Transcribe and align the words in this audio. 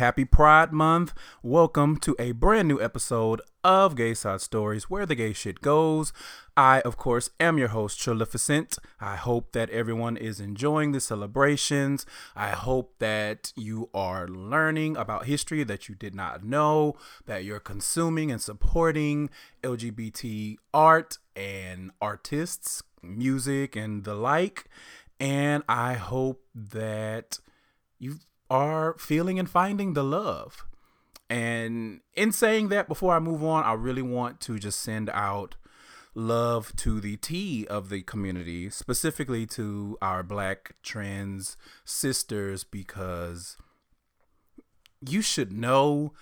Happy 0.00 0.24
Pride 0.24 0.72
Month. 0.72 1.12
Welcome 1.42 1.98
to 1.98 2.16
a 2.18 2.32
brand 2.32 2.68
new 2.68 2.80
episode 2.80 3.42
of 3.62 3.96
Gay 3.96 4.14
Side 4.14 4.40
Stories, 4.40 4.88
where 4.88 5.04
the 5.04 5.14
gay 5.14 5.34
shit 5.34 5.60
goes. 5.60 6.14
I, 6.56 6.80
of 6.80 6.96
course, 6.96 7.28
am 7.38 7.58
your 7.58 7.68
host, 7.68 8.00
Trilificent. 8.00 8.78
I 8.98 9.16
hope 9.16 9.52
that 9.52 9.68
everyone 9.68 10.16
is 10.16 10.40
enjoying 10.40 10.92
the 10.92 11.00
celebrations. 11.00 12.06
I 12.34 12.52
hope 12.52 12.94
that 12.98 13.52
you 13.56 13.90
are 13.92 14.26
learning 14.26 14.96
about 14.96 15.26
history 15.26 15.64
that 15.64 15.86
you 15.90 15.94
did 15.94 16.14
not 16.14 16.44
know, 16.44 16.96
that 17.26 17.44
you're 17.44 17.60
consuming 17.60 18.32
and 18.32 18.40
supporting 18.40 19.28
LGBT 19.62 20.56
art 20.72 21.18
and 21.36 21.90
artists, 22.00 22.82
music, 23.02 23.76
and 23.76 24.04
the 24.04 24.14
like. 24.14 24.64
And 25.20 25.62
I 25.68 25.92
hope 25.92 26.42
that 26.54 27.38
you 27.98 28.16
are 28.50 28.96
feeling 28.98 29.38
and 29.38 29.48
finding 29.48 29.94
the 29.94 30.04
love. 30.04 30.66
And 31.30 32.00
in 32.14 32.32
saying 32.32 32.68
that, 32.68 32.88
before 32.88 33.14
I 33.14 33.20
move 33.20 33.44
on, 33.44 33.62
I 33.62 33.72
really 33.72 34.02
want 34.02 34.40
to 34.42 34.58
just 34.58 34.80
send 34.80 35.08
out 35.10 35.54
love 36.12 36.74
to 36.76 37.00
the 37.00 37.16
T 37.16 37.66
of 37.68 37.88
the 37.88 38.02
community, 38.02 38.68
specifically 38.68 39.46
to 39.46 39.96
our 40.02 40.24
black 40.24 40.74
trans 40.82 41.56
sisters, 41.84 42.64
because 42.64 43.56
you 45.08 45.22
should 45.22 45.52
know 45.52 46.12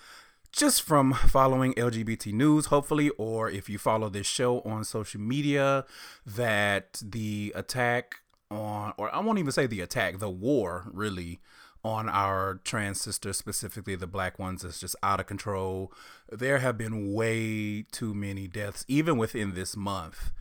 just 0.51 0.81
from 0.81 1.13
following 1.13 1.73
LGBT 1.73 2.33
news, 2.33 2.67
hopefully, 2.67 3.09
or 3.17 3.49
if 3.49 3.67
you 3.69 3.77
follow 3.77 4.09
this 4.09 4.27
show 4.27 4.61
on 4.61 4.83
social 4.83 5.21
media, 5.21 5.85
that 6.25 7.01
the 7.03 7.51
attack 7.55 8.15
on, 8.49 8.93
or 8.97 9.13
I 9.13 9.19
won't 9.19 9.39
even 9.39 9.51
say 9.51 9.67
the 9.67 9.81
attack, 9.81 10.19
the 10.19 10.29
war 10.29 10.89
really 10.91 11.39
on 11.83 12.09
our 12.09 12.59
trans 12.63 12.99
sisters, 13.01 13.37
specifically 13.37 13.95
the 13.95 14.07
black 14.07 14.37
ones, 14.37 14.63
is 14.63 14.79
just 14.79 14.95
out 15.01 15.19
of 15.19 15.27
control. 15.27 15.93
There 16.29 16.59
have 16.59 16.77
been 16.77 17.13
way 17.13 17.83
too 17.83 18.13
many 18.13 18.47
deaths, 18.47 18.83
even 18.87 19.17
within 19.17 19.53
this 19.53 19.77
month. 19.77 20.31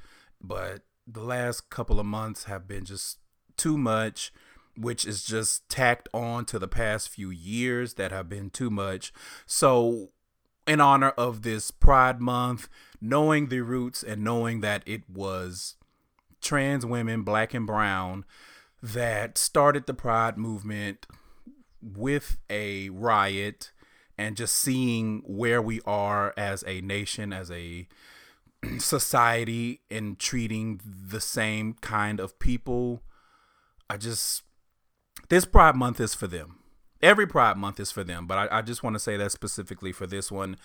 But 0.41 0.83
the 1.07 1.23
last 1.23 1.71
couple 1.71 2.01
of 2.01 2.07
months 2.07 2.45
have 2.45 2.67
been 2.67 2.85
just 2.85 3.19
too 3.57 3.79
much, 3.79 4.33
which 4.77 5.07
is 5.07 5.25
just 5.25 5.69
tacked 5.69 6.09
on 6.13 6.45
to 6.47 6.59
the 6.59 6.69
past 6.69 7.09
few 7.09 7.31
years 7.31 7.95
that 7.95 8.13
have 8.13 8.29
been 8.29 8.51
too 8.51 8.71
much. 8.71 9.13
So, 9.47 10.11
in 10.67 10.81
honor 10.81 11.11
of 11.11 11.43
this 11.43 11.71
Pride 11.71 12.21
Month, 12.21 12.69
knowing 13.01 13.49
the 13.49 13.61
roots 13.61 14.03
and 14.03 14.23
knowing 14.23 14.61
that 14.61 14.83
it 14.87 15.09
was 15.09 15.77
trans 16.41 16.85
women, 16.85 17.23
black 17.23 17.55
and 17.55 17.67
brown, 17.67 18.25
that 18.83 19.39
started 19.39 19.87
the 19.87 19.95
Pride 19.95 20.37
movement 20.37 21.07
with 21.83 22.39
a 22.51 22.89
riot 22.91 23.73
and 24.17 24.37
just 24.37 24.55
seeing 24.57 25.23
where 25.27 25.63
we 25.63 25.81
are 25.87 26.35
as 26.37 26.65
a 26.67 26.81
nation, 26.81 27.33
as 27.33 27.51
a 27.51 27.87
society, 28.79 29.81
in 29.89 30.17
treating 30.17 30.81
the 30.85 31.21
same 31.21 31.75
kind 31.75 32.19
of 32.19 32.39
people. 32.39 33.03
I 33.89 33.97
just, 33.97 34.43
this 35.29 35.45
Pride 35.45 35.77
Month 35.77 36.01
is 36.01 36.15
for 36.15 36.27
them. 36.27 36.59
Every 37.01 37.29
Pride 37.29 37.57
Month 37.57 37.79
is 37.79 37.93
for 37.93 38.03
them, 38.03 38.27
but 38.27 38.53
I, 38.53 38.59
I 38.59 38.63
just 38.63 38.83
want 38.83 38.95
to 38.95 39.01
say 39.01 39.17
that 39.17 39.31
specifically 39.31 39.93
for 39.93 40.07
this 40.07 40.33
one. 40.33 40.57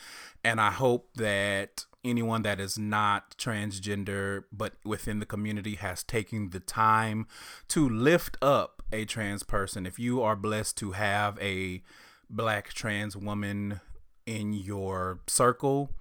And 0.44 0.59
I 0.59 0.72
hope 0.72 1.09
that 1.16 1.85
anyone 2.03 2.41
that 2.41 2.59
is 2.59 2.78
not 2.78 3.38
transgender 3.38 4.44
but 4.51 4.74
within 4.84 5.19
the 5.19 5.25
community 5.25 5.75
has 5.75 6.03
taken 6.03 6.50
the 6.50 6.59
time 6.59 7.28
to 7.69 7.88
lift 7.88 8.38
up 8.41 8.82
a 8.94 9.06
trans 9.06 9.44
person. 9.44 9.86
If 9.86 10.00
you 10.00 10.22
are 10.22 10.36
blessed 10.36 10.78
to 10.78 10.92
have 10.92 11.38
a 11.42 11.81
black 12.30 12.74
trans 12.74 13.18
woman 13.18 13.81
in 14.26 14.54
your 14.54 15.20
circle, 15.28 15.92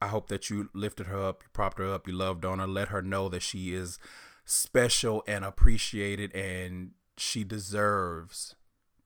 I 0.00 0.08
hope 0.08 0.28
that 0.28 0.48
you 0.48 0.70
lifted 0.72 1.06
her 1.06 1.22
up, 1.22 1.42
you 1.42 1.48
propped 1.52 1.78
her 1.78 1.92
up, 1.92 2.06
you 2.06 2.14
loved 2.14 2.44
on 2.44 2.58
her, 2.58 2.66
let 2.66 2.88
her 2.88 3.02
know 3.02 3.28
that 3.28 3.42
she 3.42 3.74
is 3.74 3.98
special 4.44 5.24
and 5.26 5.44
appreciated 5.44 6.34
and 6.34 6.92
she 7.16 7.44
deserves 7.44 8.54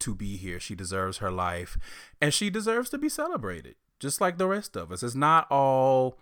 to 0.01 0.15
be 0.15 0.37
here. 0.37 0.61
She 0.61 0.75
deserves 0.75 1.19
her 1.19 1.31
life 1.31 1.79
and 2.21 2.35
she 2.35 2.51
deserves 2.51 2.91
to 2.91 2.99
be 2.99 3.09
celebrated 3.09 3.75
just 4.01 4.21
like 4.21 4.39
the 4.39 4.49
rest 4.49 4.75
of 4.77 4.91
us. 4.91 5.03
It's 5.03 5.15
not 5.15 5.47
all 5.51 6.19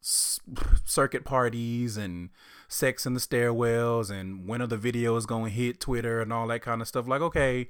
circuit 0.00 1.24
parties 1.24 1.96
and 1.96 2.30
sex 2.72 3.06
in 3.06 3.14
the 3.14 3.20
stairwells 3.20 4.10
and 4.10 4.46
when 4.46 4.62
are 4.62 4.66
the 4.66 4.78
videos 4.78 5.26
going 5.26 5.44
to 5.44 5.50
hit 5.50 5.80
Twitter 5.80 6.20
and 6.20 6.32
all 6.32 6.46
that 6.48 6.62
kind 6.62 6.80
of 6.80 6.88
stuff. 6.88 7.06
Like, 7.06 7.20
okay, 7.20 7.68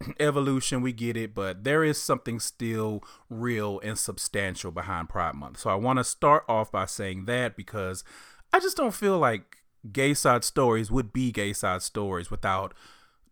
evolution, 0.20 0.82
we 0.82 0.92
get 0.92 1.16
it, 1.16 1.34
but 1.34 1.64
there 1.64 1.82
is 1.82 2.00
something 2.00 2.38
still 2.38 3.02
real 3.28 3.80
and 3.82 3.98
substantial 3.98 4.70
behind 4.70 5.08
Pride 5.08 5.34
Month. 5.34 5.58
So 5.58 5.70
I 5.70 5.74
want 5.74 5.98
to 5.98 6.04
start 6.04 6.44
off 6.48 6.70
by 6.70 6.86
saying 6.86 7.24
that 7.24 7.56
because 7.56 8.04
I 8.52 8.60
just 8.60 8.76
don't 8.76 8.94
feel 8.94 9.18
like 9.18 9.58
gay 9.90 10.14
side 10.14 10.44
stories 10.44 10.90
would 10.90 11.12
be 11.12 11.32
gay 11.32 11.52
side 11.52 11.82
stories 11.82 12.30
without 12.30 12.74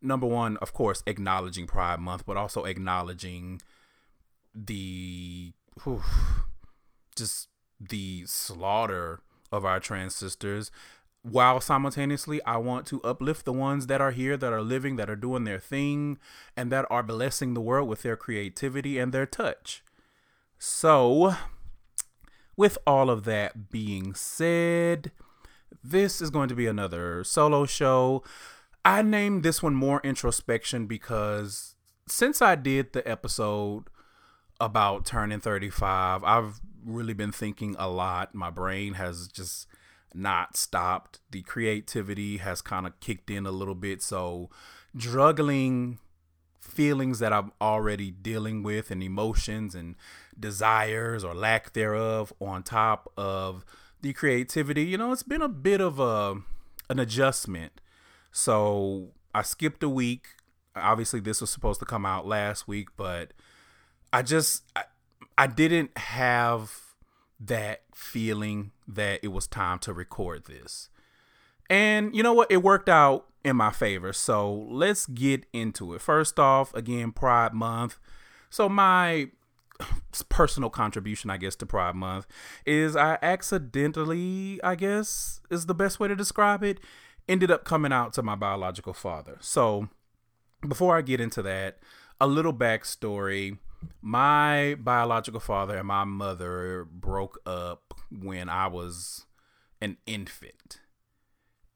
number 0.01 0.27
one, 0.27 0.57
of 0.59 0.73
course, 0.73 1.03
acknowledging 1.07 1.67
Pride 1.67 2.01
Month, 2.01 2.27
but 2.27 2.37
also 2.37 2.65
acknowledging 2.65 3.61
the 4.55 5.53
whew, 5.83 6.03
just 7.17 7.49
the 7.81 8.25
slaughter 8.27 9.21
of 9.51 9.65
our 9.65 9.81
trans 9.81 10.15
sisters 10.15 10.71
while 11.23 11.61
simultaneously 11.61 12.43
I 12.45 12.57
want 12.57 12.87
to 12.89 13.01
uplift 13.03 13.45
the 13.45 13.53
ones 13.53 13.87
that 13.87 14.01
are 14.01 14.11
here 14.11 14.37
that 14.37 14.53
are 14.53 14.63
living 14.63 14.97
that 14.97 15.09
are 15.09 15.17
doing 15.17 15.45
their 15.45 15.61
thing 15.61 16.19
and 16.57 16.71
that 16.73 16.87
are 16.91 17.03
blessing 17.03 17.55
the 17.55 17.61
world 17.61 17.89
with 17.89 18.03
their 18.03 18.17
creativity 18.17 18.99
and 18.99 19.13
their 19.13 19.27
touch. 19.27 19.85
So, 20.59 21.35
with 22.57 22.77
all 22.87 23.09
of 23.09 23.25
that 23.25 23.71
being 23.71 24.15
said, 24.15 25.13
this 25.83 26.21
is 26.21 26.31
going 26.31 26.49
to 26.49 26.55
be 26.55 26.67
another 26.67 27.25
solo 27.25 27.67
show. 27.67 28.23
I 28.85 29.03
named 29.03 29.43
this 29.43 29.63
one 29.63 29.75
more 29.75 30.01
introspection 30.03 30.87
because 30.87 31.77
since 32.09 32.43
I 32.43 32.57
did 32.57 32.93
the 32.93 33.09
episode 33.09 33.85
about 34.61 35.07
turning 35.07 35.41
35, 35.41 36.25
I've 36.25 36.61
really 36.85 37.15
been 37.15 37.33
thinking 37.33 37.77
a 37.79 37.89
lot. 37.89 38.35
My 38.35 38.51
brain 38.51 38.95
has 38.95 39.29
just 39.29 39.67
not 40.15 40.57
stopped. 40.57 41.21
The 41.31 41.43
creativity 41.43 42.39
has 42.39 42.61
kind 42.63 42.87
of 42.87 42.99
kicked 43.01 43.31
in 43.31 43.47
a 43.47 43.51
little 43.51 43.75
bit. 43.75 44.03
So, 44.03 44.51
juggling 44.97 45.99
feelings 46.61 47.19
that 47.19 47.33
I'm 47.33 47.53
already 47.61 48.11
dealing 48.11 48.63
with 48.63 48.91
and 48.91 49.03
emotions 49.03 49.75
and 49.75 49.97
desires 50.39 51.25
or 51.25 51.35
lack 51.35 51.73
thereof 51.73 52.33
on 52.41 52.63
top 52.63 53.11
of 53.17 53.65
the 54.01 54.13
creativity, 54.13 54.85
you 54.85 54.99
know, 54.99 55.13
it's 55.13 55.23
been 55.23 55.43
a 55.43 55.49
bit 55.49 55.81
of 55.81 55.99
a 55.99 56.37
an 56.91 56.99
adjustment. 56.99 57.81
So, 58.31 59.13
I 59.35 59.43
skipped 59.43 59.83
a 59.83 59.89
week. 59.89 60.29
Obviously, 60.75 61.21
this 61.21 61.41
was 61.41 61.51
supposed 61.51 61.81
to 61.81 61.87
come 61.87 62.07
out 62.07 62.27
last 62.27 62.67
week, 62.67 62.89
but 62.97 63.33
I 64.13 64.23
just 64.23 64.65
I, 64.77 64.85
I 65.39 65.47
didn't 65.47 65.97
have 65.97 66.82
that 67.45 67.83
feeling 67.95 68.71
that 68.87 69.21
it 69.23 69.29
was 69.29 69.47
time 69.47 69.79
to 69.81 69.93
record 69.93 70.47
this. 70.47 70.89
And 71.69 72.15
you 72.15 72.23
know 72.23 72.33
what? 72.33 72.51
It 72.51 72.63
worked 72.63 72.89
out 72.89 73.27
in 73.45 73.57
my 73.57 73.71
favor. 73.71 74.13
So 74.13 74.53
let's 74.71 75.07
get 75.07 75.47
into 75.53 75.95
it. 75.95 76.01
First 76.01 76.39
off, 76.39 76.73
again, 76.75 77.13
Pride 77.13 77.55
Month. 77.55 77.99
So 78.51 78.69
my 78.69 79.31
personal 80.29 80.71
contribution, 80.71 81.31
I 81.31 81.39
guess, 81.39 81.57
to 81.57 81.67
Pride 81.67 81.97
Month 81.97 82.27
is 82.67 82.95
I 82.95 83.19
accidentally, 83.23 84.61
I 84.63 84.75
guess, 84.75 85.41
is 85.51 85.67
the 85.67 85.75
best 85.75 85.99
way 85.99 86.09
to 86.09 86.15
describe 86.15 86.63
it, 86.63 86.79
ended 87.29 87.51
up 87.51 87.65
coming 87.65 87.93
out 87.93 88.13
to 88.15 88.23
my 88.23 88.37
biological 88.37 88.93
father. 88.93 89.39
So 89.41 89.89
before 90.67 90.97
I 90.97 91.03
get 91.03 91.21
into 91.21 91.43
that, 91.43 91.79
a 92.21 92.27
little 92.27 92.55
backstory 92.55 93.59
my 94.01 94.77
biological 94.81 95.41
father 95.41 95.77
and 95.77 95.87
my 95.87 96.05
mother 96.05 96.87
broke 96.91 97.41
up 97.47 97.95
when 98.11 98.49
I 98.49 98.67
was 98.67 99.27
an 99.81 99.97
infant. 100.07 100.81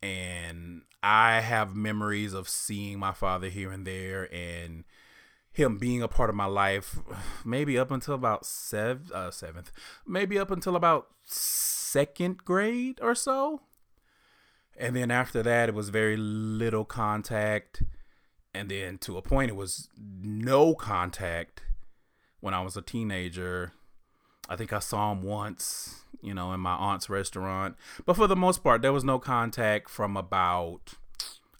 and 0.03 0.83
I 1.03 1.41
have 1.41 1.75
memories 1.77 2.33
of 2.35 2.49
seeing 2.49 2.99
my 2.99 3.13
father 3.13 3.49
here 3.49 3.71
and 3.71 3.87
there 3.87 4.29
and 4.35 4.85
him 5.53 5.79
being 5.79 6.03
a 6.03 6.09
part 6.09 6.29
of 6.31 6.37
my 6.37 6.45
life 6.47 6.99
maybe 7.45 7.79
up 7.79 7.91
until 7.91 8.15
about 8.15 8.45
sev- 8.45 9.11
uh, 9.13 9.31
seventh 9.31 9.71
maybe 10.07 10.39
up 10.39 10.51
until 10.51 10.77
about 10.77 11.09
second 11.25 12.39
grade 12.45 12.99
or 13.01 13.15
so 13.15 13.61
and 14.77 14.95
then 14.95 15.11
after 15.11 15.43
that 15.43 15.69
it 15.69 15.75
was 15.75 15.89
very 15.89 16.17
little 16.17 16.85
contact 16.85 17.83
and 18.53 18.71
then 18.71 18.99
to 18.99 19.17
a 19.17 19.23
point 19.23 19.51
it 19.51 19.57
was 19.57 19.89
no 19.97 20.75
contact 20.75 21.63
when 22.47 22.55
i 22.55 22.63
was 22.63 22.77
a 22.77 22.83
teenager 22.83 23.73
i 24.49 24.55
think 24.57 24.73
i 24.73 24.79
saw 24.79 25.13
him 25.13 25.23
once 25.23 26.05
you 26.23 26.33
know 26.33 26.53
in 26.53 26.61
my 26.61 26.75
aunt's 26.75 27.11
restaurant. 27.11 27.77
But 28.07 28.15
for 28.15 28.27
the 28.27 28.37
most 28.37 28.63
part 28.63 28.83
there 28.83 28.93
was 28.93 29.05
no 29.05 29.19
contact 29.19 29.91
from 29.91 30.17
about 30.17 30.95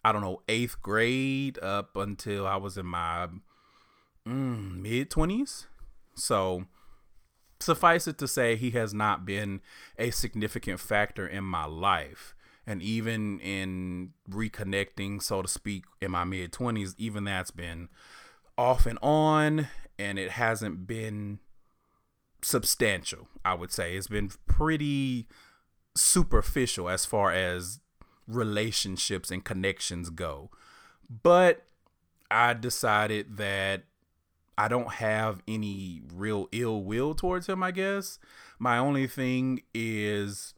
i 0.05 0.13
don't 0.13 0.23
know 0.23 0.43
eighth 0.49 0.81
grade 0.81 1.59
up 1.59 1.97
until 1.97 2.47
i 2.47 2.57
was 2.57 2.79
in 2.79 2.87
my 2.87 3.29
mm, 4.27 4.81
mid 4.81 5.11
20s 5.11 5.67
so 6.15 6.65
suffice 7.61 8.07
it 8.07 8.19
to 8.19 8.29
say 8.29 8.57
he 8.57 8.71
has 8.71 8.95
not 8.95 9.25
been 9.25 9.61
a 9.99 10.11
significant 10.11 10.81
factor 10.81 11.27
in 11.27 11.45
my 11.45 11.65
life. 11.65 12.35
And 12.67 12.83
even 12.83 13.39
in 13.41 14.13
reconnecting 14.29 15.23
so 15.23 15.43
to 15.43 15.49
speak 15.49 15.85
in 16.01 16.11
my 16.11 16.25
mid 16.25 16.53
20s 16.53 16.95
even 16.99 17.25
that's 17.25 17.53
been 17.53 17.89
off 18.59 18.87
and 18.87 18.99
on 19.03 19.69
and 19.99 20.19
it 20.19 20.33
hasn't 20.33 20.87
been 20.87 21.39
substantial 22.43 23.29
i 23.45 23.55
would 23.55 23.73
say. 23.73 23.97
It's 23.97 24.09
been 24.09 24.31
pretty 24.47 25.27
superficial 25.97 26.89
as 26.89 27.07
far 27.07 27.33
as 27.33 27.81
relationships 28.29 29.31
and 29.31 29.45
connections 29.45 30.11
go. 30.11 30.51
But 31.23 31.63
i 32.31 32.53
decided 32.55 33.37
that 33.37 33.85
I 34.59 34.69
don't 34.69 34.95
have 34.95 35.43
any 35.47 36.03
real 36.15 36.49
ill 36.51 36.83
will 36.83 37.15
towards 37.15 37.47
him, 37.47 37.63
I 37.63 37.71
guess. 37.73 38.19
My 38.59 38.79
only 38.79 39.07
thing 39.07 39.63
is 39.75 40.55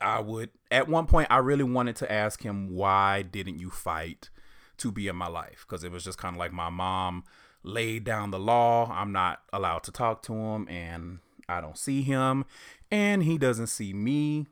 I 0.00 0.20
would 0.20 0.50
at 0.70 0.88
one 0.88 1.06
point 1.06 1.28
I 1.30 1.38
really 1.38 1.64
wanted 1.64 1.96
to 1.96 2.12
ask 2.12 2.42
him 2.42 2.74
why 2.74 3.22
didn't 3.22 3.58
you 3.58 3.70
fight 3.70 4.30
to 4.78 4.92
be 4.92 5.08
in 5.08 5.16
my 5.16 5.28
life? 5.28 5.64
Because 5.66 5.82
it 5.82 5.90
was 5.90 6.04
just 6.04 6.18
kind 6.18 6.36
of 6.36 6.38
like 6.38 6.52
my 6.52 6.68
mom 6.68 7.24
laid 7.62 8.04
down 8.04 8.30
the 8.30 8.38
law. 8.38 8.90
I'm 8.92 9.12
not 9.12 9.42
allowed 9.52 9.82
to 9.84 9.92
talk 9.92 10.22
to 10.24 10.32
him 10.32 10.68
and 10.68 11.18
I 11.48 11.60
don't 11.60 11.78
see 11.78 12.02
him 12.02 12.44
and 12.90 13.22
he 13.22 13.38
doesn't 13.38 13.68
see 13.68 13.92
me 13.92 14.46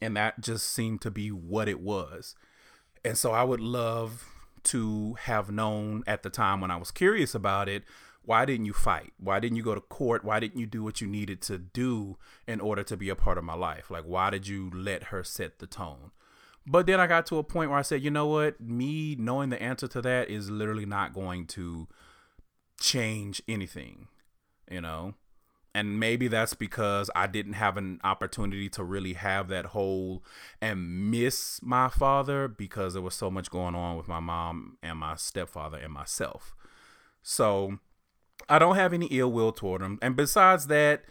and 0.00 0.16
that 0.16 0.40
just 0.40 0.70
seemed 0.70 1.00
to 1.02 1.10
be 1.10 1.30
what 1.30 1.68
it 1.68 1.80
was. 1.80 2.34
And 3.04 3.16
so 3.16 3.32
I 3.32 3.44
would 3.44 3.60
love 3.60 4.26
to 4.64 5.14
have 5.20 5.50
known 5.50 6.04
at 6.06 6.22
the 6.22 6.30
time 6.30 6.60
when 6.60 6.70
I 6.70 6.76
was 6.76 6.90
curious 6.90 7.34
about 7.34 7.68
it 7.68 7.82
why 8.24 8.44
didn't 8.44 8.66
you 8.66 8.72
fight? 8.72 9.12
Why 9.18 9.40
didn't 9.40 9.56
you 9.56 9.62
go 9.62 9.74
to 9.74 9.80
court? 9.80 10.24
Why 10.24 10.38
didn't 10.38 10.60
you 10.60 10.66
do 10.66 10.84
what 10.84 11.00
you 11.00 11.06
needed 11.06 11.40
to 11.42 11.58
do 11.58 12.18
in 12.46 12.60
order 12.60 12.82
to 12.84 12.96
be 12.96 13.08
a 13.08 13.16
part 13.16 13.38
of 13.38 13.44
my 13.44 13.54
life? 13.54 13.90
Like, 13.90 14.04
why 14.04 14.30
did 14.30 14.46
you 14.46 14.70
let 14.72 15.04
her 15.04 15.24
set 15.24 15.58
the 15.58 15.66
tone? 15.66 16.12
But 16.64 16.86
then 16.86 17.00
I 17.00 17.08
got 17.08 17.26
to 17.26 17.38
a 17.38 17.42
point 17.42 17.70
where 17.70 17.78
I 17.78 17.82
said, 17.82 18.02
you 18.02 18.10
know 18.10 18.28
what? 18.28 18.60
Me 18.60 19.16
knowing 19.18 19.50
the 19.50 19.60
answer 19.60 19.88
to 19.88 20.02
that 20.02 20.30
is 20.30 20.50
literally 20.50 20.86
not 20.86 21.12
going 21.12 21.46
to 21.48 21.88
change 22.82 23.40
anything, 23.48 24.08
you 24.70 24.80
know? 24.80 25.14
And 25.74 25.98
maybe 25.98 26.28
that's 26.28 26.52
because 26.52 27.08
I 27.14 27.26
didn't 27.26 27.54
have 27.54 27.78
an 27.78 27.98
opportunity 28.04 28.68
to 28.70 28.84
really 28.84 29.14
have 29.14 29.48
that 29.48 29.66
whole 29.66 30.22
and 30.60 31.10
miss 31.10 31.60
my 31.62 31.88
father 31.88 32.46
because 32.46 32.92
there 32.92 33.00
was 33.00 33.14
so 33.14 33.30
much 33.30 33.50
going 33.50 33.74
on 33.74 33.96
with 33.96 34.06
my 34.06 34.20
mom 34.20 34.76
and 34.82 34.98
my 34.98 35.16
stepfather 35.16 35.78
and 35.78 35.92
myself. 35.92 36.54
So 37.22 37.78
I 38.50 38.58
don't 38.58 38.76
have 38.76 38.92
any 38.92 39.06
ill 39.06 39.32
will 39.32 39.52
toward 39.52 39.80
him. 39.80 39.98
And 40.02 40.14
besides 40.14 40.66
that, 40.66 41.04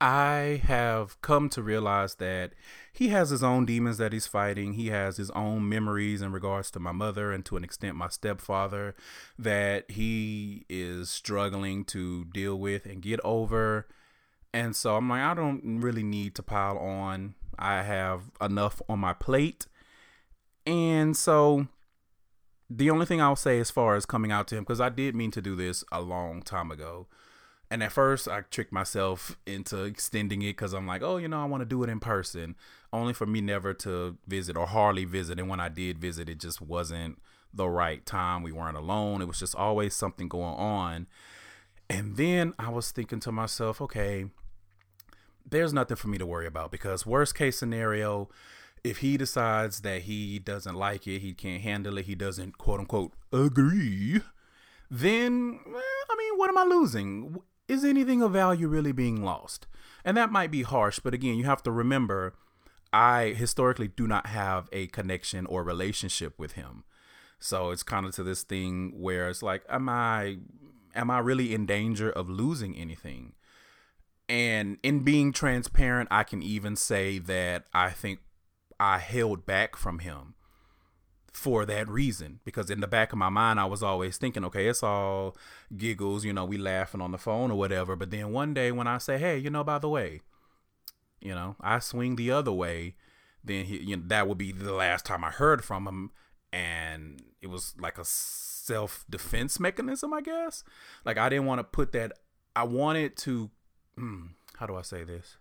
I 0.00 0.62
have 0.64 1.20
come 1.22 1.48
to 1.50 1.62
realize 1.62 2.16
that 2.16 2.52
he 2.92 3.08
has 3.08 3.30
his 3.30 3.42
own 3.42 3.66
demons 3.66 3.98
that 3.98 4.12
he's 4.12 4.28
fighting. 4.28 4.74
He 4.74 4.88
has 4.88 5.16
his 5.16 5.30
own 5.30 5.68
memories 5.68 6.22
in 6.22 6.30
regards 6.30 6.70
to 6.72 6.80
my 6.80 6.92
mother 6.92 7.32
and 7.32 7.44
to 7.46 7.56
an 7.56 7.64
extent 7.64 7.96
my 7.96 8.08
stepfather 8.08 8.94
that 9.38 9.90
he 9.90 10.64
is 10.68 11.10
struggling 11.10 11.84
to 11.86 12.24
deal 12.26 12.56
with 12.58 12.86
and 12.86 13.02
get 13.02 13.18
over. 13.24 13.88
And 14.54 14.76
so 14.76 14.96
I'm 14.96 15.08
like, 15.08 15.22
I 15.22 15.34
don't 15.34 15.80
really 15.80 16.04
need 16.04 16.34
to 16.36 16.42
pile 16.42 16.78
on. 16.78 17.34
I 17.58 17.82
have 17.82 18.30
enough 18.40 18.80
on 18.88 19.00
my 19.00 19.14
plate. 19.14 19.66
And 20.64 21.16
so 21.16 21.66
the 22.70 22.90
only 22.90 23.06
thing 23.06 23.20
I'll 23.20 23.36
say 23.36 23.58
as 23.58 23.70
far 23.70 23.96
as 23.96 24.06
coming 24.06 24.30
out 24.30 24.46
to 24.48 24.56
him, 24.56 24.62
because 24.62 24.80
I 24.80 24.90
did 24.90 25.16
mean 25.16 25.30
to 25.32 25.42
do 25.42 25.56
this 25.56 25.82
a 25.90 26.00
long 26.00 26.42
time 26.42 26.70
ago. 26.70 27.08
And 27.70 27.82
at 27.82 27.92
first, 27.92 28.28
I 28.28 28.42
tricked 28.42 28.72
myself 28.72 29.38
into 29.46 29.84
extending 29.84 30.40
it 30.42 30.56
because 30.56 30.72
I'm 30.72 30.86
like, 30.86 31.02
oh, 31.02 31.18
you 31.18 31.28
know, 31.28 31.40
I 31.40 31.44
want 31.44 31.60
to 31.60 31.66
do 31.66 31.82
it 31.82 31.90
in 31.90 32.00
person, 32.00 32.56
only 32.92 33.12
for 33.12 33.26
me 33.26 33.42
never 33.42 33.74
to 33.74 34.16
visit 34.26 34.56
or 34.56 34.66
hardly 34.66 35.04
visit. 35.04 35.38
And 35.38 35.48
when 35.48 35.60
I 35.60 35.68
did 35.68 35.98
visit, 35.98 36.30
it 36.30 36.38
just 36.40 36.62
wasn't 36.62 37.20
the 37.52 37.68
right 37.68 38.04
time. 38.06 38.42
We 38.42 38.52
weren't 38.52 38.76
alone. 38.76 39.20
It 39.20 39.28
was 39.28 39.38
just 39.38 39.54
always 39.54 39.94
something 39.94 40.28
going 40.28 40.54
on. 40.54 41.06
And 41.90 42.16
then 42.16 42.54
I 42.58 42.70
was 42.70 42.90
thinking 42.90 43.20
to 43.20 43.32
myself, 43.32 43.80
okay, 43.82 44.26
there's 45.50 45.72
nothing 45.72 45.96
for 45.96 46.08
me 46.08 46.18
to 46.18 46.26
worry 46.26 46.46
about 46.46 46.70
because, 46.70 47.06
worst 47.06 47.34
case 47.34 47.58
scenario, 47.58 48.28
if 48.84 48.98
he 48.98 49.16
decides 49.16 49.80
that 49.80 50.02
he 50.02 50.38
doesn't 50.38 50.74
like 50.74 51.06
it, 51.06 51.20
he 51.20 51.32
can't 51.32 51.62
handle 51.62 51.98
it, 51.98 52.04
he 52.04 52.14
doesn't 52.14 52.58
quote 52.58 52.80
unquote 52.80 53.12
agree, 53.32 54.20
then 54.90 55.60
eh, 55.66 55.80
I 56.10 56.16
mean, 56.16 56.38
what 56.38 56.50
am 56.50 56.58
I 56.58 56.64
losing? 56.64 57.38
Is 57.68 57.84
anything 57.84 58.22
of 58.22 58.32
value 58.32 58.66
really 58.66 58.92
being 58.92 59.22
lost? 59.22 59.66
And 60.04 60.16
that 60.16 60.32
might 60.32 60.50
be 60.50 60.62
harsh, 60.62 60.98
but 61.00 61.14
again, 61.14 61.36
you 61.36 61.44
have 61.44 61.62
to 61.64 61.70
remember 61.70 62.34
I 62.92 63.34
historically 63.36 63.88
do 63.88 64.06
not 64.06 64.28
have 64.28 64.68
a 64.72 64.86
connection 64.86 65.44
or 65.46 65.62
relationship 65.62 66.38
with 66.38 66.52
him. 66.52 66.84
So 67.38 67.70
it's 67.70 67.82
kind 67.82 68.06
of 68.06 68.14
to 68.14 68.22
this 68.22 68.42
thing 68.42 68.94
where 68.96 69.28
it's 69.28 69.42
like, 69.42 69.62
am 69.68 69.88
I 69.88 70.38
am 70.94 71.10
I 71.10 71.18
really 71.18 71.54
in 71.54 71.66
danger 71.66 72.10
of 72.10 72.30
losing 72.30 72.74
anything? 72.74 73.34
And 74.28 74.78
in 74.82 75.00
being 75.00 75.32
transparent, 75.32 76.08
I 76.10 76.24
can 76.24 76.42
even 76.42 76.76
say 76.76 77.18
that 77.18 77.64
I 77.72 77.90
think 77.90 78.20
I 78.80 78.98
held 78.98 79.46
back 79.46 79.76
from 79.76 80.00
him 80.00 80.34
for 81.38 81.64
that 81.64 81.88
reason 81.88 82.40
because 82.44 82.68
in 82.68 82.80
the 82.80 82.88
back 82.88 83.12
of 83.12 83.18
my 83.18 83.28
mind 83.28 83.60
I 83.60 83.64
was 83.64 83.80
always 83.80 84.18
thinking 84.18 84.44
okay 84.46 84.66
it's 84.66 84.82
all 84.82 85.36
giggles 85.76 86.24
you 86.24 86.32
know 86.32 86.44
we 86.44 86.58
laughing 86.58 87.00
on 87.00 87.12
the 87.12 87.18
phone 87.18 87.52
or 87.52 87.54
whatever. 87.56 87.94
But 87.94 88.10
then 88.10 88.32
one 88.32 88.54
day 88.54 88.72
when 88.72 88.88
I 88.88 88.98
say 88.98 89.18
hey 89.18 89.38
you 89.38 89.48
know 89.48 89.62
by 89.62 89.78
the 89.78 89.88
way 89.88 90.20
you 91.20 91.32
know 91.34 91.54
I 91.60 91.78
swing 91.78 92.16
the 92.16 92.32
other 92.32 92.52
way 92.52 92.96
then 93.44 93.66
he, 93.66 93.78
you 93.78 93.96
know, 93.96 94.02
that 94.06 94.26
would 94.26 94.36
be 94.36 94.50
the 94.50 94.74
last 94.74 95.06
time 95.06 95.22
I 95.22 95.30
heard 95.30 95.64
from 95.64 95.86
him. 95.86 96.10
And 96.52 97.22
it 97.40 97.46
was 97.46 97.74
like 97.78 97.98
a 97.98 98.04
self 98.04 99.04
defense 99.08 99.60
mechanism 99.60 100.12
I 100.12 100.20
guess. 100.20 100.64
Like 101.04 101.18
I 101.18 101.28
didn't 101.28 101.46
want 101.46 101.60
to 101.60 101.64
put 101.64 101.92
that 101.92 102.12
I 102.56 102.64
wanted 102.64 103.16
to 103.18 103.50
hmm, 103.96 104.26
how 104.56 104.66
do 104.66 104.74
I 104.74 104.82
say 104.82 105.04
this? 105.04 105.36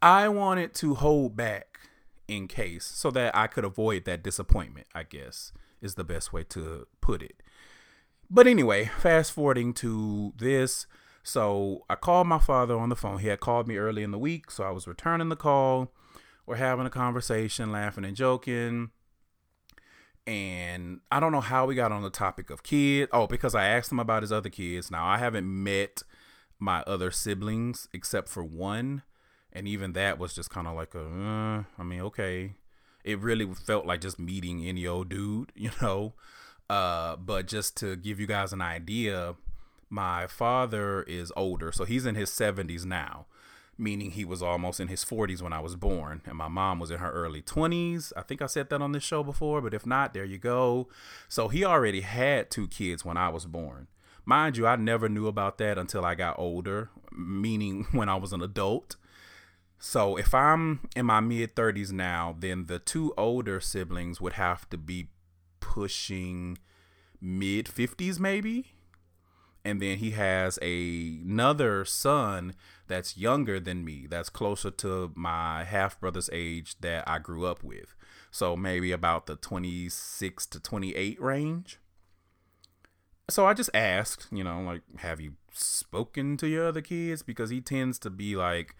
I 0.00 0.28
wanted 0.28 0.72
to 0.74 0.94
hold 0.94 1.36
back 1.36 1.80
in 2.28 2.46
case 2.46 2.84
so 2.84 3.10
that 3.10 3.34
I 3.34 3.46
could 3.46 3.64
avoid 3.64 4.04
that 4.04 4.22
disappointment, 4.22 4.86
I 4.94 5.02
guess 5.02 5.52
is 5.80 5.94
the 5.94 6.04
best 6.04 6.32
way 6.32 6.44
to 6.44 6.86
put 7.00 7.22
it. 7.22 7.42
But 8.30 8.46
anyway, 8.46 8.90
fast 8.98 9.32
forwarding 9.32 9.72
to 9.74 10.34
this. 10.36 10.86
So 11.22 11.84
I 11.88 11.94
called 11.94 12.26
my 12.26 12.38
father 12.38 12.78
on 12.78 12.90
the 12.90 12.96
phone. 12.96 13.18
He 13.18 13.28
had 13.28 13.40
called 13.40 13.66
me 13.66 13.76
early 13.76 14.02
in 14.02 14.10
the 14.10 14.18
week, 14.18 14.50
so 14.50 14.64
I 14.64 14.70
was 14.70 14.86
returning 14.86 15.28
the 15.28 15.36
call. 15.36 15.92
We're 16.46 16.56
having 16.56 16.86
a 16.86 16.90
conversation, 16.90 17.72
laughing 17.72 18.04
and 18.04 18.16
joking. 18.16 18.90
And 20.26 21.00
I 21.10 21.20
don't 21.20 21.32
know 21.32 21.40
how 21.40 21.64
we 21.64 21.74
got 21.74 21.92
on 21.92 22.02
the 22.02 22.10
topic 22.10 22.50
of 22.50 22.62
kids. 22.62 23.10
Oh, 23.14 23.26
because 23.26 23.54
I 23.54 23.66
asked 23.66 23.90
him 23.90 23.98
about 23.98 24.22
his 24.22 24.32
other 24.32 24.50
kids. 24.50 24.90
Now, 24.90 25.06
I 25.06 25.18
haven't 25.18 25.46
met 25.46 26.02
my 26.58 26.82
other 26.82 27.10
siblings 27.10 27.88
except 27.94 28.28
for 28.28 28.44
one 28.44 29.02
and 29.52 29.66
even 29.66 29.92
that 29.92 30.18
was 30.18 30.34
just 30.34 30.50
kind 30.50 30.66
of 30.66 30.76
like 30.76 30.94
a 30.94 31.00
uh, 31.00 31.62
i 31.78 31.82
mean 31.82 32.00
okay. 32.00 32.52
It 33.04 33.20
really 33.20 33.46
felt 33.54 33.86
like 33.86 34.02
just 34.02 34.18
meeting 34.18 34.66
any 34.66 34.86
old 34.86 35.08
dude 35.08 35.52
you 35.56 35.70
know? 35.80 36.14
Uh 36.68 37.16
but 37.16 37.46
just 37.46 37.76
to 37.78 37.96
give 37.96 38.20
you 38.20 38.26
guys 38.26 38.52
an 38.52 38.60
idea 38.60 39.34
my 39.90 40.26
father 40.26 41.02
is 41.04 41.32
older 41.36 41.72
so 41.72 41.84
he's 41.84 42.04
in 42.04 42.14
his 42.14 42.30
70s 42.30 42.84
now 42.84 43.24
meaning 43.78 44.10
he 44.10 44.24
was 44.24 44.42
almost 44.42 44.80
in 44.80 44.88
his 44.88 45.04
40s 45.04 45.40
when 45.40 45.52
i 45.52 45.60
was 45.60 45.76
born 45.76 46.20
and 46.26 46.36
my 46.36 46.48
mom 46.48 46.78
was 46.78 46.90
in 46.90 46.98
her 46.98 47.10
early 47.10 47.40
20s 47.40 48.12
i 48.16 48.22
think 48.22 48.42
i 48.42 48.46
said 48.46 48.68
that 48.68 48.82
on 48.82 48.92
this 48.92 49.02
show 49.04 49.22
before 49.22 49.62
but 49.62 49.72
if 49.72 49.86
not 49.86 50.12
there 50.12 50.24
you 50.24 50.36
go. 50.36 50.88
So 51.28 51.48
he 51.48 51.64
already 51.64 52.02
had 52.02 52.50
two 52.50 52.68
kids 52.68 53.04
when 53.04 53.16
i 53.16 53.28
was 53.30 53.46
born. 53.46 53.86
Mind 54.26 54.58
you 54.58 54.66
i 54.66 54.76
never 54.76 55.08
knew 55.08 55.26
about 55.26 55.56
that 55.58 55.78
until 55.78 56.04
i 56.04 56.14
got 56.14 56.38
older 56.38 56.90
meaning 57.10 57.86
when 57.92 58.10
i 58.10 58.16
was 58.16 58.34
an 58.34 58.42
adult 58.42 58.96
So 59.78 60.16
if 60.16 60.34
I'm 60.34 60.80
in 60.96 61.06
my 61.06 61.20
mid 61.20 61.54
30s 61.54 61.92
now, 61.92 62.34
then 62.38 62.66
the 62.66 62.78
two 62.78 63.14
older 63.16 63.60
siblings 63.60 64.20
would 64.20 64.34
have 64.34 64.68
to 64.70 64.76
be 64.76 65.08
pushing 65.60 66.58
mid 67.20 67.66
50s 67.66 68.18
maybe. 68.18 68.72
And 69.64 69.82
then 69.82 69.98
he 69.98 70.12
has 70.12 70.58
a, 70.62 71.20
another 71.24 71.84
son 71.84 72.54
that's 72.86 73.18
younger 73.18 73.60
than 73.60 73.84
me, 73.84 74.06
that's 74.08 74.30
closer 74.30 74.70
to 74.70 75.12
my 75.14 75.64
half 75.64 76.00
brother's 76.00 76.30
age 76.32 76.76
that 76.80 77.08
I 77.08 77.18
grew 77.18 77.44
up 77.44 77.62
with. 77.62 77.94
So 78.30 78.56
maybe 78.56 78.92
about 78.92 79.26
the 79.26 79.36
26 79.36 80.46
to 80.46 80.60
28 80.60 81.20
range. 81.20 81.78
So 83.30 83.46
I 83.46 83.52
just 83.52 83.70
asked, 83.74 84.26
you 84.32 84.42
know, 84.42 84.60
like, 84.62 84.82
have 84.98 85.20
you 85.20 85.34
spoken 85.52 86.36
to 86.38 86.48
your 86.48 86.68
other 86.68 86.80
kids? 86.80 87.22
Because 87.22 87.50
he 87.50 87.60
tends 87.60 87.98
to 88.00 88.10
be 88.10 88.36
like, 88.36 88.74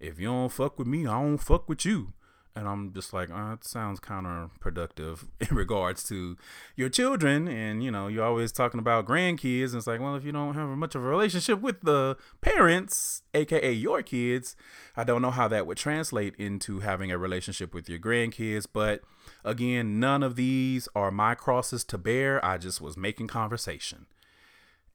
if 0.00 0.18
you 0.18 0.26
don't 0.28 0.50
fuck 0.50 0.78
with 0.78 0.88
me, 0.88 1.06
I 1.06 1.20
don't 1.20 1.38
fuck 1.38 1.68
with 1.68 1.84
you. 1.84 2.14
And 2.56 2.66
I'm 2.66 2.92
just 2.92 3.12
like, 3.12 3.30
uh, 3.30 3.34
oh, 3.36 3.52
it 3.52 3.64
sounds 3.64 4.00
counterproductive 4.00 5.28
in 5.40 5.56
regards 5.56 6.02
to 6.08 6.36
your 6.74 6.88
children. 6.88 7.46
And, 7.46 7.84
you 7.84 7.92
know, 7.92 8.08
you're 8.08 8.24
always 8.24 8.50
talking 8.50 8.80
about 8.80 9.06
grandkids. 9.06 9.68
And 9.68 9.76
it's 9.76 9.86
like, 9.86 10.00
well, 10.00 10.16
if 10.16 10.24
you 10.24 10.32
don't 10.32 10.54
have 10.54 10.68
much 10.70 10.96
of 10.96 11.04
a 11.04 11.06
relationship 11.06 11.60
with 11.60 11.82
the 11.82 12.16
parents, 12.40 13.22
AKA 13.34 13.72
your 13.72 14.02
kids, 14.02 14.56
I 14.96 15.04
don't 15.04 15.22
know 15.22 15.30
how 15.30 15.46
that 15.46 15.66
would 15.66 15.78
translate 15.78 16.34
into 16.36 16.80
having 16.80 17.12
a 17.12 17.18
relationship 17.18 17.72
with 17.72 17.88
your 17.88 18.00
grandkids. 18.00 18.66
But 18.70 19.02
again, 19.44 20.00
none 20.00 20.24
of 20.24 20.34
these 20.34 20.88
are 20.96 21.12
my 21.12 21.36
crosses 21.36 21.84
to 21.84 21.98
bear. 21.98 22.44
I 22.44 22.58
just 22.58 22.80
was 22.80 22.96
making 22.96 23.28
conversation. 23.28 24.06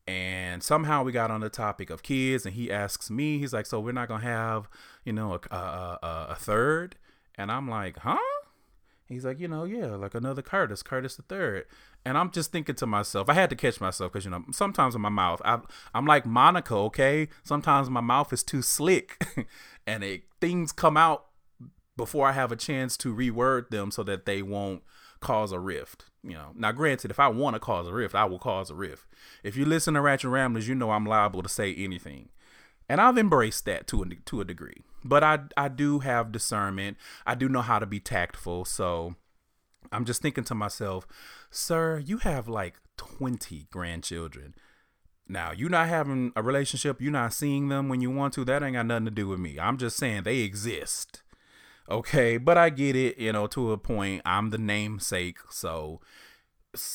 And 0.08 0.62
somehow 0.62 1.04
we 1.04 1.12
got 1.12 1.32
on 1.32 1.42
the 1.42 1.50
topic 1.50 1.90
of 1.90 2.04
kids, 2.04 2.46
and 2.46 2.54
he 2.54 2.72
asks 2.72 3.10
me, 3.10 3.40
he's 3.40 3.54
like, 3.54 3.66
"So 3.66 3.80
we're 3.80 3.92
not 3.92 4.08
gonna 4.08 4.24
have, 4.24 4.70
you 5.04 5.14
know, 5.14 5.34
a, 5.34 5.56
a, 5.56 6.00
a, 6.04 6.28
a 6.32 6.36
third? 6.36 6.96
And 7.36 7.52
I'm 7.52 7.68
like, 7.68 7.98
huh? 7.98 8.18
He's 9.08 9.24
like, 9.24 9.40
you 9.40 9.48
know, 9.48 9.66
yeah, 9.66 9.96
like 9.96 10.16
another 10.16 10.42
Curtis, 10.42 10.82
Curtis 10.82 11.16
the 11.16 11.24
third. 11.24 11.66
And 12.04 12.18
I'm 12.18 12.32
just 12.32 12.52
thinking 12.52 12.76
to 12.76 12.88
myself, 12.88 13.30
I 13.30 13.34
had 13.34 13.52
to 13.52 13.56
catch 13.56 13.80
myself 13.80 14.12
because 14.12 14.26
you 14.26 14.32
know 14.32 14.44
sometimes 14.52 14.96
in 14.96 15.02
my 15.02 15.10
mouth, 15.10 15.42
I, 15.46 15.60
I'm 15.94 16.06
like 16.06 16.26
Monica, 16.26 16.76
okay. 16.76 17.30
Sometimes 17.44 17.90
my 17.90 18.02
mouth 18.02 18.34
is 18.34 18.44
too 18.44 18.62
slick, 18.62 19.24
and 19.88 20.04
it 20.04 20.24
things 20.42 20.72
come 20.72 20.98
out 20.98 21.26
before 21.98 22.28
I 22.28 22.32
have 22.32 22.52
a 22.52 22.56
chance 22.56 22.98
to 22.98 23.16
reword 23.16 23.70
them 23.70 23.92
so 23.92 24.04
that 24.04 24.26
they 24.26 24.42
won't 24.42 24.84
cause 25.20 25.52
a 25.52 25.60
rift. 25.60 26.06
You 26.26 26.34
know, 26.34 26.52
now 26.56 26.72
granted, 26.72 27.12
if 27.12 27.20
I 27.20 27.28
want 27.28 27.56
to 27.56 27.60
cause 27.60 27.88
a 27.88 27.94
rift, 27.94 28.16
I 28.16 28.26
will 28.26 28.40
cause 28.40 28.72
a 28.72 28.76
rift. 28.76 29.06
If 29.44 29.56
you 29.56 29.64
listen 29.64 29.94
to 29.94 30.02
Ratchet 30.02 30.32
Ramblers, 30.32 30.68
you 30.68 30.74
know 30.74 30.92
I'm 30.92 31.06
liable 31.06 31.44
to 31.44 31.50
say 31.50 31.74
anything, 31.76 32.30
and 32.90 33.00
I've 33.00 33.18
embraced 33.18 33.66
that 33.66 33.86
to 33.88 34.02
a 34.02 34.08
to 34.08 34.42
a 34.42 34.46
degree. 34.46 34.82
But 35.04 35.24
I 35.24 35.40
I 35.56 35.68
do 35.68 36.00
have 36.00 36.32
discernment. 36.32 36.98
I 37.28 37.36
do 37.36 37.48
know 37.48 37.62
how 37.62 37.78
to 37.78 37.86
be 37.86 38.00
tactful. 38.00 38.66
So 38.66 39.16
I'm 39.92 40.06
just 40.06 40.22
thinking 40.22 40.44
to 40.46 40.56
myself, 40.56 41.08
sir, 41.52 42.00
you 42.00 42.18
have 42.18 42.48
like 42.48 42.80
20 42.98 43.68
grandchildren. 43.72 44.56
Now, 45.28 45.52
you 45.52 45.70
not 45.70 45.88
having 45.88 46.32
a 46.36 46.44
relationship, 46.44 47.02
you 47.02 47.10
not 47.10 47.34
seeing 47.34 47.70
them 47.70 47.90
when 47.90 48.02
you 48.02 48.12
want 48.12 48.34
to, 48.36 48.46
that 48.46 48.62
ain't 48.62 48.76
got 48.76 48.86
nothing 48.86 49.06
to 49.06 49.12
do 49.12 49.28
with 49.28 49.40
me. 49.40 49.60
I'm 49.60 49.78
just 49.78 49.98
saying 49.98 50.24
they 50.24 50.40
exist. 50.40 51.24
Okay, 51.90 52.38
but 52.38 52.58
I 52.58 52.70
get 52.70 52.96
it, 52.96 53.18
you 53.18 53.32
know, 53.32 53.48
to 53.48 53.72
a 53.72 53.78
point. 53.78 54.22
I'm 54.26 54.50
the 54.50 54.58
namesake, 54.58 55.38
so 55.52 56.02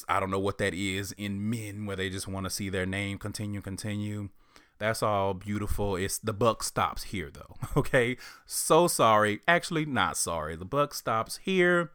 I 0.08 0.20
don't 0.20 0.30
know 0.30 0.38
what 0.38 0.58
that 0.58 0.74
is 0.74 1.12
in 1.12 1.48
men 1.48 1.86
where 1.86 1.96
they 1.96 2.10
just 2.10 2.28
want 2.28 2.44
to 2.44 2.50
see 2.50 2.68
their 2.68 2.86
name 2.86 3.18
continue, 3.18 3.60
continue. 3.60 4.30
That's 4.78 5.02
all 5.02 5.34
beautiful. 5.34 5.96
It's 5.96 6.18
the 6.18 6.32
buck 6.32 6.62
stops 6.62 7.04
here 7.04 7.30
though. 7.30 7.56
Okay. 7.76 8.16
So 8.46 8.88
sorry. 8.88 9.40
Actually, 9.46 9.84
not 9.84 10.16
sorry. 10.16 10.56
The 10.56 10.64
buck 10.64 10.94
stops 10.94 11.38
here. 11.44 11.90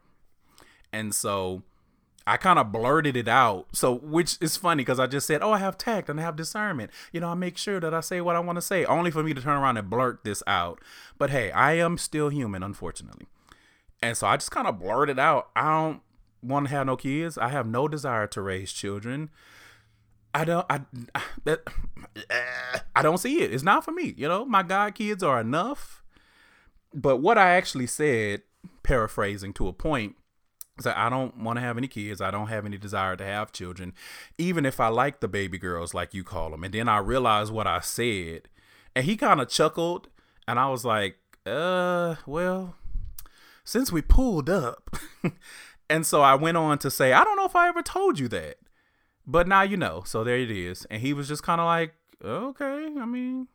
And 0.94 1.14
so 1.14 1.64
I 2.28 2.38
kind 2.38 2.58
of 2.58 2.72
blurted 2.72 3.16
it 3.16 3.28
out. 3.28 3.68
So, 3.72 3.94
which 3.94 4.38
is 4.42 4.58
funny 4.58 4.82
because 4.82 5.00
I 5.00 5.08
just 5.08 5.28
said, 5.28 5.44
Oh, 5.44 5.52
I 5.52 5.60
have 5.60 5.78
tact 5.78 6.10
and 6.10 6.20
I 6.20 6.24
have 6.24 6.36
discernment. 6.36 6.92
You 7.12 7.20
know, 7.20 7.30
I 7.30 7.36
make 7.36 7.58
sure 7.58 7.80
that 7.80 7.94
I 7.94 8.00
say 8.00 8.20
what 8.22 8.36
I 8.36 8.40
want 8.40 8.58
to 8.58 8.62
say, 8.62 8.84
only 8.86 9.12
for 9.12 9.22
me 9.22 9.34
to 9.34 9.42
turn 9.42 9.58
around 9.58 9.78
and 9.78 9.90
blurt 9.90 10.24
this 10.24 10.42
out. 10.48 10.82
But 11.18 11.30
hey, 11.30 11.52
I 11.52 11.74
am 11.74 11.98
still 11.98 12.30
human, 12.30 12.64
unfortunately. 12.64 13.28
And 14.02 14.18
so 14.18 14.28
I 14.28 14.38
just 14.38 14.52
kind 14.52 14.68
of 14.68 14.80
blurted 14.80 15.20
out, 15.20 15.50
I 15.56 15.70
don't 15.70 16.02
want 16.42 16.68
to 16.68 16.72
have 16.72 16.88
no 16.88 16.96
kids. 16.96 17.38
I 17.38 17.50
have 17.50 17.68
no 17.68 17.88
desire 17.88 18.28
to 18.28 18.42
raise 18.42 18.72
children. 18.72 19.30
I 20.34 20.44
don't 20.44 20.66
I 20.70 20.82
that 21.46 21.62
I 22.96 23.02
don't 23.02 23.18
see 23.18 23.42
it. 23.42 23.54
It's 23.54 23.64
not 23.64 23.86
for 23.86 23.92
me. 23.92 24.14
You 24.18 24.28
know, 24.28 24.46
my 24.46 24.64
god 24.64 24.96
kids 24.96 25.24
are 25.24 25.40
enough. 25.40 26.04
But 26.94 27.18
what 27.18 27.38
I 27.38 27.52
actually 27.52 27.88
said, 27.88 28.44
paraphrasing 28.84 29.54
to 29.54 29.68
a 29.68 29.74
point, 29.74 30.16
that 30.84 30.98
I 30.98 31.10
don't 31.10 31.38
want 31.38 31.58
to 31.58 31.62
have 31.62 31.78
any 31.78 31.88
kids. 31.88 32.22
I 32.22 32.32
don't 32.32 32.48
have 32.48 32.66
any 32.66 32.78
desire 32.78 33.16
to 33.16 33.24
have 33.26 33.52
children, 33.52 33.94
even 34.38 34.66
if 34.66 34.80
I 34.80 34.88
like 34.90 35.20
the 35.20 35.28
baby 35.28 35.58
girls, 35.58 35.94
like 35.94 36.14
you 36.14 36.24
call 36.24 36.52
them. 36.52 36.64
And 36.64 36.74
then 36.74 36.90
I 36.90 36.98
realized 36.98 37.52
what 37.52 37.68
I 37.68 37.80
said, 37.80 38.50
and 38.96 39.06
he 39.06 39.16
kind 39.16 39.40
of 39.40 39.50
chuckled, 39.50 40.10
and 40.48 40.60
I 40.60 40.70
was 40.70 40.84
like, 40.84 41.18
"Uh, 41.46 42.16
well, 42.26 42.76
since 43.64 43.92
we 43.92 44.02
pulled 44.02 44.50
up," 44.50 44.98
and 45.90 46.06
so 46.06 46.22
I 46.22 46.36
went 46.36 46.58
on 46.58 46.78
to 46.80 46.92
say, 46.92 47.14
"I 47.14 47.24
don't 47.24 47.38
know 47.38 47.46
if 47.46 47.56
I 47.56 47.70
ever 47.70 47.82
told 47.82 48.20
you 48.20 48.28
that." 48.30 48.58
But 49.28 49.48
now 49.48 49.64
you 49.64 49.78
know. 49.78 50.04
So 50.06 50.24
there 50.24 50.38
it 50.38 50.52
is. 50.52 50.86
And 50.92 51.02
he 51.02 51.14
was 51.14 51.28
just 51.28 51.44
kind 51.44 51.60
of 51.60 51.66
like, 51.66 51.96
okay, 52.24 52.88
I 53.00 53.06
mean, 53.06 53.48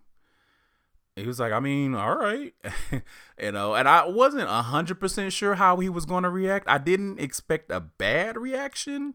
he 1.20 1.26
was 1.26 1.40
like, 1.40 1.52
I 1.52 1.60
mean, 1.60 1.94
all 1.94 2.16
right. 2.16 2.54
you 3.40 3.52
know, 3.52 3.74
and 3.74 3.88
I 3.88 4.06
wasn't 4.06 4.48
100% 4.48 5.32
sure 5.32 5.54
how 5.54 5.78
he 5.78 5.88
was 5.88 6.06
going 6.06 6.24
to 6.24 6.30
react. 6.30 6.68
I 6.68 6.78
didn't 6.78 7.20
expect 7.20 7.70
a 7.70 7.80
bad 7.80 8.36
reaction, 8.36 9.14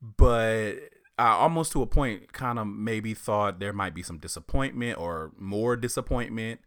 but 0.00 0.74
I 1.18 1.28
almost 1.28 1.72
to 1.72 1.82
a 1.82 1.86
point 1.86 2.32
kind 2.32 2.58
of 2.58 2.66
maybe 2.66 3.14
thought 3.14 3.58
there 3.58 3.72
might 3.72 3.94
be 3.94 4.02
some 4.02 4.18
disappointment 4.18 4.98
or 4.98 5.32
more 5.38 5.76
disappointment. 5.76 6.60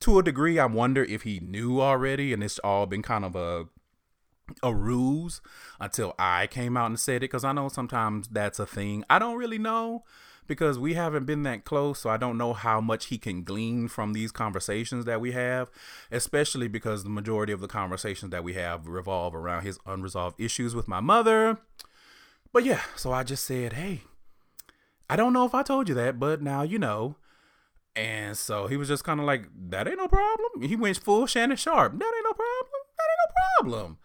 To 0.00 0.18
a 0.18 0.22
degree, 0.22 0.58
I 0.58 0.64
wonder 0.66 1.04
if 1.04 1.22
he 1.22 1.40
knew 1.40 1.80
already 1.80 2.32
and 2.32 2.42
it's 2.42 2.58
all 2.60 2.86
been 2.86 3.02
kind 3.02 3.24
of 3.24 3.36
a 3.36 3.66
a 4.62 4.74
ruse 4.74 5.40
until 5.78 6.14
I 6.18 6.48
came 6.48 6.76
out 6.76 6.86
and 6.86 6.98
said 6.98 7.16
it 7.16 7.20
because 7.20 7.44
I 7.44 7.52
know 7.52 7.68
sometimes 7.68 8.26
that's 8.28 8.58
a 8.58 8.66
thing. 8.66 9.04
I 9.08 9.20
don't 9.20 9.36
really 9.36 9.58
know 9.58 10.04
because 10.50 10.80
we 10.80 10.94
haven't 10.94 11.26
been 11.26 11.44
that 11.44 11.64
close, 11.64 12.00
so 12.00 12.10
I 12.10 12.16
don't 12.16 12.36
know 12.36 12.54
how 12.54 12.80
much 12.80 13.06
he 13.06 13.18
can 13.18 13.44
glean 13.44 13.86
from 13.86 14.14
these 14.14 14.32
conversations 14.32 15.04
that 15.04 15.20
we 15.20 15.30
have, 15.30 15.70
especially 16.10 16.66
because 16.66 17.04
the 17.04 17.08
majority 17.08 17.52
of 17.52 17.60
the 17.60 17.68
conversations 17.68 18.32
that 18.32 18.42
we 18.42 18.54
have 18.54 18.88
revolve 18.88 19.32
around 19.32 19.62
his 19.62 19.78
unresolved 19.86 20.40
issues 20.40 20.74
with 20.74 20.88
my 20.88 20.98
mother. 20.98 21.58
But 22.52 22.64
yeah, 22.64 22.80
so 22.96 23.12
I 23.12 23.22
just 23.22 23.44
said, 23.44 23.74
hey, 23.74 24.00
I 25.08 25.14
don't 25.14 25.32
know 25.32 25.44
if 25.46 25.54
I 25.54 25.62
told 25.62 25.88
you 25.88 25.94
that, 25.94 26.18
but 26.18 26.42
now 26.42 26.62
you 26.62 26.80
know. 26.80 27.14
And 27.94 28.36
so 28.36 28.66
he 28.66 28.76
was 28.76 28.88
just 28.88 29.04
kind 29.04 29.20
of 29.20 29.26
like, 29.26 29.46
that 29.68 29.86
ain't 29.86 29.98
no 29.98 30.08
problem. 30.08 30.62
He 30.62 30.74
went 30.74 30.98
full 30.98 31.26
Shannon 31.26 31.56
Sharpe. 31.56 31.92
That 31.92 32.12
ain't 32.12 32.24
no 32.24 32.32
problem. 32.32 32.82
That 32.98 33.06
ain't 33.08 33.20
no 33.22 33.60
problem. 33.60 33.98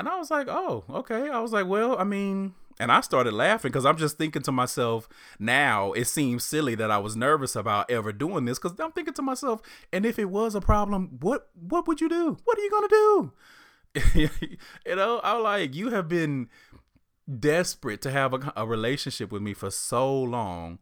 And 0.00 0.08
I 0.08 0.18
was 0.18 0.32
like, 0.32 0.48
oh, 0.48 0.82
okay. 0.90 1.30
I 1.30 1.38
was 1.38 1.52
like, 1.52 1.68
well, 1.68 1.96
I 1.96 2.02
mean, 2.02 2.54
and 2.78 2.92
I 2.92 3.00
started 3.00 3.32
laughing 3.32 3.70
because 3.70 3.86
I'm 3.86 3.96
just 3.96 4.18
thinking 4.18 4.42
to 4.42 4.52
myself 4.52 5.08
now, 5.38 5.92
it 5.92 6.06
seems 6.06 6.44
silly 6.44 6.74
that 6.76 6.90
I 6.90 6.98
was 6.98 7.16
nervous 7.16 7.56
about 7.56 7.90
ever 7.90 8.12
doing 8.12 8.44
this 8.44 8.58
because 8.58 8.78
I'm 8.78 8.92
thinking 8.92 9.14
to 9.14 9.22
myself, 9.22 9.62
and 9.92 10.04
if 10.04 10.18
it 10.18 10.26
was 10.30 10.54
a 10.54 10.60
problem, 10.60 11.18
what 11.20 11.48
what 11.54 11.86
would 11.88 12.00
you 12.00 12.08
do? 12.08 12.36
What 12.44 12.58
are 12.58 12.62
you 12.62 12.70
gonna 12.70 12.88
do? 12.88 13.32
you 14.86 14.96
know, 14.96 15.20
I'm 15.24 15.42
like, 15.42 15.74
you 15.74 15.90
have 15.90 16.08
been 16.08 16.48
desperate 17.40 18.02
to 18.02 18.10
have 18.10 18.34
a, 18.34 18.52
a 18.56 18.66
relationship 18.66 19.32
with 19.32 19.42
me 19.42 19.54
for 19.54 19.70
so 19.70 20.14
long 20.14 20.78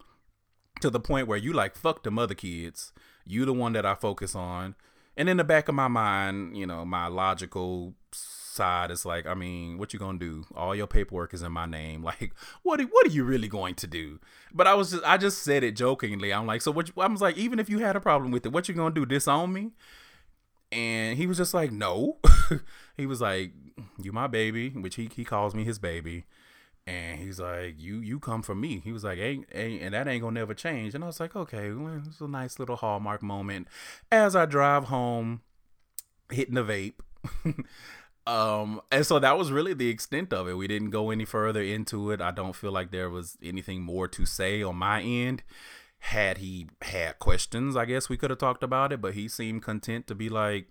to 0.80 0.90
the 0.90 1.00
point 1.00 1.28
where 1.28 1.38
you 1.38 1.52
like 1.52 1.76
fuck 1.76 2.02
the 2.02 2.10
mother 2.10 2.34
kids. 2.34 2.92
You 3.26 3.44
the 3.44 3.52
one 3.52 3.72
that 3.72 3.86
I 3.86 3.94
focus 3.94 4.34
on. 4.34 4.74
And 5.16 5.28
in 5.28 5.36
the 5.36 5.44
back 5.44 5.68
of 5.68 5.74
my 5.74 5.88
mind, 5.88 6.56
you 6.56 6.66
know, 6.66 6.84
my 6.84 7.06
logical 7.06 7.94
side 8.54 8.90
is 8.90 9.04
like, 9.04 9.26
I 9.26 9.34
mean, 9.34 9.78
what 9.78 9.92
you 9.92 9.98
gonna 9.98 10.18
do? 10.18 10.46
All 10.54 10.74
your 10.74 10.86
paperwork 10.86 11.34
is 11.34 11.42
in 11.42 11.52
my 11.52 11.66
name. 11.66 12.04
Like, 12.14 12.34
what 12.62 12.80
are, 12.80 12.84
what 12.84 13.06
are 13.06 13.10
you 13.10 13.24
really 13.24 13.48
going 13.48 13.74
to 13.76 13.86
do? 13.86 14.20
But 14.52 14.66
I 14.66 14.74
was 14.74 14.92
just 14.92 15.04
I 15.04 15.16
just 15.16 15.42
said 15.42 15.64
it 15.64 15.74
jokingly. 15.74 16.32
I'm 16.32 16.46
like, 16.46 16.62
so 16.62 16.70
what? 16.70 16.88
You, 16.88 16.94
I 17.02 17.06
was 17.06 17.22
like, 17.22 17.36
even 17.36 17.58
if 17.58 17.68
you 17.68 17.78
had 17.78 17.96
a 17.96 18.00
problem 18.00 18.30
with 18.30 18.44
it, 18.46 18.52
what 18.52 18.68
you 18.68 18.74
gonna 18.74 18.94
do? 18.94 19.06
Disown 19.06 19.52
me? 19.52 19.72
And 20.70 21.16
he 21.16 21.26
was 21.26 21.38
just 21.38 21.54
like, 21.54 21.72
no. 21.72 22.18
he 22.96 23.06
was 23.06 23.20
like, 23.20 23.52
you 24.02 24.12
my 24.12 24.26
baby, 24.26 24.70
which 24.70 24.96
he 24.96 25.08
he 25.14 25.24
calls 25.24 25.54
me 25.54 25.64
his 25.64 25.78
baby. 25.78 26.24
And 26.86 27.18
he's 27.18 27.40
like, 27.40 27.80
you 27.80 27.96
you 28.00 28.20
come 28.20 28.42
from 28.42 28.60
me. 28.60 28.80
He 28.84 28.92
was 28.92 29.04
like, 29.04 29.18
ain't, 29.18 29.46
ain't 29.54 29.82
and 29.82 29.94
that 29.94 30.06
ain't 30.06 30.22
gonna 30.22 30.38
never 30.38 30.52
change. 30.52 30.94
And 30.94 31.02
I 31.02 31.06
was 31.06 31.20
like, 31.20 31.34
okay, 31.34 31.72
well, 31.72 32.02
it's 32.06 32.20
a 32.20 32.28
nice 32.28 32.58
little 32.58 32.76
hallmark 32.76 33.22
moment 33.22 33.68
as 34.12 34.36
I 34.36 34.44
drive 34.44 34.84
home, 34.84 35.40
hitting 36.30 36.54
the 36.54 36.64
vape. 36.64 36.94
Um, 38.26 38.80
and 38.90 39.04
so 39.04 39.18
that 39.18 39.36
was 39.36 39.52
really 39.52 39.74
the 39.74 39.90
extent 39.90 40.32
of 40.32 40.48
it. 40.48 40.54
We 40.54 40.66
didn't 40.66 40.90
go 40.90 41.10
any 41.10 41.26
further 41.26 41.62
into 41.62 42.10
it. 42.10 42.20
I 42.22 42.30
don't 42.30 42.56
feel 42.56 42.72
like 42.72 42.90
there 42.90 43.10
was 43.10 43.36
anything 43.42 43.82
more 43.82 44.08
to 44.08 44.24
say 44.24 44.62
on 44.62 44.76
my 44.76 45.02
end. 45.02 45.42
had 46.04 46.36
he 46.38 46.66
had 46.82 47.18
questions, 47.18 47.76
I 47.76 47.86
guess 47.86 48.10
we 48.10 48.18
could 48.18 48.28
have 48.28 48.38
talked 48.38 48.62
about 48.62 48.92
it, 48.92 49.00
but 49.00 49.14
he 49.14 49.26
seemed 49.26 49.62
content 49.62 50.06
to 50.08 50.14
be 50.14 50.28
like, 50.28 50.66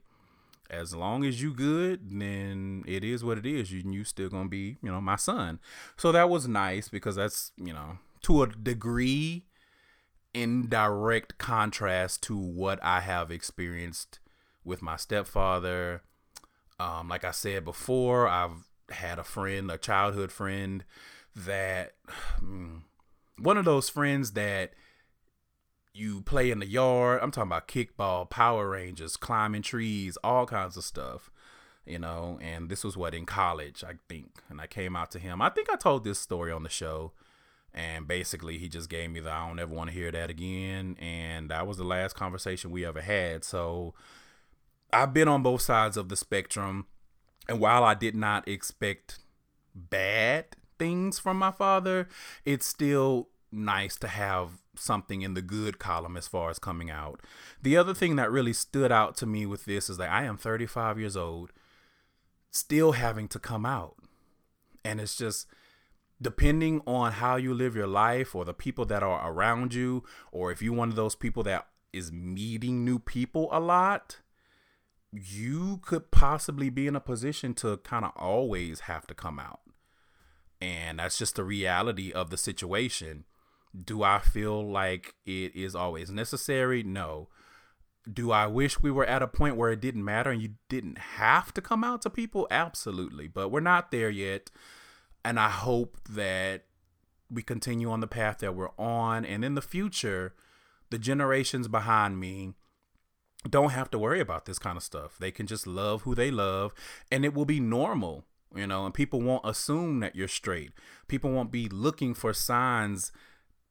as 0.69 0.93
long 0.95 1.25
as 1.25 1.41
you 1.41 1.53
good, 1.53 2.19
then 2.19 2.83
it 2.88 3.03
is 3.03 3.24
what 3.24 3.39
it 3.39 3.45
is. 3.45 3.72
You 3.72 3.83
you 3.86 4.03
still 4.03 4.29
gonna 4.29 4.48
be, 4.48 4.77
you 4.81 4.91
know, 4.91 5.01
my 5.01 5.15
son. 5.15 5.60
So 5.98 6.12
that 6.12 6.29
was 6.29 6.48
nice 6.48 6.88
because 6.88 7.15
that's, 7.15 7.51
you 7.57 7.74
know, 7.74 7.98
to 8.24 8.43
a 8.43 8.48
degree 8.48 9.45
in 10.33 10.69
direct 10.69 11.38
contrast 11.38 12.22
to 12.24 12.38
what 12.38 12.79
I 12.83 13.01
have 13.01 13.31
experienced 13.31 14.19
with 14.63 14.81
my 14.81 14.98
stepfather. 14.98 16.03
Um, 16.80 17.10
like 17.10 17.24
I 17.24 17.32
said 17.32 17.65
before, 17.65 18.27
I've 18.27 18.68
had 18.89 19.20
a 19.20 19.24
friend, 19.24 19.72
a 19.72 19.77
childhood 19.77 20.32
friend 20.32 20.84
that 21.36 21.94
mm, 22.44 22.82
one 23.38 23.58
of 23.58 23.65
those 23.65 23.89
friends 23.89 24.32
that 24.32 24.74
you 25.94 26.22
play 26.22 26.51
in 26.51 26.60
the 26.60 26.65
yard. 26.65 27.20
I'm 27.22 27.32
talking 27.32 27.50
about 27.50 27.68
kickball, 27.68 28.30
Power 28.30 28.70
Rangers, 28.70 29.15
climbing 29.15 29.62
trees, 29.62 30.18
all 30.24 30.46
kinds 30.46 30.75
of 30.75 30.84
stuff. 30.84 31.30
You 31.86 32.00
know, 32.00 32.39
and 32.42 32.70
this 32.70 32.84
was 32.84 32.96
what 32.96 33.13
in 33.13 33.25
college, 33.25 33.84
I 33.84 33.96
think. 34.08 34.42
And 34.50 34.62
I 34.62 34.68
came 34.68 34.96
out 34.96 35.12
to 35.12 35.20
him. 35.20 35.42
I 35.42 35.50
think 35.50 35.70
I 35.70 35.75
told 35.75 36.06
this 36.06 36.18
story 36.18 36.51
on 36.51 36.63
the 36.63 36.70
show. 36.70 37.12
And 37.74 38.08
basically, 38.08 38.58
he 38.58 38.70
just 38.70 38.89
gave 38.89 39.12
me 39.12 39.20
the 39.20 39.32
I 39.32 39.48
don't 39.48 39.60
ever 39.60 39.74
want 39.74 39.89
to 39.89 39.96
hear 39.96 40.12
that 40.12 40.30
again. 40.30 40.96
And 41.00 41.50
that 41.50 41.68
was 41.68 41.77
the 41.77 41.84
last 41.84 42.15
conversation 42.15 42.72
we 42.72 42.86
ever 42.86 43.01
had. 43.01 43.44
So 43.44 43.94
I've 44.94 45.14
been 45.14 45.28
on 45.28 45.44
both 45.44 45.62
sides 45.62 45.98
of 45.98 46.10
the 46.10 46.16
spectrum. 46.16 46.88
And 47.50 47.60
while 47.60 47.84
I 47.84 47.94
did 47.94 48.16
not 48.16 48.48
expect 48.48 49.20
bad 49.76 50.46
things 50.80 51.20
from 51.20 51.38
my 51.38 51.52
father, 51.52 52.08
it's 52.46 52.66
still 52.66 53.30
nice 53.52 53.96
to 53.98 54.08
have 54.08 54.62
something 54.76 55.22
in 55.22 55.34
the 55.34 55.42
good 55.42 55.78
column 55.78 56.18
as 56.18 56.28
far 56.28 56.50
as 56.50 56.58
coming 56.58 56.90
out. 56.90 57.22
The 57.62 57.78
other 57.78 57.94
thing 57.94 58.16
that 58.16 58.32
really 58.32 58.54
stood 58.54 58.92
out 58.92 59.18
to 59.18 59.26
me 59.26 59.46
with 59.46 59.66
this 59.66 59.90
is 59.90 59.98
that 59.98 60.10
I 60.10 60.24
am 60.24 60.38
35 60.38 61.00
years 61.00 61.18
old, 61.18 61.52
still 62.50 62.94
having 62.94 63.28
to 63.30 63.40
come 63.40 63.66
out. 63.66 63.96
And 64.84 65.00
it's 65.00 65.16
just 65.16 65.48
depending 66.22 66.82
on 66.88 67.14
how 67.14 67.36
you 67.36 67.54
live 67.54 67.76
your 67.76 67.88
life 67.88 68.34
or 68.34 68.46
the 68.46 68.54
people 68.54 68.86
that 68.86 69.04
are 69.04 69.30
around 69.30 69.74
you, 69.74 70.04
or 70.32 70.52
if 70.52 70.62
you're 70.62 70.74
one 70.74 70.90
of 70.90 70.96
those 70.96 71.16
people 71.16 71.44
that 71.44 71.68
is 71.92 72.12
meeting 72.12 72.84
new 72.84 72.98
people 72.98 73.50
a 73.52 73.60
lot, 73.60 74.22
you 75.13 75.79
could 75.84 76.12
possibly 76.12 76.70
be 76.70 76.88
in 76.88 76.96
a 76.96 77.00
position 77.00 77.53
to 77.55 77.77
kind 77.77 78.03
of 78.03 78.12
always 78.15 78.82
have 78.82 79.05
to 79.08 79.13
come 79.13 79.39
out. 79.39 79.62
And 80.60 81.00
that's 81.00 81.17
just 81.17 81.36
the 81.36 81.43
reality 81.43 82.12
of 82.12 82.29
the 82.29 82.38
situation 82.38 83.25
do 83.74 84.03
I 84.03 84.20
feel 84.20 84.70
like 84.70 85.15
it 85.25 85.55
is 85.55 85.75
always 85.75 86.12
necessary? 86.12 86.84
No. 86.84 87.29
Do 88.12 88.32
I 88.32 88.48
wish 88.48 88.82
we 88.82 88.91
were 88.91 89.05
at 89.05 89.24
a 89.24 89.27
point 89.27 89.55
where 89.55 89.72
it 89.72 89.82
didn't 89.82 90.03
matter 90.03 90.29
and 90.29 90.41
you 90.41 90.55
didn't 90.70 90.98
have 90.98 91.53
to 91.53 91.62
come 91.62 91.84
out 91.84 92.01
to 92.03 92.10
people? 92.10 92.48
Absolutely. 92.51 93.27
But 93.27 93.50
we're 93.50 93.62
not 93.62 93.91
there 93.91 94.10
yet. 94.10 94.51
And 95.25 95.39
I 95.39 95.50
hope 95.50 95.98
that 96.10 96.65
we 97.32 97.41
continue 97.41 97.89
on 97.89 98.01
the 98.01 98.08
path 98.08 98.39
that 98.39 98.55
we're 98.55 98.77
on. 98.77 99.25
And 99.25 99.43
in 99.43 99.55
the 99.55 99.62
future, 99.62 100.36
the 100.89 101.00
generations 101.00 101.67
behind 101.67 102.20
me 102.20 102.53
don't 103.50 103.72
have 103.72 103.92
to 103.92 104.00
worry 104.00 104.20
about 104.20 104.46
this 104.46 104.60
kind 104.60 104.78
of 104.78 104.84
stuff. 104.84 105.18
They 105.20 105.32
can 105.32 105.48
just 105.48 105.68
love 105.68 106.04
who 106.04 106.16
they 106.16 106.32
love 106.32 106.74
and 107.12 107.26
it 107.26 107.34
will 107.34 107.46
be 107.46 107.60
normal, 107.60 108.26
you 108.56 108.68
know, 108.68 108.86
and 108.86 108.94
people 108.94 109.22
won't 109.22 109.46
assume 109.46 110.00
that 110.00 110.16
you're 110.16 110.28
straight. 110.28 110.72
People 111.08 111.32
won't 111.32 111.52
be 111.52 111.68
looking 111.68 112.14
for 112.14 112.34
signs 112.34 113.12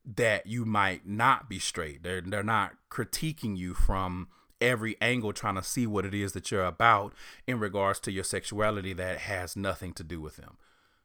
that 0.05 0.47
you 0.47 0.65
might 0.65 1.07
not 1.07 1.49
be 1.49 1.59
straight. 1.59 2.03
They're 2.03 2.21
they're 2.21 2.43
not 2.43 2.75
critiquing 2.91 3.57
you 3.57 3.75
from 3.75 4.29
every 4.61 4.97
angle 5.01 5.33
trying 5.33 5.57
to 5.57 5.63
see 5.63 5.87
what 5.87 6.05
it 6.05 6.15
is 6.15 6.33
that 6.33 6.51
you're 6.51 6.65
about 6.65 7.13
in 7.47 7.59
regards 7.59 7.99
to 8.01 8.13
your 8.13 8.25
sexuality 8.25 8.93
that 8.93 9.19
has 9.19 9.57
nothing 9.57 9.93
to 9.95 10.05
do 10.05 10.21
with 10.21 10.37
them. 10.37 10.57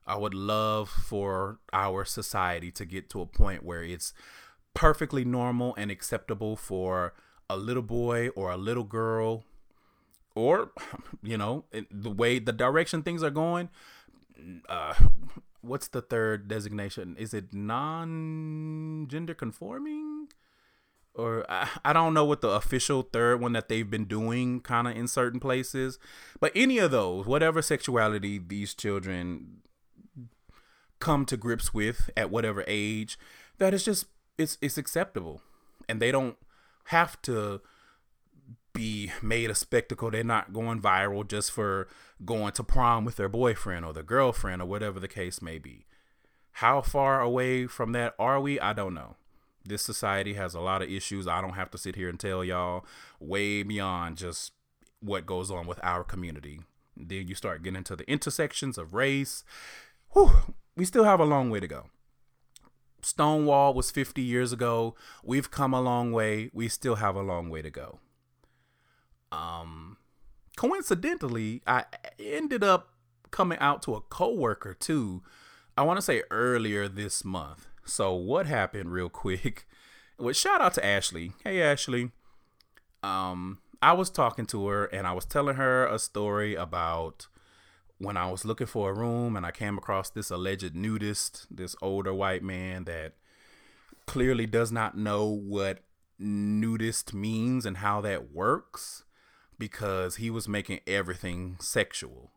I 0.06 0.16
would 0.16 0.34
love 0.34 0.90
for 0.90 1.60
our 1.74 2.06
society 2.06 2.72
to 2.72 2.86
get 2.86 3.10
to 3.10 3.22
a 3.22 3.26
point 3.26 3.64
where 3.64 3.84
it's 3.84 4.14
perfectly 4.74 5.26
normal 5.26 5.76
and 5.76 5.92
acceptable 5.92 6.56
for 6.56 7.14
a 7.50 7.58
little 7.58 7.84
boy 7.84 8.30
or 8.30 8.52
a 8.52 8.58
little 8.58 8.84
girl 8.84 9.44
or 10.36 10.72
you 11.24 11.38
know 11.38 11.66
the 11.90 12.10
way 12.10 12.40
the 12.40 12.52
direction 12.52 13.02
things 13.02 13.24
are 13.24 13.30
going 13.30 13.70
uh, 14.70 14.94
what's 15.62 15.88
the 15.88 16.02
third 16.02 16.48
designation? 16.48 17.16
Is 17.18 17.34
it 17.34 17.54
non-gender 17.54 19.34
conforming? 19.34 20.28
Or 21.14 21.46
I, 21.50 21.68
I 21.84 21.94
don't 21.94 22.14
know 22.14 22.26
what 22.26 22.42
the 22.42 22.50
official 22.50 23.02
third 23.02 23.42
one 23.42 23.54
that 23.54 23.70
they've 23.70 23.90
been 23.90 24.06
doing 24.06 24.62
kind 24.62 24.88
of 24.88 24.96
in 24.96 25.08
certain 25.08 25.40
places. 25.40 25.98
But 26.40 26.52
any 26.56 26.78
of 26.78 26.92
those, 26.92 27.26
whatever 27.26 27.62
sexuality 27.62 28.38
these 28.38 28.74
children 28.74 29.62
come 31.00 31.26
to 31.26 31.38
grips 31.38 31.74
with 31.74 32.10
at 32.16 32.30
whatever 32.30 32.64
age, 32.68 33.18
that 33.58 33.74
is 33.74 33.84
just 33.84 34.06
it's 34.38 34.58
it's 34.62 34.78
acceptable. 34.78 35.42
And 35.90 36.00
they 36.00 36.12
don't 36.12 36.38
have 36.88 37.22
to 37.24 37.62
be 38.74 39.12
made 39.22 39.50
a 39.50 39.56
spectacle. 39.56 40.12
They're 40.12 40.24
not 40.24 40.54
going 40.54 40.82
viral 40.82 41.28
just 41.28 41.52
for 41.52 41.88
going 42.24 42.54
to 42.54 42.64
prom 42.64 43.06
with 43.06 43.16
their 43.16 43.30
boyfriend 43.30 43.86
or 43.86 43.94
their 43.94 44.04
girlfriend 44.04 44.62
or 44.62 44.66
whatever 44.66 45.00
the 45.00 45.08
case 45.08 45.42
may 45.42 45.58
be. 45.58 45.86
How 46.54 46.82
far 46.82 47.22
away 47.22 47.68
from 47.68 47.92
that 47.92 48.16
are 48.18 48.40
we? 48.40 48.60
I 48.60 48.74
don't 48.74 48.94
know. 48.94 49.16
This 49.66 49.82
society 49.82 50.36
has 50.36 50.54
a 50.54 50.62
lot 50.62 50.82
of 50.82 50.90
issues. 50.90 51.28
I 51.28 51.42
don't 51.42 51.54
have 51.54 51.72
to 51.72 51.78
sit 51.78 51.96
here 51.96 52.08
and 52.08 52.20
tell 52.20 52.44
y'all 52.44 52.86
way 53.20 53.64
beyond 53.64 54.18
just 54.18 54.54
what 55.02 55.26
goes 55.26 55.52
on 55.52 55.68
with 55.68 55.80
our 55.84 56.04
community. 56.04 56.62
Then 56.96 57.28
you 57.28 57.36
start 57.36 57.64
getting 57.64 57.78
into 57.78 57.96
the 57.96 58.10
intersections 58.10 58.78
of 58.78 58.94
race. 58.94 59.44
Whew, 60.14 60.32
we 60.76 60.86
still 60.86 61.04
have 61.04 61.20
a 61.20 61.26
long 61.26 61.50
way 61.50 61.60
to 61.60 61.68
go. 61.68 61.90
Stonewall 63.08 63.74
was 63.74 63.90
50 63.90 64.22
years 64.22 64.52
ago. 64.52 64.94
We've 65.24 65.50
come 65.50 65.74
a 65.74 65.80
long 65.80 66.12
way. 66.12 66.50
We 66.54 66.68
still 66.68 66.96
have 66.96 67.16
a 67.16 67.22
long 67.22 67.50
way 67.50 67.62
to 67.62 67.70
go. 67.70 68.00
Um, 69.32 69.96
coincidentally, 70.58 71.62
I 71.66 71.86
ended 72.20 72.66
up 72.66 72.90
coming 73.32 73.58
out 73.60 73.82
to 73.84 73.96
a 73.96 74.02
coworker 74.02 74.74
too. 74.74 75.24
I 75.78 75.84
want 75.84 75.98
to 75.98 76.02
say 76.02 76.24
earlier 76.30 76.90
this 76.90 77.24
month. 77.24 77.68
So 77.86 78.14
what 78.14 78.46
happened 78.46 78.92
real 78.92 79.10
quick? 79.10 79.66
Well, 80.20 80.34
shout 80.34 80.62
out 80.62 80.74
to 80.74 80.84
Ashley. 80.84 81.34
Hey 81.44 81.62
Ashley. 81.62 82.10
Um, 83.04 83.60
I 83.84 83.94
was 83.94 84.10
talking 84.10 84.48
to 84.48 84.66
her 84.66 84.86
and 84.86 85.06
I 85.06 85.12
was 85.12 85.26
telling 85.26 85.58
her 85.58 85.86
a 85.86 86.00
story 86.00 86.56
about 86.56 87.28
when 88.00 88.18
I 88.18 88.30
was 88.30 88.46
looking 88.46 88.68
for 88.68 88.90
a 88.90 88.94
room 88.94 89.36
and 89.36 89.46
I 89.46 89.52
came 89.52 89.78
across 89.78 90.10
this 90.10 90.30
alleged 90.30 90.76
nudist, 90.76 91.48
this 91.50 91.76
older 91.82 92.14
white 92.14 92.44
man 92.44 92.84
that 92.86 93.14
clearly 94.06 94.46
does 94.46 94.72
not 94.72 94.98
know 94.98 95.26
what 95.26 95.80
nudist 96.20 97.14
means 97.14 97.66
and 97.66 97.78
how 97.78 98.02
that 98.02 98.32
works 98.32 99.04
because 99.60 100.18
he 100.18 100.30
was 100.30 100.48
making 100.48 100.80
everything 100.86 101.58
sexual. 101.60 102.32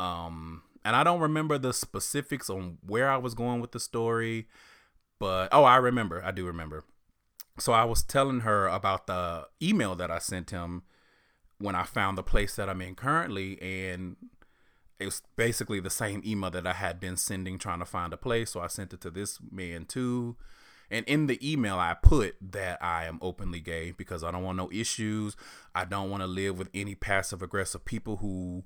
Um, 0.00 0.62
and 0.84 0.96
I 0.96 1.04
don't 1.04 1.20
remember 1.20 1.58
the 1.58 1.72
specifics 1.72 2.50
on 2.50 2.78
where 2.86 3.10
I 3.10 3.16
was 3.16 3.34
going 3.34 3.60
with 3.60 3.72
the 3.72 3.80
story, 3.80 4.48
but 5.18 5.48
oh, 5.52 5.64
I 5.64 5.76
remember. 5.76 6.22
I 6.24 6.30
do 6.30 6.46
remember. 6.46 6.84
So 7.58 7.72
I 7.72 7.84
was 7.84 8.02
telling 8.02 8.40
her 8.40 8.66
about 8.66 9.06
the 9.06 9.46
email 9.62 9.94
that 9.94 10.10
I 10.10 10.18
sent 10.18 10.50
him 10.50 10.82
when 11.58 11.74
I 11.74 11.84
found 11.84 12.18
the 12.18 12.22
place 12.22 12.56
that 12.56 12.68
I'm 12.68 12.82
in 12.82 12.94
currently, 12.94 13.60
and 13.62 14.16
it 15.04 15.08
was 15.08 15.22
basically 15.36 15.80
the 15.80 15.90
same 15.90 16.22
email 16.24 16.50
that 16.50 16.66
I 16.66 16.72
had 16.72 16.98
been 16.98 17.16
sending 17.16 17.58
trying 17.58 17.78
to 17.78 17.84
find 17.84 18.12
a 18.12 18.16
place. 18.16 18.50
So 18.52 18.60
I 18.60 18.66
sent 18.66 18.92
it 18.92 19.00
to 19.02 19.10
this 19.10 19.38
man 19.52 19.84
too. 19.84 20.36
And 20.90 21.06
in 21.06 21.26
the 21.26 21.38
email, 21.46 21.78
I 21.78 21.94
put 21.94 22.36
that 22.40 22.82
I 22.82 23.04
am 23.04 23.18
openly 23.22 23.60
gay 23.60 23.92
because 23.92 24.24
I 24.24 24.30
don't 24.30 24.42
want 24.42 24.56
no 24.56 24.70
issues. 24.72 25.36
I 25.74 25.84
don't 25.84 26.10
want 26.10 26.22
to 26.22 26.26
live 26.26 26.58
with 26.58 26.68
any 26.74 26.94
passive 26.94 27.42
aggressive 27.42 27.84
people 27.84 28.16
who 28.16 28.64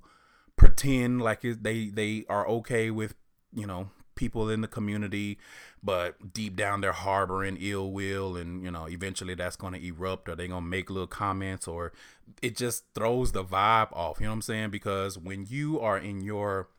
pretend 0.55 1.21
like 1.21 1.41
they 1.41 1.87
they 1.87 2.25
are 2.27 2.47
okay 2.47 2.91
with 2.91 3.15
you 3.53 3.65
know 3.65 3.89
people 4.19 4.49
in 4.49 4.61
the 4.61 4.67
community, 4.67 5.39
but 5.81 6.33
deep 6.33 6.55
down 6.55 6.81
they're 6.81 6.91
harboring 6.91 7.57
ill 7.59 7.91
will, 7.91 8.35
and 8.35 8.63
you 8.63 8.69
know 8.69 8.87
eventually 8.87 9.33
that's 9.33 9.55
going 9.55 9.73
to 9.73 9.87
erupt, 9.87 10.29
or 10.29 10.35
they're 10.35 10.47
going 10.47 10.63
to 10.63 10.69
make 10.69 10.89
little 10.89 11.07
comments, 11.07 11.67
or 11.67 11.93
it 12.41 12.55
just 12.55 12.83
throws 12.93 13.31
the 13.31 13.43
vibe 13.43 13.91
off. 13.93 14.19
You 14.19 14.25
know 14.25 14.31
what 14.31 14.35
I'm 14.35 14.41
saying? 14.43 14.69
Because 14.69 15.17
when 15.17 15.45
you 15.47 15.79
are 15.79 15.97
in 15.97 16.21
your 16.21 16.69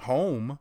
home 0.00 0.58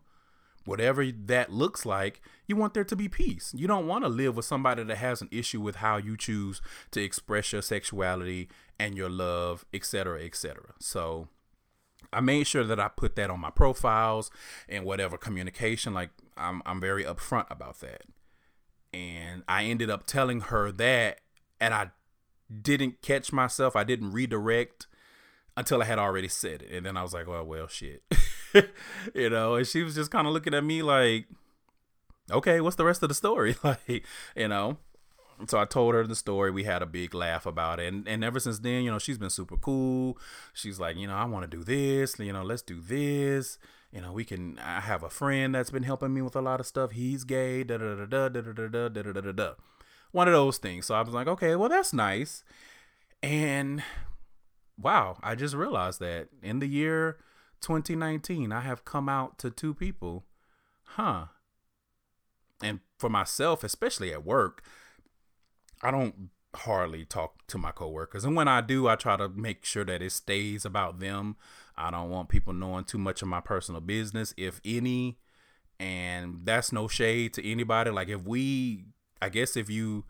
whatever 0.66 1.04
that 1.06 1.52
looks 1.52 1.86
like, 1.86 2.22
you 2.46 2.56
want 2.56 2.76
there 2.76 2.84
to 2.84 2.96
be 2.96 3.10
peace. 3.10 3.54
You 3.56 3.68
don't 3.68 3.88
want 3.88 4.04
to 4.04 4.08
live 4.08 4.36
with 4.36 4.46
somebody 4.46 4.84
that 4.84 4.98
has 4.98 5.22
an 5.22 5.28
issue 5.32 5.60
with 5.60 5.78
how 5.78 5.98
you 5.98 6.16
choose 6.16 6.62
to 6.92 7.02
express 7.02 7.52
your 7.52 7.64
sexuality 7.64 8.50
and 8.80 8.96
your 8.96 9.10
love, 9.10 9.66
etc., 9.74 10.24
etc. 10.24 10.74
So 10.80 11.28
I 12.14 12.22
made 12.22 12.46
sure 12.46 12.64
that 12.64 12.80
I 12.80 12.88
put 12.88 13.16
that 13.16 13.30
on 13.30 13.40
my 13.40 13.50
profiles 13.50 14.32
and 14.68 14.86
whatever 14.86 15.18
communication. 15.18 15.94
Like 15.94 16.12
I'm, 16.40 16.62
I'm 16.66 16.80
very 16.80 17.04
upfront 17.04 17.50
about 17.50 17.80
that. 17.82 18.04
And 18.94 19.44
I 19.48 19.66
ended 19.66 19.90
up 19.90 20.08
telling 20.08 20.42
her 20.42 20.72
that, 20.72 21.20
and 21.60 21.74
I 21.74 21.92
didn't 22.62 23.02
catch 23.02 23.32
myself. 23.32 23.76
I 23.76 23.84
didn't 23.84 24.12
redirect 24.12 24.88
until 25.56 25.82
I 25.82 25.86
had 25.86 26.00
already 26.00 26.28
said 26.28 26.64
it. 26.64 26.72
And 26.72 26.86
then 26.86 26.98
I 26.98 27.04
was 27.04 27.14
like, 27.14 27.28
well, 27.28 27.46
well, 27.46 27.68
shit. 27.68 28.02
you 29.14 29.30
know, 29.30 29.56
and 29.56 29.68
she 29.68 29.84
was 29.84 29.96
just 29.96 30.12
kind 30.12 30.28
of 30.28 30.34
looking 30.34 30.54
at 30.54 30.64
me 30.64 30.82
like, 30.82 31.28
okay, 32.32 32.62
what's 32.62 32.78
the 32.78 32.86
rest 32.86 33.04
of 33.04 33.10
the 33.10 33.16
story? 33.16 33.56
like, 33.64 34.06
you 34.36 34.48
know. 34.48 34.78
So 35.48 35.58
I 35.58 35.64
told 35.64 35.96
her 35.96 36.06
the 36.06 36.16
story. 36.16 36.52
We 36.52 36.66
had 36.66 36.82
a 36.82 36.86
big 36.86 37.14
laugh 37.14 37.46
about 37.46 37.80
it. 37.80 37.94
And, 37.94 38.08
and 38.08 38.26
ever 38.26 38.42
since 38.42 38.60
then, 38.60 38.84
you 38.84 38.92
know, 38.92 39.00
she's 39.00 39.18
been 39.18 39.30
super 39.30 39.56
cool. 39.56 40.18
She's 40.54 40.80
like, 40.80 40.98
you 40.98 41.08
know, 41.08 41.16
I 41.16 41.24
want 41.26 41.50
to 41.50 41.58
do 41.58 41.64
this. 41.64 42.20
You 42.20 42.34
know, 42.34 42.44
let's 42.44 42.62
do 42.62 42.82
this. 42.82 43.58
You 43.92 44.02
know, 44.02 44.12
we 44.12 44.24
can. 44.24 44.60
I 44.60 44.82
have 44.82 45.04
a 45.04 45.10
friend 45.10 45.56
that's 45.56 45.72
been 45.72 45.84
helping 45.84 46.14
me 46.14 46.22
with 46.22 46.36
a 46.36 46.42
lot 46.42 46.60
of 46.60 46.68
stuff. 46.68 46.92
He's 46.92 47.24
gay. 47.24 47.64
Da 47.64 47.78
da 47.78 47.96
da 47.96 48.06
da 48.06 48.30
da 48.30 48.42
da 48.42 48.68
da 48.68 48.90
da 48.90 49.02
da 49.02 49.22
da 49.22 49.32
da. 49.32 49.52
One 50.12 50.28
of 50.28 50.34
those 50.34 50.58
things. 50.58 50.86
So 50.86 50.96
I 50.96 51.02
was 51.02 51.14
like, 51.14 51.28
okay, 51.28 51.56
well, 51.56 51.70
that's 51.70 51.94
nice. 51.94 52.44
And 53.22 53.84
wow, 54.80 55.18
I 55.22 55.36
just 55.36 55.56
realized 55.56 56.00
that 56.00 56.30
in 56.42 56.60
the 56.60 56.68
year 56.68 57.18
2019, 57.62 58.52
I 58.52 58.62
have 58.62 58.86
come 58.86 59.10
out 59.10 59.38
to 59.40 59.50
two 59.50 59.74
people. 59.74 60.26
Huh. 60.84 61.26
And 62.62 62.80
for 62.98 63.10
myself, 63.10 63.64
especially 63.64 64.12
at 64.12 64.26
work, 64.26 64.64
I 65.82 65.92
don't 65.92 66.30
hardly 66.56 67.06
talk 67.06 67.46
to 67.48 67.58
my 67.58 67.72
coworkers. 67.72 68.26
And 68.26 68.36
when 68.36 68.48
I 68.48 68.62
do, 68.62 68.88
I 68.88 68.96
try 68.96 69.18
to 69.18 69.30
make 69.30 69.66
sure 69.66 69.86
that 69.86 70.02
it 70.02 70.12
stays 70.12 70.66
about 70.66 71.00
them. 71.00 71.36
I 71.80 71.92
don't 71.92 72.10
want 72.10 72.30
people 72.30 72.54
knowing 72.54 72.84
too 72.84 72.98
much 72.98 73.22
of 73.22 73.28
my 73.28 73.40
personal 73.40 73.82
business, 73.82 74.34
if 74.38 74.60
any. 74.66 75.18
And 75.80 76.42
that's 76.44 76.74
no 76.74 76.88
shade 76.88 77.34
to 77.36 77.52
anybody. 77.52 77.90
Like 77.90 78.10
if 78.10 78.24
we 78.24 78.86
I 79.22 79.30
guess 79.30 79.56
if 79.56 79.70
you 79.70 80.06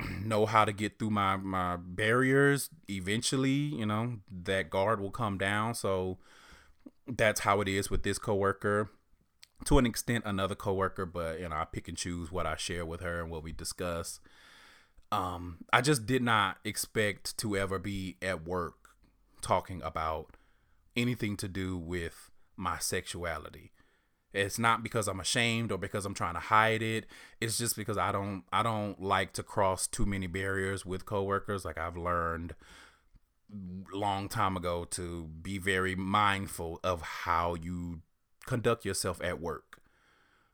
know 0.24 0.46
how 0.46 0.64
to 0.64 0.72
get 0.72 0.98
through 0.98 1.10
my 1.10 1.36
my 1.36 1.76
barriers, 1.76 2.70
eventually, 2.88 3.50
you 3.50 3.86
know, 3.86 4.16
that 4.44 4.70
guard 4.70 5.00
will 5.00 5.10
come 5.10 5.38
down. 5.38 5.74
So 5.74 6.18
that's 7.06 7.40
how 7.40 7.60
it 7.60 7.68
is 7.68 7.90
with 7.90 8.02
this 8.02 8.18
coworker 8.18 8.90
to 9.64 9.78
an 9.78 9.86
extent 9.86 10.24
another 10.26 10.54
coworker 10.54 11.04
but 11.04 11.40
you 11.40 11.48
know 11.48 11.56
i 11.56 11.64
pick 11.64 11.88
and 11.88 11.96
choose 11.96 12.30
what 12.32 12.46
i 12.46 12.56
share 12.56 12.86
with 12.86 13.00
her 13.00 13.20
and 13.20 13.30
what 13.30 13.42
we 13.42 13.52
discuss 13.52 14.20
um 15.12 15.58
i 15.72 15.80
just 15.80 16.06
did 16.06 16.22
not 16.22 16.58
expect 16.64 17.36
to 17.36 17.56
ever 17.56 17.78
be 17.78 18.16
at 18.22 18.46
work 18.46 18.74
talking 19.42 19.82
about 19.82 20.36
anything 20.96 21.36
to 21.36 21.48
do 21.48 21.76
with 21.76 22.30
my 22.56 22.78
sexuality 22.78 23.72
it's 24.32 24.58
not 24.58 24.82
because 24.82 25.08
i'm 25.08 25.20
ashamed 25.20 25.72
or 25.72 25.78
because 25.78 26.04
i'm 26.04 26.14
trying 26.14 26.34
to 26.34 26.40
hide 26.40 26.82
it 26.82 27.06
it's 27.40 27.58
just 27.58 27.76
because 27.76 27.96
i 27.96 28.12
don't 28.12 28.44
i 28.52 28.62
don't 28.62 29.00
like 29.00 29.32
to 29.32 29.42
cross 29.42 29.86
too 29.86 30.06
many 30.06 30.26
barriers 30.26 30.84
with 30.86 31.06
coworkers 31.06 31.64
like 31.64 31.78
i've 31.78 31.96
learned 31.96 32.54
long 33.92 34.28
time 34.28 34.56
ago 34.56 34.84
to 34.84 35.24
be 35.42 35.58
very 35.58 35.94
mindful 35.94 36.80
of 36.84 37.02
how 37.02 37.54
you 37.54 38.02
conduct 38.46 38.84
yourself 38.84 39.20
at 39.22 39.40
work. 39.40 39.80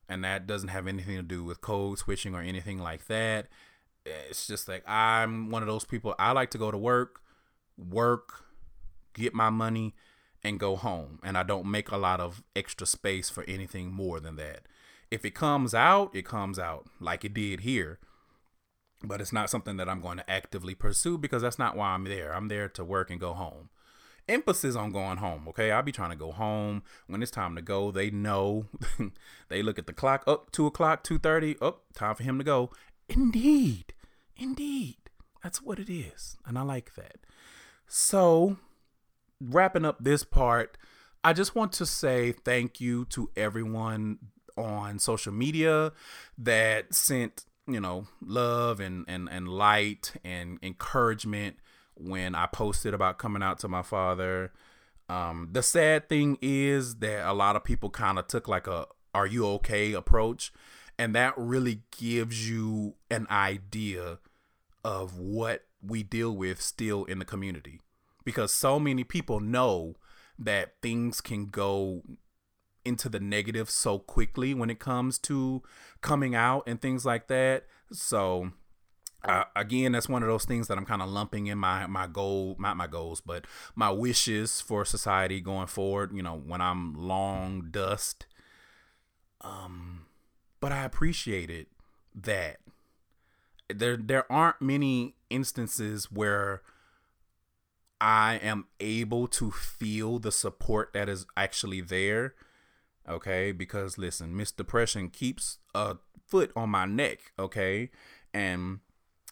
And 0.09 0.25
that 0.25 0.47
doesn't 0.47 0.69
have 0.69 0.87
anything 0.87 1.17
to 1.17 1.23
do 1.23 1.45
with 1.45 1.61
code 1.61 1.99
switching 1.99 2.35
or 2.35 2.41
anything 2.41 2.79
like 2.79 3.07
that. 3.07 3.49
It's 4.05 4.47
just 4.47 4.69
like 4.69 4.89
I'm 4.89 5.51
one 5.51 5.63
of 5.63 5.69
those 5.69 5.85
people 5.85 6.15
I 6.19 6.33
like 6.33 6.51
to 6.53 6.59
go 6.59 6.71
to 6.71 6.79
work, 6.79 7.21
work, 7.77 8.45
get 9.15 9.35
my 9.35 9.51
money 9.51 9.95
and 10.43 10.61
go 10.61 10.77
home. 10.77 11.19
And 11.23 11.37
I 11.37 11.43
don't 11.43 11.71
make 11.71 11.91
a 11.91 11.97
lot 11.97 12.21
of 12.21 12.43
extra 12.55 12.87
space 12.87 13.31
for 13.31 13.45
anything 13.45 13.93
more 13.93 14.21
than 14.21 14.37
that. 14.37 14.63
If 15.11 15.25
it 15.25 15.35
comes 15.35 15.75
out, 15.75 16.15
it 16.15 16.25
comes 16.25 16.59
out 16.59 16.87
like 17.01 17.25
it 17.25 17.35
did 17.35 17.61
here 17.61 17.99
but 19.03 19.21
it's 19.21 19.33
not 19.33 19.51
something 19.51 19.77
that 19.77 19.89
I'm 19.89 20.01
going 20.01 20.19
to 20.19 20.31
actively 20.31 20.75
pursue 20.75 21.19
because 21.19 21.43
that's 21.43 21.59
not 21.59 21.77
why 21.77 21.89
I'm 21.89 22.05
there. 22.05 22.35
I'm 22.35 22.49
there 22.49 22.69
to 22.71 22.85
work 22.85 23.11
and 23.11 23.21
go 23.21 23.35
home. 23.35 23.69
Emphasis 24.29 24.75
on 24.75 24.91
going 24.91 25.19
home, 25.19 25.47
okay? 25.49 25.71
I'll 25.71 25.83
be 25.83 25.93
trying 25.93 26.11
to 26.11 26.17
go 26.17 26.33
home 26.33 26.83
when 27.07 27.23
it's 27.23 27.31
time 27.31 27.55
to 27.55 27.63
go. 27.63 27.93
They 27.93 28.11
know. 28.11 28.67
they 29.49 29.63
look 29.63 29.79
at 29.79 29.87
the 29.87 29.93
clock. 29.93 30.25
Up 30.27 30.45
oh, 30.47 30.49
two 30.51 30.67
o'clock, 30.67 31.05
two 31.05 31.19
thirty. 31.19 31.57
Up 31.61 31.63
oh, 31.63 31.93
time 31.95 32.17
for 32.17 32.25
him 32.25 32.39
to 32.39 32.45
go. 32.45 32.71
Indeed, 33.09 33.95
indeed, 34.37 34.97
that's 35.45 35.63
what 35.63 35.79
it 35.79 35.89
is, 35.89 36.39
and 36.45 36.59
I 36.59 36.63
like 36.63 36.97
that. 36.97 37.19
So, 37.87 38.57
wrapping 39.41 39.85
up 39.85 40.03
this 40.03 40.25
part, 40.25 40.77
I 41.25 41.33
just 41.33 41.55
want 41.55 41.73
to 41.73 41.87
say 41.87 42.33
thank 42.33 42.81
you 42.81 43.05
to 43.07 43.31
everyone 43.37 44.19
on 44.57 44.99
social 44.99 45.33
media 45.33 45.93
that 46.39 46.95
sent 46.95 47.45
you 47.67 47.81
know, 47.81 48.07
love 48.25 48.81
and, 48.81 49.05
and, 49.09 49.29
and 49.29 49.49
light 49.49 50.13
and 50.25 50.59
encouragement 50.63 51.57
when 51.95 52.35
I 52.35 52.47
posted 52.47 52.95
about 52.95 53.19
coming 53.19 53.43
out 53.43 53.59
to 53.61 53.69
my 53.69 53.83
father. 53.83 54.53
Um, 55.09 55.49
the 55.53 55.63
sad 55.63 56.09
thing 56.09 56.39
is 56.41 56.97
that 56.97 57.29
a 57.29 57.33
lot 57.33 57.57
of 57.57 57.65
people 57.65 57.91
kind 57.91 58.19
of 58.19 58.27
took 58.27 58.49
like 58.49 58.67
a 58.67 58.87
are 59.15 59.27
you 59.27 59.47
okay 59.47 59.93
approach. 59.95 60.53
And 60.99 61.15
that 61.15 61.35
really 61.37 61.83
gives 61.97 62.49
you 62.49 62.95
an 63.11 63.27
idea 63.31 64.19
of 64.85 65.19
what 65.19 65.65
we 65.83 66.03
deal 66.03 66.35
with 66.35 66.61
still 66.61 67.05
in 67.05 67.19
the 67.19 67.25
community. 67.25 67.81
Because 68.27 68.53
so 68.53 68.79
many 68.79 69.05
people 69.05 69.41
know 69.41 69.95
that 70.39 70.75
things 70.83 71.23
can 71.23 71.47
go 71.47 72.03
into 72.85 73.09
the 73.09 73.21
negative 73.21 73.71
so 73.71 73.99
quickly 73.99 74.53
when 74.53 74.69
it 74.69 74.79
comes 74.79 75.19
to 75.19 75.63
coming 76.03 76.35
out 76.35 76.63
and 76.67 76.81
things 76.81 77.07
like 77.07 77.29
that. 77.29 77.65
So 77.91 78.53
uh, 79.25 79.45
again, 79.57 79.93
that's 79.93 80.09
one 80.09 80.23
of 80.23 80.29
those 80.29 80.45
things 80.45 80.69
that 80.69 80.79
I'm 80.79 80.85
kind 80.85 81.03
of 81.03 81.09
lumping 81.09 81.47
in 81.47 81.59
my 81.59 81.87
my 81.87 82.07
goal, 82.07 82.57
not 82.59 82.77
my 82.77 82.87
goals, 82.87 83.21
but 83.21 83.45
my 83.75 83.91
wishes 83.91 84.61
for 84.61 84.85
society 84.85 85.41
going 85.41 85.67
forward. 85.67 86.13
You 86.15 86.23
know, 86.23 86.37
when 86.37 86.61
I'm 86.61 86.95
long 86.95 87.69
dust. 87.71 88.27
Um, 89.41 90.07
but 90.61 90.73
I 90.73 90.85
appreciated 90.85 91.67
that 92.15 92.59
there 93.73 93.97
there 93.97 94.31
aren't 94.31 94.63
many 94.63 95.17
instances 95.29 96.11
where 96.11 96.63
I 98.01 98.35
am 98.43 98.67
able 98.81 99.27
to 99.29 99.51
feel 99.51 100.19
the 100.19 100.33
support 100.33 100.93
that 100.93 101.09
is 101.09 101.27
actually 101.37 101.81
there 101.81 102.35
okay? 103.09 103.53
Because 103.53 103.99
listen, 103.99 104.37
Miss 104.37 104.53
Depression 104.53 105.09
keeps 105.09 105.59
a 105.75 105.97
foot 106.27 106.51
on 106.57 106.71
my 106.71 106.85
neck, 106.87 107.33
okay? 107.39 107.91
And 108.35 108.81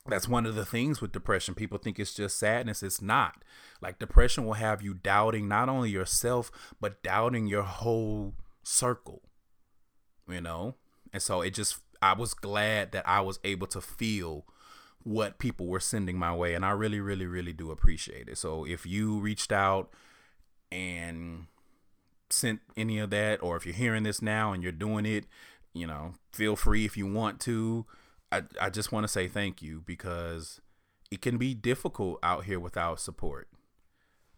that's 0.06 0.28
one 0.28 0.46
of 0.46 0.54
the 0.54 0.64
things 0.64 1.00
with 1.00 1.12
depression. 1.12 1.54
People 1.54 1.78
think 1.78 1.98
it's 1.98 2.14
just 2.14 2.38
sadness. 2.38 2.82
It's 2.82 3.00
not. 3.02 3.42
Like 3.80 3.98
depression 3.98 4.44
will 4.44 4.54
have 4.54 4.82
you 4.82 4.94
doubting 4.94 5.48
not 5.48 5.68
only 5.68 5.90
yourself, 5.90 6.50
but 6.80 7.02
doubting 7.02 7.46
your 7.46 7.62
whole 7.62 8.34
circle, 8.62 9.22
you 10.28 10.40
know? 10.40 10.76
And 11.12 11.22
so 11.22 11.40
it 11.40 11.54
just, 11.54 11.80
I 12.02 12.12
was 12.12 12.34
glad 12.34 12.92
that 12.92 13.08
I 13.08 13.20
was 13.20 13.38
able 13.44 13.66
to 13.68 13.80
feel 13.80 14.46
what 15.04 15.38
people 15.38 15.66
were 15.66 15.80
sending 15.80 16.18
my 16.18 16.34
way. 16.34 16.54
And 16.54 16.64
I 16.64 16.70
really, 16.70 17.00
really, 17.00 17.26
really 17.26 17.52
do 17.52 17.70
appreciate 17.70 18.28
it. 18.28 18.38
So 18.38 18.64
if 18.64 18.84
you 18.86 19.18
reached 19.20 19.52
out 19.52 19.90
and 20.72 21.46
sent 22.30 22.60
any 22.76 22.98
of 22.98 23.10
that, 23.10 23.42
or 23.42 23.56
if 23.56 23.64
you're 23.64 23.74
hearing 23.74 24.02
this 24.02 24.20
now 24.20 24.52
and 24.52 24.62
you're 24.62 24.72
doing 24.72 25.06
it, 25.06 25.26
you 25.72 25.86
know, 25.86 26.14
feel 26.32 26.56
free 26.56 26.84
if 26.84 26.96
you 26.96 27.06
want 27.06 27.40
to. 27.40 27.86
I, 28.32 28.42
I 28.60 28.70
just 28.70 28.90
want 28.90 29.04
to 29.04 29.08
say 29.08 29.28
thank 29.28 29.62
you 29.62 29.82
because 29.84 30.60
it 31.10 31.20
can 31.20 31.36
be 31.36 31.54
difficult 31.54 32.18
out 32.22 32.44
here 32.44 32.58
without 32.58 32.98
support. 32.98 33.48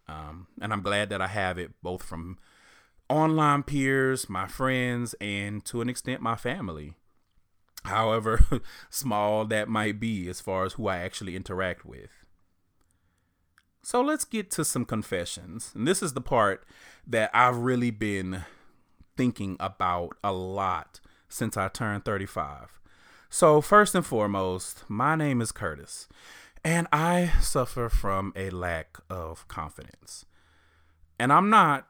Um, 0.07 0.47
and 0.61 0.71
I'm 0.71 0.81
glad 0.81 1.09
that 1.09 1.21
I 1.21 1.27
have 1.27 1.57
it 1.57 1.71
both 1.81 2.03
from 2.03 2.37
online 3.09 3.63
peers, 3.63 4.29
my 4.29 4.47
friends, 4.47 5.15
and 5.19 5.63
to 5.65 5.81
an 5.81 5.89
extent, 5.89 6.21
my 6.21 6.35
family. 6.35 6.95
However 7.87 8.61
small 8.89 9.45
that 9.45 9.67
might 9.67 9.99
be 9.99 10.27
as 10.29 10.41
far 10.41 10.65
as 10.65 10.73
who 10.73 10.87
I 10.87 10.97
actually 10.97 11.35
interact 11.35 11.85
with. 11.85 12.09
So 13.81 14.01
let's 14.01 14.25
get 14.25 14.51
to 14.51 14.65
some 14.65 14.85
confessions. 14.85 15.71
And 15.73 15.87
this 15.87 16.03
is 16.03 16.13
the 16.13 16.21
part 16.21 16.65
that 17.05 17.31
I've 17.33 17.57
really 17.57 17.91
been 17.91 18.43
thinking 19.15 19.57
about 19.59 20.17
a 20.23 20.31
lot 20.31 20.99
since 21.29 21.57
I 21.57 21.67
turned 21.69 22.05
35. 22.05 22.79
So, 23.29 23.59
first 23.59 23.93
and 23.95 24.05
foremost, 24.05 24.83
my 24.87 25.15
name 25.15 25.41
is 25.41 25.51
Curtis, 25.51 26.07
and 26.63 26.87
I 26.93 27.33
suffer 27.41 27.89
from 27.89 28.31
a 28.35 28.49
lack 28.49 28.99
of 29.09 29.47
confidence. 29.49 30.25
And 31.19 31.33
I'm 31.33 31.49
not 31.49 31.87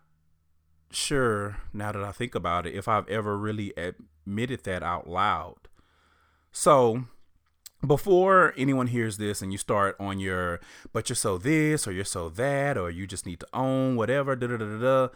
sure, 0.91 1.57
now 1.73 1.91
that 1.91 2.03
I 2.03 2.11
think 2.11 2.33
about 2.33 2.65
it, 2.65 2.73
if 2.73 2.87
I've 2.87 3.07
ever 3.07 3.37
really 3.37 3.73
admitted 3.77 4.63
that 4.63 4.83
out 4.83 5.07
loud. 5.07 5.66
So, 6.59 7.03
before 7.85 8.55
anyone 8.57 8.87
hears 8.87 9.17
this 9.17 9.43
and 9.43 9.51
you 9.51 9.59
start 9.59 9.95
on 9.99 10.19
your 10.19 10.59
but 10.91 11.07
you're 11.07 11.15
so 11.15 11.37
this 11.37 11.87
or 11.87 11.91
you're 11.91 12.03
so 12.03 12.29
that 12.29 12.79
or 12.79 12.89
you 12.89 13.05
just 13.05 13.27
need 13.27 13.39
to 13.41 13.47
own 13.53 13.95
whatever 13.95 14.35
da 14.35 14.47
da 14.47 14.57
da 14.57 14.79
da 14.79 15.07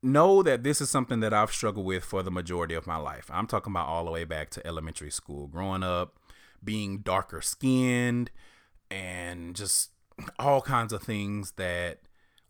know 0.00 0.44
that 0.44 0.62
this 0.62 0.80
is 0.80 0.88
something 0.88 1.18
that 1.18 1.34
I've 1.34 1.50
struggled 1.50 1.84
with 1.84 2.04
for 2.04 2.22
the 2.22 2.30
majority 2.30 2.76
of 2.76 2.86
my 2.86 2.98
life. 2.98 3.28
I'm 3.34 3.48
talking 3.48 3.72
about 3.72 3.88
all 3.88 4.04
the 4.04 4.12
way 4.12 4.22
back 4.22 4.48
to 4.50 4.64
elementary 4.64 5.10
school, 5.10 5.48
growing 5.48 5.82
up, 5.82 6.20
being 6.62 6.98
darker 6.98 7.40
skinned, 7.40 8.30
and 8.92 9.56
just 9.56 9.90
all 10.38 10.60
kinds 10.60 10.92
of 10.92 11.02
things 11.02 11.54
that 11.56 11.98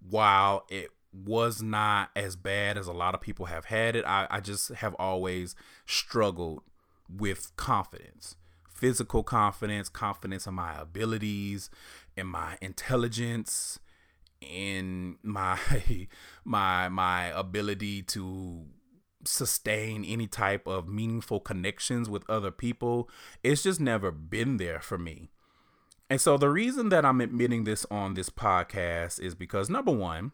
while 0.06 0.66
it 0.68 0.90
was 1.10 1.62
not 1.62 2.10
as 2.14 2.36
bad 2.36 2.76
as 2.76 2.86
a 2.86 2.92
lot 2.92 3.14
of 3.14 3.22
people 3.22 3.46
have 3.46 3.64
had 3.64 3.96
it, 3.96 4.04
I, 4.04 4.26
I 4.28 4.40
just 4.40 4.74
have 4.74 4.94
always 4.98 5.56
struggled 5.86 6.64
with 7.08 7.52
confidence 7.56 8.36
physical 8.74 9.22
confidence, 9.22 9.88
confidence 9.88 10.46
in 10.46 10.54
my 10.54 10.78
abilities, 10.78 11.70
in 12.16 12.26
my 12.26 12.58
intelligence, 12.60 13.78
in 14.40 15.16
my 15.22 15.58
my 16.44 16.88
my 16.88 17.26
ability 17.28 18.02
to 18.02 18.66
sustain 19.24 20.04
any 20.04 20.26
type 20.26 20.66
of 20.66 20.86
meaningful 20.86 21.40
connections 21.40 22.10
with 22.10 22.28
other 22.28 22.50
people. 22.50 23.08
It's 23.42 23.62
just 23.62 23.80
never 23.80 24.10
been 24.10 24.58
there 24.58 24.80
for 24.80 24.98
me. 24.98 25.30
And 26.10 26.20
so 26.20 26.36
the 26.36 26.50
reason 26.50 26.90
that 26.90 27.06
I'm 27.06 27.22
admitting 27.22 27.64
this 27.64 27.86
on 27.90 28.12
this 28.12 28.28
podcast 28.28 29.18
is 29.18 29.34
because 29.34 29.70
number 29.70 29.92
one, 29.92 30.32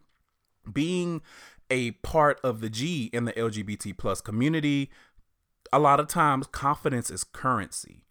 being 0.71 1.23
a 1.71 1.93
part 1.93 2.41
of 2.43 2.61
the 2.61 2.69
G 2.69 3.09
in 3.13 3.27
the 3.27 3.33
LGBT 3.33 3.97
plus 3.97 4.21
community, 4.21 4.91
a 5.73 5.79
lot 5.79 6.01
of 6.01 6.09
times 6.09 6.47
confidence 6.47 7.11
is 7.11 7.25
currency. 7.25 8.05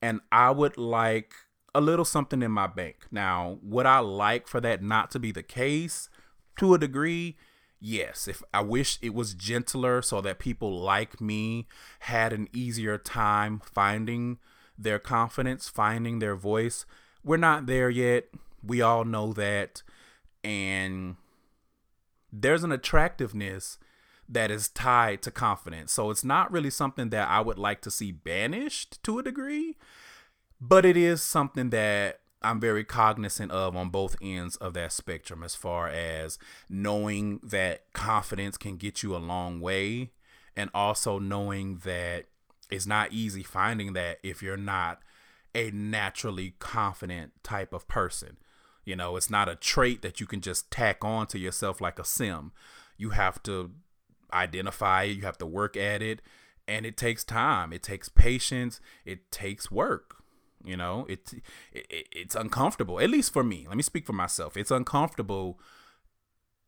And 0.00 0.20
I 0.30 0.50
would 0.50 0.76
like 0.76 1.34
a 1.74 1.80
little 1.80 2.04
something 2.04 2.42
in 2.42 2.52
my 2.52 2.66
bank. 2.66 3.06
Now, 3.10 3.58
would 3.62 3.86
I 3.86 3.98
like 3.98 4.46
for 4.46 4.60
that 4.60 4.82
not 4.82 5.10
to 5.12 5.18
be 5.18 5.32
the 5.32 5.42
case 5.42 6.08
to 6.58 6.74
a 6.74 6.78
degree? 6.78 7.36
Yes. 7.80 8.28
If 8.28 8.42
I 8.52 8.60
wish 8.60 8.98
it 9.02 9.14
was 9.14 9.34
gentler 9.34 10.02
so 10.02 10.20
that 10.20 10.38
people 10.38 10.78
like 10.78 11.20
me 11.20 11.66
had 12.00 12.32
an 12.32 12.48
easier 12.52 12.98
time 12.98 13.60
finding 13.64 14.38
their 14.78 14.98
confidence, 14.98 15.68
finding 15.68 16.18
their 16.18 16.36
voice. 16.36 16.84
We're 17.24 17.36
not 17.36 17.66
there 17.66 17.90
yet. 17.90 18.28
We 18.62 18.82
all 18.82 19.04
know 19.04 19.32
that. 19.32 19.82
And 20.42 21.16
there's 22.32 22.64
an 22.64 22.72
attractiveness 22.72 23.78
that 24.28 24.50
is 24.50 24.68
tied 24.68 25.22
to 25.22 25.30
confidence. 25.30 25.92
So 25.92 26.10
it's 26.10 26.24
not 26.24 26.50
really 26.50 26.70
something 26.70 27.10
that 27.10 27.28
I 27.28 27.40
would 27.40 27.58
like 27.58 27.80
to 27.82 27.90
see 27.90 28.12
banished 28.12 29.02
to 29.04 29.18
a 29.18 29.22
degree, 29.22 29.76
but 30.60 30.84
it 30.84 30.96
is 30.96 31.22
something 31.22 31.70
that 31.70 32.20
I'm 32.42 32.60
very 32.60 32.84
cognizant 32.84 33.50
of 33.50 33.74
on 33.74 33.88
both 33.88 34.16
ends 34.20 34.56
of 34.56 34.74
that 34.74 34.92
spectrum 34.92 35.42
as 35.42 35.54
far 35.54 35.88
as 35.88 36.38
knowing 36.68 37.40
that 37.42 37.92
confidence 37.92 38.56
can 38.56 38.76
get 38.76 39.02
you 39.02 39.16
a 39.16 39.18
long 39.18 39.60
way 39.60 40.12
and 40.56 40.70
also 40.74 41.18
knowing 41.18 41.80
that 41.84 42.26
it's 42.70 42.86
not 42.86 43.12
easy 43.12 43.42
finding 43.42 43.94
that 43.94 44.18
if 44.22 44.42
you're 44.42 44.56
not 44.56 45.00
a 45.54 45.70
naturally 45.70 46.54
confident 46.58 47.32
type 47.42 47.72
of 47.72 47.88
person. 47.88 48.36
You 48.84 48.96
know, 48.96 49.16
it's 49.16 49.30
not 49.30 49.48
a 49.48 49.56
trait 49.56 50.02
that 50.02 50.20
you 50.20 50.26
can 50.26 50.40
just 50.40 50.70
tack 50.70 51.04
on 51.04 51.26
to 51.28 51.38
yourself 51.38 51.80
like 51.80 51.98
a 51.98 52.04
sim. 52.04 52.52
You 52.98 53.10
have 53.10 53.42
to 53.44 53.70
identify 54.32 55.04
it, 55.04 55.16
you 55.16 55.22
have 55.22 55.38
to 55.38 55.46
work 55.46 55.76
at 55.76 56.02
it, 56.02 56.22
and 56.66 56.86
it 56.86 56.96
takes 56.96 57.24
time. 57.24 57.72
It 57.72 57.82
takes 57.82 58.08
patience, 58.08 58.80
it 59.04 59.30
takes 59.30 59.70
work. 59.70 60.16
You 60.64 60.78
know, 60.78 61.06
it, 61.08 61.34
it 61.72 62.08
it's 62.10 62.34
uncomfortable. 62.34 62.98
At 62.98 63.10
least 63.10 63.32
for 63.32 63.44
me. 63.44 63.66
Let 63.68 63.76
me 63.76 63.82
speak 63.82 64.06
for 64.06 64.14
myself. 64.14 64.56
It's 64.56 64.70
uncomfortable 64.70 65.60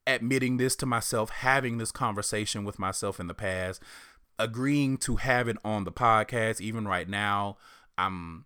admitting 0.07 0.57
this 0.57 0.77
to 0.77 0.87
myself, 0.87 1.31
having 1.31 1.79
this 1.79 1.91
conversation 1.91 2.65
with 2.65 2.79
myself 2.79 3.19
in 3.19 3.27
the 3.27 3.35
past, 3.35 3.83
agreeing 4.39 4.99
to 4.99 5.17
have 5.17 5.49
it 5.49 5.57
on 5.65 5.85
the 5.85 5.93
podcast. 5.93 6.61
Even 6.61 6.87
right 6.87 7.09
now, 7.09 7.57
I'm 7.99 8.45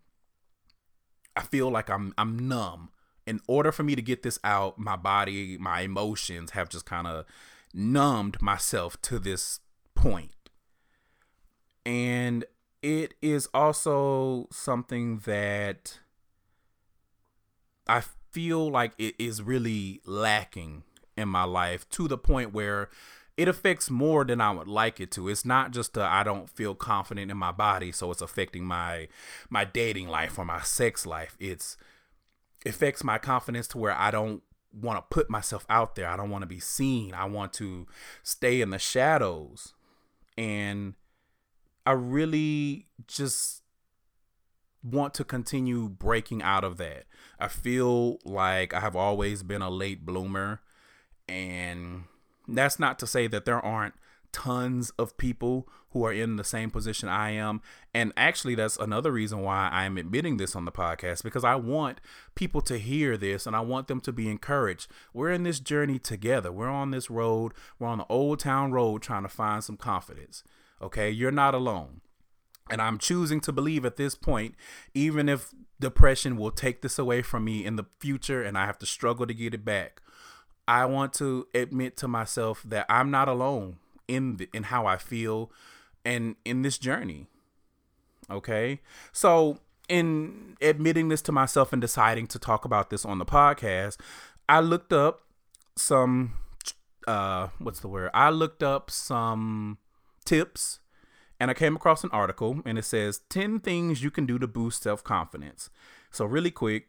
I 1.36 1.42
feel 1.42 1.70
like 1.70 1.90
I'm 1.90 2.14
I'm 2.16 2.48
numb. 2.48 2.90
In 3.26 3.40
order 3.46 3.70
for 3.70 3.82
me 3.82 3.94
to 3.94 4.02
get 4.02 4.22
this 4.22 4.38
out, 4.42 4.78
my 4.78 4.96
body, 4.96 5.56
my 5.58 5.82
emotions 5.82 6.52
have 6.52 6.68
just 6.68 6.86
kind 6.86 7.06
of 7.06 7.26
numbed 7.72 8.40
myself 8.42 9.00
to 9.02 9.18
this 9.18 9.60
point. 9.94 10.50
And 11.84 12.44
it 12.82 13.14
is 13.22 13.48
also 13.52 14.48
something 14.50 15.18
that 15.24 15.98
I 17.86 18.02
feel 18.30 18.70
like 18.70 18.92
it 18.98 19.14
is 19.18 19.42
really 19.42 20.00
lacking 20.06 20.84
in 21.16 21.28
my 21.28 21.44
life 21.44 21.88
to 21.90 22.08
the 22.08 22.18
point 22.18 22.52
where 22.52 22.88
it 23.36 23.48
affects 23.48 23.90
more 23.90 24.24
than 24.24 24.40
I 24.40 24.50
would 24.50 24.68
like 24.68 25.00
it 25.00 25.10
to. 25.12 25.28
It's 25.28 25.44
not 25.44 25.70
just 25.70 25.96
I 25.96 26.22
don't 26.22 26.48
feel 26.48 26.74
confident 26.74 27.30
in 27.30 27.36
my 27.36 27.52
body, 27.52 27.90
so 27.92 28.10
it's 28.10 28.22
affecting 28.22 28.64
my 28.64 29.08
my 29.48 29.64
dating 29.64 30.08
life 30.08 30.38
or 30.38 30.44
my 30.44 30.60
sex 30.60 31.06
life. 31.06 31.36
It's 31.40 31.76
it 32.64 32.70
affects 32.70 33.02
my 33.02 33.18
confidence 33.18 33.66
to 33.68 33.78
where 33.78 33.96
I 33.96 34.10
don't 34.10 34.42
want 34.72 34.98
to 34.98 35.14
put 35.14 35.30
myself 35.30 35.66
out 35.68 35.94
there. 35.94 36.08
I 36.08 36.16
don't 36.16 36.30
want 36.30 36.42
to 36.42 36.48
be 36.48 36.60
seen. 36.60 37.14
I 37.14 37.24
want 37.24 37.52
to 37.54 37.86
stay 38.22 38.60
in 38.60 38.70
the 38.70 38.78
shadows. 38.78 39.74
And 40.36 40.94
I 41.84 41.92
really 41.92 42.86
just 43.06 43.62
want 44.82 45.14
to 45.14 45.24
continue 45.24 45.88
breaking 45.88 46.42
out 46.42 46.64
of 46.64 46.76
that. 46.78 47.04
I 47.38 47.48
feel 47.48 48.18
like 48.24 48.72
I 48.72 48.80
have 48.80 48.96
always 48.96 49.42
been 49.42 49.62
a 49.62 49.70
late 49.70 50.06
bloomer. 50.06 50.60
And 51.28 52.04
that's 52.48 52.78
not 52.78 52.98
to 53.00 53.06
say 53.06 53.26
that 53.26 53.44
there 53.44 53.60
aren't 53.60 53.94
tons 54.32 54.90
of 54.98 55.16
people 55.16 55.68
who 55.90 56.04
are 56.04 56.12
in 56.12 56.36
the 56.36 56.44
same 56.44 56.70
position 56.70 57.08
I 57.08 57.30
am. 57.30 57.60
And 57.92 58.12
actually, 58.16 58.54
that's 58.54 58.76
another 58.76 59.10
reason 59.10 59.40
why 59.40 59.68
I 59.72 59.84
am 59.84 59.98
admitting 59.98 60.36
this 60.36 60.54
on 60.54 60.64
the 60.64 60.72
podcast 60.72 61.22
because 61.22 61.44
I 61.44 61.56
want 61.56 62.00
people 62.34 62.60
to 62.62 62.78
hear 62.78 63.16
this 63.16 63.46
and 63.46 63.56
I 63.56 63.60
want 63.60 63.88
them 63.88 64.00
to 64.02 64.12
be 64.12 64.28
encouraged. 64.28 64.88
We're 65.12 65.32
in 65.32 65.42
this 65.42 65.58
journey 65.58 65.98
together. 65.98 66.52
We're 66.52 66.68
on 66.68 66.90
this 66.90 67.10
road. 67.10 67.52
We're 67.78 67.88
on 67.88 67.98
the 67.98 68.06
old 68.08 68.38
town 68.38 68.72
road 68.72 69.02
trying 69.02 69.22
to 69.22 69.28
find 69.28 69.64
some 69.64 69.76
confidence. 69.76 70.44
Okay. 70.80 71.10
You're 71.10 71.32
not 71.32 71.54
alone. 71.54 72.00
And 72.70 72.80
I'm 72.80 72.98
choosing 72.98 73.40
to 73.40 73.52
believe 73.52 73.84
at 73.84 73.96
this 73.96 74.14
point, 74.14 74.54
even 74.94 75.28
if 75.28 75.52
depression 75.80 76.36
will 76.36 76.52
take 76.52 76.82
this 76.82 77.00
away 77.00 77.20
from 77.20 77.44
me 77.44 77.64
in 77.64 77.74
the 77.74 77.86
future 77.98 78.44
and 78.44 78.56
I 78.56 78.66
have 78.66 78.78
to 78.78 78.86
struggle 78.86 79.26
to 79.26 79.34
get 79.34 79.54
it 79.54 79.64
back, 79.64 80.00
I 80.68 80.86
want 80.86 81.12
to 81.14 81.48
admit 81.52 81.96
to 81.96 82.06
myself 82.06 82.62
that 82.64 82.86
I'm 82.88 83.10
not 83.10 83.28
alone 83.28 83.78
in 84.10 84.36
the, 84.38 84.48
in 84.52 84.64
how 84.64 84.86
I 84.86 84.96
feel 84.96 85.52
and 86.04 86.34
in 86.44 86.62
this 86.62 86.78
journey. 86.78 87.28
Okay? 88.28 88.80
So, 89.12 89.60
in 89.88 90.56
admitting 90.60 91.08
this 91.08 91.22
to 91.22 91.32
myself 91.32 91.72
and 91.72 91.80
deciding 91.80 92.26
to 92.28 92.38
talk 92.38 92.64
about 92.64 92.90
this 92.90 93.04
on 93.04 93.18
the 93.18 93.24
podcast, 93.24 93.98
I 94.48 94.60
looked 94.60 94.92
up 94.92 95.22
some 95.76 96.34
uh 97.06 97.48
what's 97.58 97.80
the 97.80 97.88
word? 97.88 98.10
I 98.12 98.30
looked 98.30 98.62
up 98.62 98.90
some 98.90 99.78
tips 100.24 100.80
and 101.38 101.50
I 101.50 101.54
came 101.54 101.74
across 101.74 102.04
an 102.04 102.10
article 102.12 102.60
and 102.66 102.78
it 102.78 102.84
says 102.84 103.20
10 103.30 103.60
things 103.60 104.02
you 104.02 104.10
can 104.10 104.26
do 104.26 104.38
to 104.38 104.46
boost 104.46 104.82
self-confidence. 104.82 105.70
So 106.10 106.24
really 106.26 106.50
quick, 106.50 106.88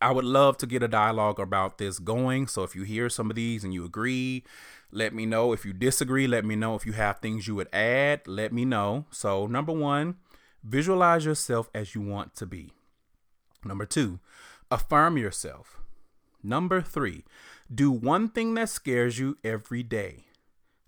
I 0.00 0.12
would 0.12 0.24
love 0.24 0.56
to 0.58 0.66
get 0.66 0.82
a 0.82 0.88
dialogue 0.88 1.40
about 1.40 1.78
this 1.78 1.98
going. 1.98 2.46
So 2.46 2.62
if 2.62 2.76
you 2.76 2.82
hear 2.82 3.08
some 3.08 3.30
of 3.30 3.36
these 3.36 3.64
and 3.64 3.72
you 3.72 3.84
agree, 3.84 4.44
let 4.92 5.14
me 5.14 5.26
know. 5.26 5.52
If 5.52 5.64
you 5.64 5.72
disagree, 5.72 6.26
let 6.26 6.44
me 6.44 6.54
know. 6.54 6.74
If 6.74 6.86
you 6.86 6.92
have 6.92 7.18
things 7.18 7.48
you 7.48 7.54
would 7.54 7.74
add, 7.74 8.28
let 8.28 8.52
me 8.52 8.64
know. 8.64 9.06
So, 9.10 9.46
number 9.46 9.72
one, 9.72 10.16
visualize 10.62 11.24
yourself 11.24 11.70
as 11.74 11.94
you 11.94 12.02
want 12.02 12.36
to 12.36 12.46
be. 12.46 12.72
Number 13.64 13.86
two, 13.86 14.20
affirm 14.70 15.16
yourself. 15.16 15.80
Number 16.42 16.82
three, 16.82 17.24
do 17.72 17.90
one 17.90 18.28
thing 18.28 18.54
that 18.54 18.68
scares 18.68 19.18
you 19.18 19.38
every 19.42 19.82
day. 19.82 20.26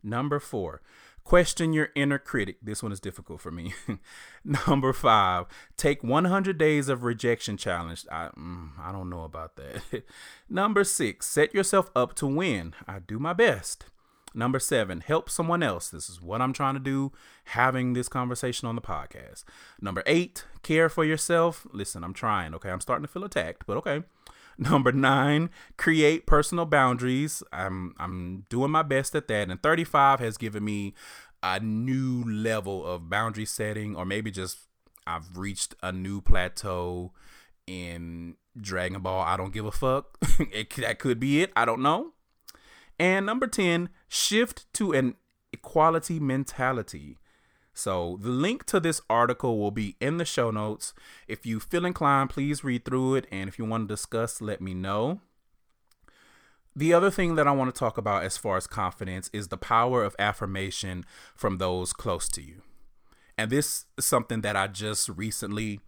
Number 0.02 0.38
four, 0.38 0.82
question 1.22 1.72
your 1.72 1.88
inner 1.94 2.18
critic. 2.18 2.56
This 2.60 2.82
one 2.82 2.92
is 2.92 3.00
difficult 3.00 3.40
for 3.40 3.50
me. 3.50 3.72
Number 4.44 4.92
five, 4.92 5.46
take 5.76 6.04
100 6.04 6.58
days 6.58 6.88
of 6.88 7.04
rejection 7.04 7.56
challenge. 7.56 8.04
I, 8.10 8.28
mm, 8.36 8.70
I 8.78 8.92
don't 8.92 9.08
know 9.08 9.22
about 9.22 9.56
that. 9.56 10.04
Number 10.48 10.84
six, 10.84 11.26
set 11.26 11.54
yourself 11.54 11.90
up 11.96 12.14
to 12.16 12.26
win. 12.26 12.74
I 12.86 12.98
do 12.98 13.18
my 13.18 13.32
best. 13.32 13.86
Number 14.35 14.59
seven, 14.59 15.01
help 15.01 15.31
someone 15.31 15.62
else. 15.62 15.88
This 15.88 16.09
is 16.11 16.20
what 16.20 16.42
I'm 16.42 16.53
trying 16.53 16.75
to 16.75 16.81
do, 16.81 17.12
having 17.44 17.92
this 17.92 18.09
conversation 18.09 18.66
on 18.66 18.75
the 18.75 18.83
podcast. 18.83 19.44
Number 19.81 20.03
eight, 20.07 20.44
care 20.62 20.88
for 20.88 21.05
yourself. 21.05 21.66
Listen, 21.73 22.03
I'm 22.03 22.14
trying, 22.14 22.53
okay? 22.55 22.70
I'm 22.70 22.81
starting 22.81 23.07
to 23.07 23.12
feel 23.12 23.25
attacked, 23.25 23.64
but 23.66 23.77
okay. 23.77 24.03
Number 24.59 24.92
nine, 24.92 25.51
create 25.77 26.27
personal 26.27 26.64
boundaries. 26.64 27.42
I'm 27.53 27.94
I'm 27.99 28.44
doing 28.49 28.70
my 28.70 28.83
best 28.83 29.14
at 29.14 29.29
that. 29.29 29.51
And 29.51 29.62
35 29.62 30.20
has 30.20 30.37
given 30.37 30.64
me 30.64 30.94
a 31.42 31.61
new 31.61 32.25
level 32.25 32.87
of 32.87 33.09
boundary 33.11 33.47
setting, 33.47 33.97
or 33.97 34.05
maybe 34.05 34.31
just 34.31 34.59
I've 35.07 35.37
reached 35.37 35.75
a 35.83 35.92
new 35.92 36.20
plateau 36.20 37.12
in 37.66 38.37
Dragon 38.61 39.01
Ball. 39.01 39.23
I 39.23 39.37
don't 39.37 39.53
give 39.53 39.66
a 39.66 39.73
fuck. 39.73 40.18
it, 40.53 40.70
that 40.77 40.99
could 40.99 41.20
be 41.20 41.42
it. 41.42 41.53
I 41.57 41.64
don't 41.64 41.83
know. 41.83 42.12
And 42.98 43.26
number 43.26 43.46
10, 43.46 43.88
shift 44.09 44.72
to 44.74 44.92
an 44.92 45.16
equality 45.52 46.20
mentality. 46.20 47.18
So, 47.76 48.18
the 48.20 48.30
link 48.30 48.64
to 48.66 48.78
this 48.78 49.00
article 49.11 49.59
will 49.59 49.72
be 49.72 49.96
in 50.00 50.18
the 50.18 50.24
show 50.24 50.52
notes. 50.52 50.94
If 51.26 51.44
you 51.44 51.59
feel 51.59 51.85
inclined, 51.85 52.30
please 52.30 52.62
read 52.62 52.85
through 52.85 53.16
it. 53.16 53.26
And 53.33 53.48
if 53.48 53.59
you 53.59 53.64
want 53.64 53.88
to 53.88 53.92
discuss, 53.92 54.40
let 54.40 54.61
me 54.61 54.74
know. 54.74 55.20
The 56.76 56.92
other 56.92 57.11
thing 57.11 57.35
that 57.35 57.46
I 57.46 57.52
want 57.52 57.74
to 57.74 57.78
talk 57.78 57.98
about 57.98 58.24
as 58.24 58.37
far 58.37 58.57
as 58.57 58.66
confidence 58.66 59.28
is 59.33 59.48
the 59.48 59.57
power 59.57 60.04
of 60.04 60.14
affirmation 60.18 61.04
from 61.35 61.59
those 61.59 61.92
close 61.92 62.28
to 62.30 62.42
you. 62.42 62.62
And 63.37 63.50
this 63.50 63.87
is 63.96 64.04
something 64.04 64.40
that 64.42 64.57
I 64.57 64.68
just 64.68 65.09
recently 65.09 65.80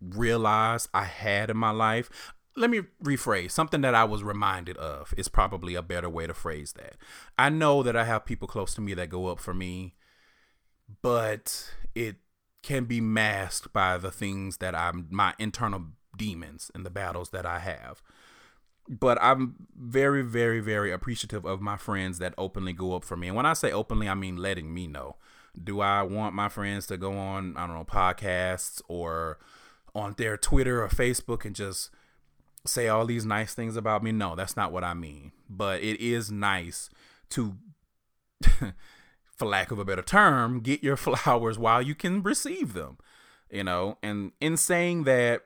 realized 0.00 0.88
I 0.92 1.04
had 1.04 1.50
in 1.50 1.56
my 1.56 1.70
life. 1.70 2.34
Let 2.56 2.70
me 2.70 2.82
rephrase 3.02 3.50
something 3.50 3.82
that 3.82 3.94
I 3.94 4.04
was 4.04 4.22
reminded 4.22 4.76
of 4.78 5.12
is 5.16 5.28
probably 5.28 5.74
a 5.74 5.82
better 5.82 6.08
way 6.08 6.26
to 6.26 6.34
phrase 6.34 6.72
that. 6.72 6.96
I 7.36 7.50
know 7.50 7.82
that 7.82 7.96
I 7.96 8.04
have 8.04 8.24
people 8.24 8.48
close 8.48 8.74
to 8.74 8.80
me 8.80 8.94
that 8.94 9.10
go 9.10 9.26
up 9.26 9.40
for 9.40 9.52
me 9.52 9.94
but 11.02 11.72
it 11.94 12.16
can 12.62 12.84
be 12.84 13.00
masked 13.00 13.72
by 13.72 13.98
the 13.98 14.10
things 14.10 14.58
that 14.58 14.74
I'm 14.74 15.06
my 15.10 15.34
internal 15.38 15.82
demons 16.16 16.70
and 16.74 16.84
the 16.84 16.90
battles 16.90 17.30
that 17.30 17.46
I 17.46 17.60
have. 17.60 18.02
But 18.88 19.18
I'm 19.20 19.56
very, 19.76 20.22
very, 20.22 20.60
very 20.60 20.92
appreciative 20.92 21.44
of 21.44 21.60
my 21.60 21.76
friends 21.76 22.18
that 22.18 22.34
openly 22.38 22.72
go 22.72 22.94
up 22.94 23.04
for 23.04 23.16
me. 23.16 23.28
And 23.28 23.36
when 23.36 23.46
I 23.46 23.52
say 23.52 23.72
openly, 23.72 24.08
I 24.08 24.14
mean 24.14 24.36
letting 24.36 24.72
me 24.72 24.86
know. 24.86 25.16
Do 25.62 25.80
I 25.80 26.02
want 26.02 26.34
my 26.34 26.48
friends 26.48 26.86
to 26.88 26.96
go 26.96 27.12
on, 27.12 27.56
I 27.56 27.66
don't 27.66 27.74
know, 27.76 27.84
podcasts 27.84 28.80
or 28.88 29.38
on 29.94 30.14
their 30.18 30.36
Twitter 30.36 30.82
or 30.82 30.88
Facebook 30.88 31.44
and 31.44 31.56
just 31.56 31.90
say 32.66 32.88
all 32.88 33.06
these 33.06 33.24
nice 33.24 33.54
things 33.54 33.76
about 33.76 34.02
me? 34.02 34.12
No, 34.12 34.34
that's 34.34 34.56
not 34.56 34.72
what 34.72 34.84
I 34.84 34.94
mean. 34.94 35.32
But 35.48 35.82
it 35.82 36.00
is 36.00 36.30
nice 36.30 36.90
to 37.30 37.56
for 39.36 39.46
lack 39.46 39.70
of 39.70 39.78
a 39.78 39.84
better 39.84 40.02
term, 40.02 40.60
get 40.60 40.82
your 40.82 40.96
flowers 40.96 41.58
while 41.58 41.82
you 41.82 41.94
can 41.94 42.22
receive 42.22 42.72
them. 42.72 42.98
You 43.50 43.64
know, 43.64 43.98
and 44.02 44.32
in 44.40 44.56
saying 44.56 45.04
that, 45.04 45.42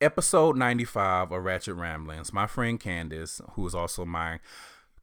episode 0.00 0.56
95 0.56 1.32
of 1.32 1.44
Ratchet 1.44 1.74
Ramblings, 1.74 2.32
my 2.32 2.46
friend 2.46 2.78
Candace, 2.78 3.40
who 3.52 3.66
is 3.66 3.74
also 3.74 4.04
my 4.04 4.40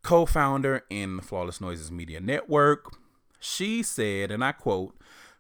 co 0.04 0.26
founder 0.26 0.84
in 0.90 1.18
the 1.18 1.22
Flawless 1.22 1.62
Noises 1.62 1.92
Media 1.92 2.20
Network, 2.20 2.94
she 3.40 3.82
said, 3.84 4.32
and 4.32 4.44
I 4.44 4.52
quote, 4.52 4.96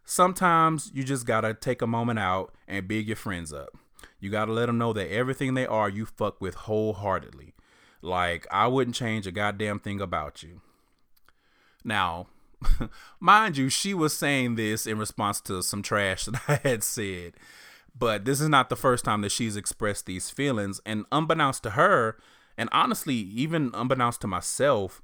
Sometimes 0.06 0.92
you 0.94 1.04
just 1.04 1.26
gotta 1.26 1.54
take 1.54 1.82
a 1.82 1.88
moment 1.88 2.20
out 2.20 2.54
and 2.68 2.88
big 2.88 3.08
your 3.08 3.16
friends 3.16 3.52
up. 3.52 3.70
You 4.20 4.30
gotta 4.30 4.52
let 4.52 4.68
them 4.68 4.78
know 4.78 4.94
that 4.94 5.12
everything 5.12 5.54
they 5.54 5.66
are, 5.66 5.90
you 5.90 6.06
fuck 6.06 6.42
with 6.42 6.56
wholeheartedly. 6.56 7.54
Like, 8.02 8.46
I 8.52 8.68
wouldn't 8.68 8.96
change 8.96 9.26
a 9.28 9.32
goddamn 9.32 9.80
thing 9.80 10.00
about 10.00 10.44
you. 10.44 10.62
Now, 11.84 12.28
mind 13.20 13.58
you, 13.58 13.70
she 13.70 13.94
was 13.94 14.16
saying 14.18 14.56
this 14.56 14.86
in 14.88 14.98
response 14.98 15.42
to 15.42 15.62
some 15.62 15.82
trash 15.82 16.26
that 16.26 16.42
I 16.48 16.68
had 16.68 16.84
said. 16.84 17.34
But 17.98 18.26
this 18.26 18.42
is 18.42 18.50
not 18.50 18.70
the 18.70 18.76
first 18.76 19.06
time 19.06 19.22
that 19.22 19.32
she's 19.32 19.56
expressed 19.56 20.06
these 20.06 20.30
feelings. 20.30 20.82
And 20.86 21.06
unbeknownst 21.12 21.64
to 21.64 21.72
her, 21.72 22.18
and 22.58 22.70
honestly, 22.72 23.16
even 23.16 23.72
unbeknownst 23.74 24.22
to 24.22 24.28
myself, 24.28 25.02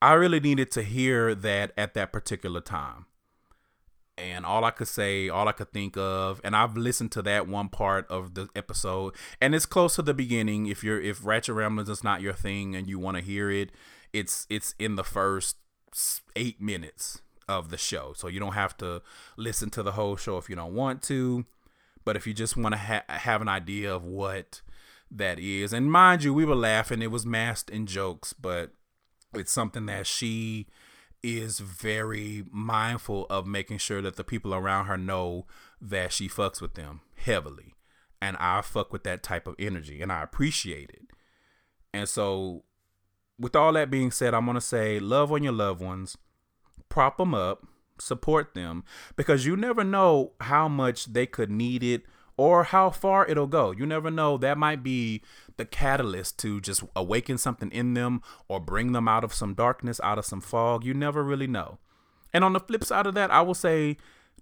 I 0.00 0.14
really 0.14 0.40
needed 0.40 0.70
to 0.72 0.82
hear 0.82 1.34
that 1.34 1.72
at 1.76 1.94
that 1.94 2.12
particular 2.12 2.60
time. 2.60 3.06
And 4.18 4.44
all 4.44 4.64
I 4.64 4.70
could 4.70 4.88
say, 4.88 5.28
all 5.30 5.48
I 5.48 5.52
could 5.52 5.72
think 5.72 5.96
of, 5.96 6.40
and 6.44 6.54
I've 6.54 6.76
listened 6.76 7.12
to 7.12 7.22
that 7.22 7.48
one 7.48 7.70
part 7.70 8.06
of 8.08 8.34
the 8.34 8.48
episode, 8.54 9.14
and 9.40 9.54
it's 9.54 9.64
close 9.66 9.96
to 9.96 10.02
the 10.02 10.12
beginning. 10.12 10.66
If 10.66 10.84
you're 10.84 11.00
if 11.00 11.24
Ratchet 11.24 11.54
Ramblings 11.54 11.88
is 11.88 12.04
not 12.04 12.20
your 12.20 12.34
thing 12.34 12.76
and 12.76 12.88
you 12.88 12.98
want 12.98 13.16
to 13.16 13.22
hear 13.22 13.50
it, 13.50 13.70
it's 14.12 14.46
it's 14.50 14.74
in 14.78 14.96
the 14.96 15.04
first 15.04 15.56
eight 16.36 16.60
minutes 16.60 17.22
of 17.48 17.70
the 17.70 17.78
show. 17.78 18.12
So 18.14 18.28
you 18.28 18.40
don't 18.40 18.52
have 18.52 18.76
to 18.78 19.02
listen 19.36 19.70
to 19.70 19.82
the 19.82 19.92
whole 19.92 20.16
show 20.16 20.36
if 20.38 20.48
you 20.48 20.56
don't 20.56 20.74
want 20.74 21.02
to. 21.04 21.44
But 22.04 22.16
if 22.16 22.26
you 22.26 22.34
just 22.34 22.56
want 22.56 22.74
to 22.74 22.78
ha- 22.78 23.04
have 23.08 23.40
an 23.42 23.48
idea 23.48 23.94
of 23.94 24.04
what 24.04 24.60
that 25.10 25.38
is, 25.38 25.72
and 25.72 25.90
mind 25.90 26.24
you, 26.24 26.34
we 26.34 26.44
were 26.44 26.56
laughing, 26.56 27.02
it 27.02 27.10
was 27.10 27.24
masked 27.24 27.70
in 27.70 27.86
jokes, 27.86 28.32
but 28.32 28.72
it's 29.34 29.52
something 29.52 29.86
that 29.86 30.06
she 30.06 30.66
is 31.22 31.60
very 31.60 32.44
mindful 32.50 33.26
of 33.30 33.46
making 33.46 33.78
sure 33.78 34.02
that 34.02 34.16
the 34.16 34.24
people 34.24 34.54
around 34.54 34.86
her 34.86 34.98
know 34.98 35.46
that 35.80 36.12
she 36.12 36.28
fucks 36.28 36.60
with 36.60 36.74
them 36.74 37.00
heavily. 37.14 37.74
And 38.20 38.36
I 38.38 38.60
fuck 38.60 38.92
with 38.92 39.04
that 39.04 39.22
type 39.22 39.46
of 39.46 39.54
energy 39.58 40.00
and 40.00 40.12
I 40.12 40.22
appreciate 40.22 40.90
it. 40.90 41.06
And 41.92 42.08
so 42.08 42.64
with 43.38 43.56
all 43.56 43.72
that 43.72 43.90
being 43.90 44.10
said, 44.10 44.34
I'm 44.34 44.44
going 44.44 44.54
to 44.54 44.60
say 44.60 45.00
love 45.00 45.32
on 45.32 45.42
your 45.42 45.52
loved 45.52 45.80
ones, 45.80 46.16
prop 46.88 47.18
them 47.18 47.34
up, 47.34 47.66
support 47.98 48.54
them, 48.54 48.84
because 49.16 49.46
you 49.46 49.56
never 49.56 49.84
know 49.84 50.32
how 50.40 50.68
much 50.68 51.06
they 51.06 51.26
could 51.26 51.50
need 51.50 51.82
it 51.82 52.02
or 52.36 52.64
how 52.64 52.90
far 52.90 53.26
it'll 53.26 53.46
go. 53.46 53.72
You 53.72 53.86
never 53.86 54.10
know. 54.10 54.38
That 54.38 54.58
might 54.58 54.82
be 54.82 55.22
the 55.56 55.64
catalyst 55.64 56.38
to 56.40 56.60
just 56.60 56.82
awaken 56.94 57.38
something 57.38 57.70
in 57.70 57.94
them 57.94 58.22
or 58.48 58.60
bring 58.60 58.92
them 58.92 59.08
out 59.08 59.24
of 59.24 59.34
some 59.34 59.54
darkness, 59.54 60.00
out 60.02 60.18
of 60.18 60.26
some 60.26 60.40
fog. 60.40 60.84
You 60.84 60.94
never 60.94 61.22
really 61.22 61.46
know. 61.46 61.78
And 62.32 62.44
on 62.44 62.52
the 62.52 62.60
flip 62.60 62.84
side 62.84 63.06
of 63.06 63.14
that, 63.14 63.30
I 63.30 63.42
will 63.42 63.54
say 63.54 63.96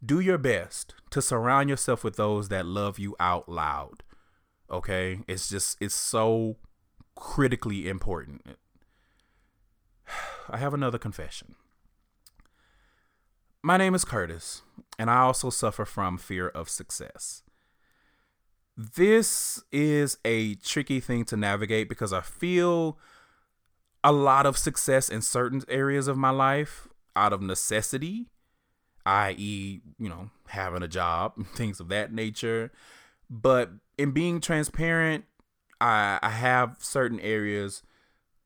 do 0.04 0.20
your 0.20 0.38
best 0.38 0.94
to 1.10 1.20
surround 1.20 1.68
yourself 1.68 2.04
with 2.04 2.16
those 2.16 2.48
that 2.48 2.66
love 2.66 2.98
you 2.98 3.16
out 3.18 3.48
loud. 3.48 4.02
Okay? 4.70 5.20
It's 5.26 5.48
just, 5.48 5.76
it's 5.80 5.94
so 5.94 6.56
critically 7.14 7.88
important. 7.88 8.42
I 10.48 10.56
have 10.56 10.74
another 10.74 10.98
confession. 10.98 11.56
My 13.62 13.76
name 13.76 13.94
is 13.94 14.06
Curtis, 14.06 14.62
and 14.98 15.10
I 15.10 15.18
also 15.18 15.50
suffer 15.50 15.84
from 15.84 16.16
fear 16.16 16.48
of 16.48 16.70
success. 16.70 17.42
This 18.82 19.62
is 19.70 20.16
a 20.24 20.54
tricky 20.54 21.00
thing 21.00 21.26
to 21.26 21.36
navigate 21.36 21.86
because 21.86 22.14
I 22.14 22.22
feel 22.22 22.96
a 24.02 24.10
lot 24.10 24.46
of 24.46 24.56
success 24.56 25.10
in 25.10 25.20
certain 25.20 25.62
areas 25.68 26.08
of 26.08 26.16
my 26.16 26.30
life 26.30 26.88
out 27.14 27.34
of 27.34 27.42
necessity, 27.42 28.30
i.e., 29.04 29.82
you 29.98 30.08
know, 30.08 30.30
having 30.48 30.82
a 30.82 30.88
job, 30.88 31.34
things 31.54 31.78
of 31.78 31.88
that 31.88 32.14
nature. 32.14 32.72
But 33.28 33.70
in 33.98 34.12
being 34.12 34.40
transparent, 34.40 35.26
I, 35.78 36.18
I 36.22 36.30
have 36.30 36.78
certain 36.78 37.20
areas 37.20 37.82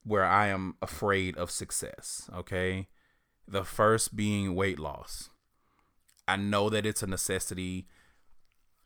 where 0.02 0.24
I 0.24 0.48
am 0.48 0.74
afraid 0.82 1.36
of 1.36 1.48
success, 1.48 2.28
okay? 2.34 2.88
The 3.46 3.62
first 3.62 4.16
being 4.16 4.56
weight 4.56 4.80
loss. 4.80 5.30
I 6.26 6.34
know 6.34 6.68
that 6.70 6.86
it's 6.86 7.04
a 7.04 7.06
necessity. 7.06 7.86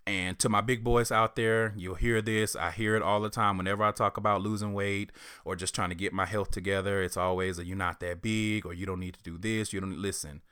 And 0.08 0.38
to 0.38 0.48
my 0.48 0.60
big 0.60 0.82
boys 0.82 1.12
out 1.12 1.36
there, 1.36 1.74
you'll 1.76 1.94
hear 1.94 2.22
this. 2.22 2.56
I 2.56 2.70
hear 2.70 2.96
it 2.96 3.02
all 3.02 3.20
the 3.20 3.30
time 3.30 3.58
whenever 3.58 3.82
I 3.84 3.92
talk 3.92 4.16
about 4.16 4.42
losing 4.42 4.72
weight 4.72 5.12
or 5.44 5.54
just 5.54 5.74
trying 5.74 5.90
to 5.90 5.94
get 5.94 6.12
my 6.12 6.26
health 6.26 6.50
together. 6.50 7.02
It's 7.02 7.16
always 7.16 7.56
that 7.56 7.66
you're 7.66 7.76
not 7.76 8.00
that 8.00 8.22
big 8.22 8.64
or 8.64 8.72
you 8.72 8.86
don't 8.86 9.00
need 9.00 9.14
to 9.14 9.22
do 9.22 9.38
this. 9.38 9.72
You 9.72 9.80
don't 9.80 9.98
listen. 9.98 10.42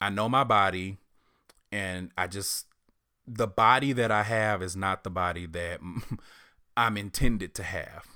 I 0.00 0.10
know 0.10 0.28
my 0.28 0.44
body 0.44 0.98
and 1.70 2.10
I 2.16 2.26
just 2.26 2.66
the 3.26 3.46
body 3.46 3.92
that 3.92 4.10
I 4.10 4.24
have 4.24 4.62
is 4.62 4.76
not 4.76 5.04
the 5.04 5.10
body 5.10 5.46
that 5.46 5.80
I'm 6.76 6.96
intended 6.96 7.54
to 7.56 7.62
have. 7.62 8.06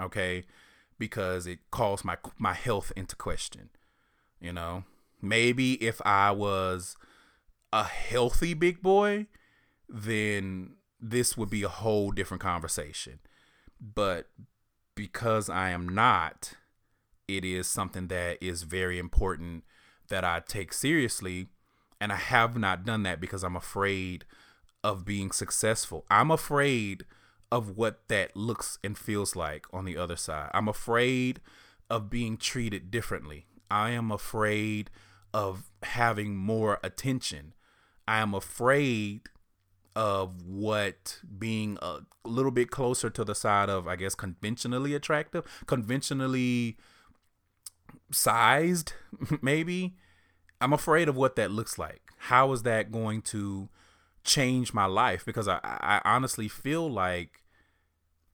Okay? 0.00 0.44
because 1.00 1.48
it 1.48 1.58
calls 1.72 2.04
my 2.04 2.16
my 2.38 2.54
health 2.54 2.92
into 2.94 3.16
question. 3.16 3.70
You 4.40 4.52
know, 4.52 4.84
maybe 5.20 5.74
if 5.82 6.00
I 6.04 6.30
was 6.30 6.96
a 7.72 7.82
healthy 7.82 8.54
big 8.54 8.80
boy, 8.82 9.26
then 9.90 10.76
this 11.00 11.36
would 11.36 11.50
be 11.50 11.62
a 11.62 11.68
whole 11.68 12.12
different 12.12 12.42
conversation. 12.42 13.18
But 13.80 14.28
because 14.94 15.50
I 15.50 15.70
am 15.70 15.88
not, 15.88 16.54
it 17.26 17.44
is 17.44 17.66
something 17.66 18.08
that 18.08 18.38
is 18.40 18.62
very 18.62 18.98
important 18.98 19.64
that 20.08 20.24
I 20.24 20.42
take 20.46 20.72
seriously. 20.72 21.48
And 22.00 22.12
I 22.12 22.16
have 22.16 22.56
not 22.56 22.84
done 22.84 23.02
that 23.02 23.20
because 23.20 23.42
I'm 23.42 23.56
afraid 23.56 24.24
of 24.82 25.04
being 25.04 25.32
successful. 25.32 26.06
I'm 26.10 26.30
afraid 26.30 27.04
of 27.52 27.76
what 27.76 28.08
that 28.08 28.36
looks 28.36 28.78
and 28.82 28.96
feels 28.96 29.36
like 29.36 29.66
on 29.72 29.84
the 29.84 29.96
other 29.96 30.16
side. 30.16 30.50
I'm 30.54 30.68
afraid 30.68 31.40
of 31.90 32.08
being 32.08 32.36
treated 32.36 32.90
differently. 32.90 33.46
I 33.70 33.90
am 33.90 34.10
afraid 34.10 34.90
of 35.34 35.70
having 35.82 36.36
more 36.36 36.78
attention. 36.82 37.54
I 38.08 38.18
am 38.18 38.34
afraid 38.34 39.22
of 40.00 40.46
what 40.46 41.18
being 41.38 41.76
a 41.82 41.98
little 42.24 42.50
bit 42.50 42.70
closer 42.70 43.10
to 43.10 43.22
the 43.22 43.34
side 43.34 43.68
of, 43.68 43.86
I 43.86 43.96
guess, 43.96 44.14
conventionally 44.14 44.94
attractive, 44.94 45.44
conventionally 45.66 46.78
sized, 48.10 48.94
maybe. 49.42 49.96
I'm 50.58 50.72
afraid 50.72 51.10
of 51.10 51.16
what 51.16 51.36
that 51.36 51.50
looks 51.50 51.78
like. 51.78 52.00
How 52.16 52.50
is 52.52 52.62
that 52.62 52.90
going 52.90 53.20
to 53.22 53.68
change 54.24 54.72
my 54.72 54.86
life? 54.86 55.22
Because 55.26 55.46
I, 55.46 55.60
I 55.62 56.00
honestly 56.02 56.48
feel 56.48 56.90
like 56.90 57.42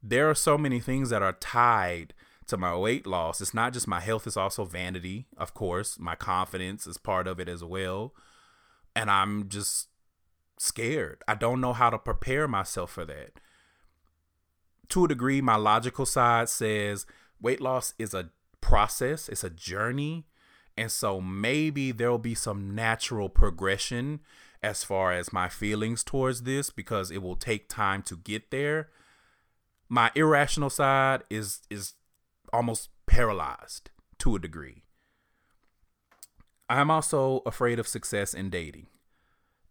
there 0.00 0.30
are 0.30 0.36
so 0.36 0.56
many 0.56 0.78
things 0.78 1.10
that 1.10 1.22
are 1.22 1.32
tied 1.32 2.14
to 2.46 2.56
my 2.56 2.76
weight 2.76 3.08
loss. 3.08 3.40
It's 3.40 3.54
not 3.54 3.72
just 3.72 3.88
my 3.88 3.98
health, 3.98 4.28
it's 4.28 4.36
also 4.36 4.64
vanity, 4.64 5.26
of 5.36 5.52
course. 5.52 5.98
My 5.98 6.14
confidence 6.14 6.86
is 6.86 6.96
part 6.96 7.26
of 7.26 7.40
it 7.40 7.48
as 7.48 7.64
well. 7.64 8.14
And 8.94 9.10
I'm 9.10 9.48
just 9.48 9.88
scared. 10.58 11.22
I 11.26 11.34
don't 11.34 11.60
know 11.60 11.72
how 11.72 11.90
to 11.90 11.98
prepare 11.98 12.48
myself 12.48 12.90
for 12.92 13.04
that. 13.04 13.32
To 14.90 15.04
a 15.04 15.08
degree, 15.08 15.40
my 15.40 15.56
logical 15.56 16.06
side 16.06 16.48
says 16.48 17.06
weight 17.40 17.60
loss 17.60 17.94
is 17.98 18.14
a 18.14 18.30
process, 18.60 19.28
it's 19.28 19.44
a 19.44 19.50
journey. 19.50 20.26
And 20.76 20.90
so 20.90 21.20
maybe 21.20 21.90
there'll 21.90 22.18
be 22.18 22.34
some 22.34 22.74
natural 22.74 23.28
progression 23.28 24.20
as 24.62 24.84
far 24.84 25.12
as 25.12 25.32
my 25.32 25.48
feelings 25.48 26.04
towards 26.04 26.42
this 26.42 26.70
because 26.70 27.10
it 27.10 27.22
will 27.22 27.36
take 27.36 27.68
time 27.68 28.02
to 28.02 28.16
get 28.16 28.50
there. 28.50 28.90
My 29.88 30.10
irrational 30.14 30.70
side 30.70 31.22
is 31.30 31.60
is 31.70 31.94
almost 32.52 32.90
paralyzed 33.06 33.90
to 34.18 34.36
a 34.36 34.38
degree. 34.38 34.82
I'm 36.68 36.90
also 36.90 37.42
afraid 37.46 37.78
of 37.78 37.86
success 37.86 38.34
in 38.34 38.50
dating. 38.50 38.88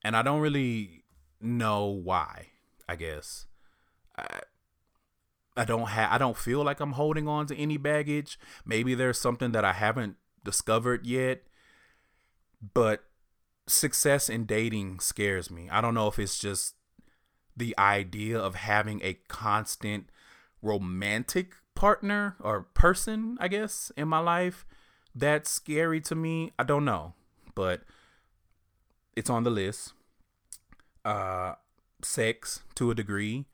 And 0.06 0.16
I 0.16 0.22
don't 0.22 0.40
really 0.40 1.04
know 1.42 1.86
why, 1.88 2.50
I 2.88 2.96
guess. 2.96 3.48
I, 4.16 4.42
I 5.58 5.66
don't 5.66 5.88
have 5.88 6.12
I 6.12 6.20
don't 6.20 6.38
feel 6.38 6.64
like 6.64 6.80
I'm 6.80 6.92
holding 6.92 7.28
on 7.28 7.48
to 7.48 7.58
any 7.58 7.78
baggage. 7.78 8.38
Maybe 8.64 8.94
there's 8.94 9.20
something 9.20 9.52
that 9.54 9.66
I 9.66 9.74
haven't 9.74 10.18
discovered 10.44 11.08
yet. 11.08 11.42
But 12.76 13.06
success 13.66 14.30
in 14.30 14.46
dating 14.46 15.00
scares 15.00 15.50
me. 15.50 15.70
I 15.72 15.82
don't 15.82 15.96
know 15.96 16.08
if 16.08 16.20
it's 16.20 16.38
just 16.38 16.76
the 17.58 17.74
idea 17.80 18.38
of 18.38 18.54
having 18.54 19.02
a 19.02 19.16
constant 19.28 20.12
romantic 20.62 21.54
partner 21.74 22.36
or 22.40 22.62
person, 22.76 23.40
I 23.40 23.48
guess, 23.48 23.92
in 23.98 24.08
my 24.08 24.20
life. 24.20 24.68
That's 25.16 25.50
scary 25.50 26.00
to 26.02 26.14
me. 26.14 26.52
I 26.60 26.64
don't 26.64 26.86
know, 26.86 27.16
but 27.56 27.82
it's 29.16 29.32
on 29.32 29.46
the 29.46 29.50
list. 29.50 29.95
Uh, 31.06 31.54
sex 32.04 32.62
to 32.76 32.92
a 32.92 32.96
degree, 32.96 33.46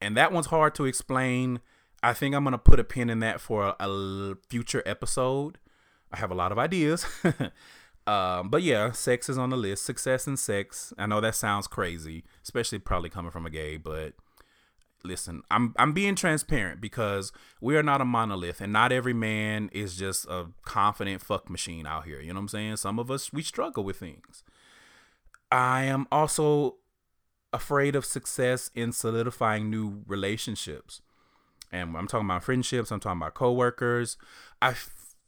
and 0.00 0.16
that 0.16 0.32
one's 0.32 0.46
hard 0.46 0.74
to 0.76 0.84
explain. 0.84 1.60
I 2.02 2.12
think 2.12 2.34
I'm 2.34 2.44
gonna 2.44 2.58
put 2.58 2.80
a 2.80 2.84
pin 2.84 3.10
in 3.10 3.18
that 3.20 3.40
for 3.40 3.74
a, 3.78 3.88
a 3.88 4.34
future 4.48 4.82
episode. 4.86 5.58
I 6.12 6.18
have 6.18 6.30
a 6.30 6.34
lot 6.34 6.52
of 6.52 6.58
ideas. 6.58 7.04
um, 8.06 8.48
but 8.48 8.62
yeah, 8.62 8.92
sex 8.92 9.28
is 9.28 9.38
on 9.38 9.50
the 9.50 9.56
list. 9.56 9.84
Success 9.84 10.26
and 10.26 10.38
sex. 10.38 10.92
I 10.98 11.06
know 11.06 11.20
that 11.20 11.34
sounds 11.34 11.66
crazy, 11.66 12.24
especially 12.42 12.78
probably 12.78 13.10
coming 13.10 13.30
from 13.30 13.46
a 13.46 13.50
gay, 13.50 13.76
but 13.76 14.14
listen, 15.04 15.42
I'm 15.50 15.74
I'm 15.78 15.92
being 15.92 16.14
transparent 16.14 16.80
because 16.80 17.32
we 17.60 17.76
are 17.76 17.82
not 17.82 18.00
a 18.00 18.04
monolith 18.04 18.60
and 18.60 18.72
not 18.72 18.92
every 18.92 19.14
man 19.14 19.70
is 19.72 19.96
just 19.96 20.26
a 20.26 20.46
confident 20.64 21.22
fuck 21.22 21.50
machine 21.50 21.86
out 21.86 22.04
here. 22.04 22.20
You 22.20 22.28
know 22.28 22.34
what 22.34 22.42
I'm 22.42 22.48
saying? 22.48 22.76
Some 22.76 22.98
of 22.98 23.10
us 23.10 23.32
we 23.32 23.42
struggle 23.42 23.84
with 23.84 23.98
things. 23.98 24.44
I 25.52 25.84
am 25.84 26.06
also 26.10 26.76
afraid 27.52 27.94
of 27.94 28.06
success 28.06 28.70
in 28.74 28.90
solidifying 28.92 29.68
new 29.68 30.02
relationships. 30.06 31.02
And 31.70 31.94
I'm 31.96 32.06
talking 32.06 32.26
about 32.26 32.42
friendships, 32.42 32.90
I'm 32.90 33.00
talking 33.00 33.20
about 33.20 33.34
coworkers. 33.34 34.16
I 34.62 34.74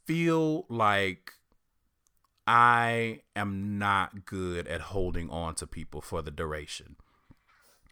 feel 0.06 0.64
like 0.70 1.32
I 2.46 3.20
am 3.36 3.78
not 3.78 4.24
good 4.24 4.66
at 4.66 4.80
holding 4.80 5.28
on 5.28 5.54
to 5.56 5.66
people 5.66 6.00
for 6.00 6.22
the 6.22 6.30
duration. 6.30 6.96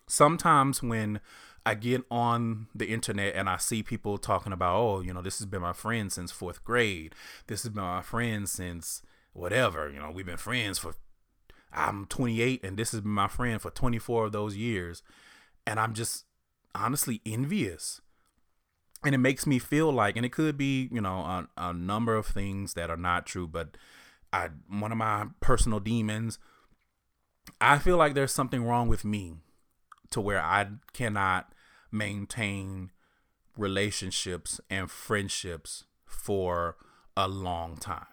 Sometimes 0.06 0.82
when 0.82 1.20
I 1.64 1.74
get 1.74 2.02
on 2.10 2.66
the 2.74 2.86
internet 2.86 3.34
and 3.34 3.48
I 3.48 3.58
see 3.58 3.82
people 3.82 4.18
talking 4.18 4.52
about, 4.52 4.76
oh, 4.76 5.00
you 5.00 5.12
know, 5.12 5.22
this 5.22 5.38
has 5.38 5.46
been 5.46 5.62
my 5.62 5.72
friend 5.72 6.10
since 6.10 6.32
fourth 6.32 6.64
grade. 6.64 7.14
This 7.46 7.62
has 7.62 7.72
been 7.72 7.84
my 7.84 8.02
friend 8.02 8.48
since 8.48 9.02
whatever. 9.32 9.90
You 9.90 10.00
know, 10.00 10.10
we've 10.10 10.26
been 10.26 10.36
friends 10.36 10.78
for, 10.78 10.94
I'm 11.74 12.06
28 12.06 12.64
and 12.64 12.76
this 12.76 12.92
has 12.92 13.00
been 13.00 13.10
my 13.10 13.28
friend 13.28 13.60
for 13.60 13.70
24 13.70 14.26
of 14.26 14.32
those 14.32 14.56
years. 14.56 15.02
And 15.66 15.78
I'm 15.78 15.94
just 15.94 16.24
honestly 16.74 17.20
envious. 17.24 18.00
And 19.04 19.14
it 19.14 19.18
makes 19.18 19.46
me 19.46 19.58
feel 19.58 19.92
like, 19.92 20.16
and 20.16 20.24
it 20.24 20.32
could 20.32 20.56
be, 20.56 20.88
you 20.92 21.00
know, 21.00 21.18
a, 21.18 21.48
a 21.56 21.72
number 21.72 22.14
of 22.14 22.26
things 22.26 22.74
that 22.74 22.90
are 22.90 22.96
not 22.96 23.26
true, 23.26 23.48
but 23.48 23.76
I, 24.32 24.50
one 24.68 24.92
of 24.92 24.98
my 24.98 25.26
personal 25.40 25.80
demons, 25.80 26.38
I 27.60 27.78
feel 27.78 27.96
like 27.96 28.14
there's 28.14 28.32
something 28.32 28.64
wrong 28.64 28.88
with 28.88 29.04
me 29.04 29.34
to 30.10 30.20
where 30.20 30.40
I 30.40 30.68
cannot 30.92 31.52
maintain 31.90 32.90
relationships 33.56 34.60
and 34.70 34.90
friendships 34.90 35.84
for 36.06 36.76
a 37.16 37.28
long 37.28 37.76
time. 37.76 38.06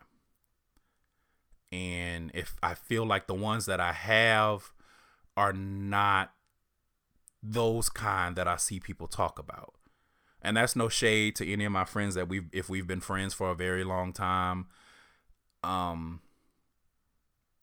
And 1.71 2.31
if 2.33 2.55
I 2.63 2.73
feel 2.73 3.05
like 3.05 3.27
the 3.27 3.33
ones 3.33 3.65
that 3.67 3.79
I 3.79 3.93
have 3.93 4.71
are 5.37 5.53
not 5.53 6.31
those 7.41 7.89
kind 7.89 8.35
that 8.35 8.47
I 8.47 8.57
see 8.57 8.79
people 8.79 9.07
talk 9.07 9.39
about. 9.39 9.75
And 10.41 10.57
that's 10.57 10.75
no 10.75 10.89
shade 10.89 11.35
to 11.37 11.51
any 11.51 11.65
of 11.65 11.71
my 11.71 11.85
friends 11.85 12.15
that 12.15 12.27
we've 12.27 12.49
if 12.51 12.69
we've 12.69 12.87
been 12.87 13.01
friends 13.01 13.33
for 13.33 13.49
a 13.49 13.55
very 13.55 13.83
long 13.83 14.13
time. 14.13 14.67
Um 15.63 16.21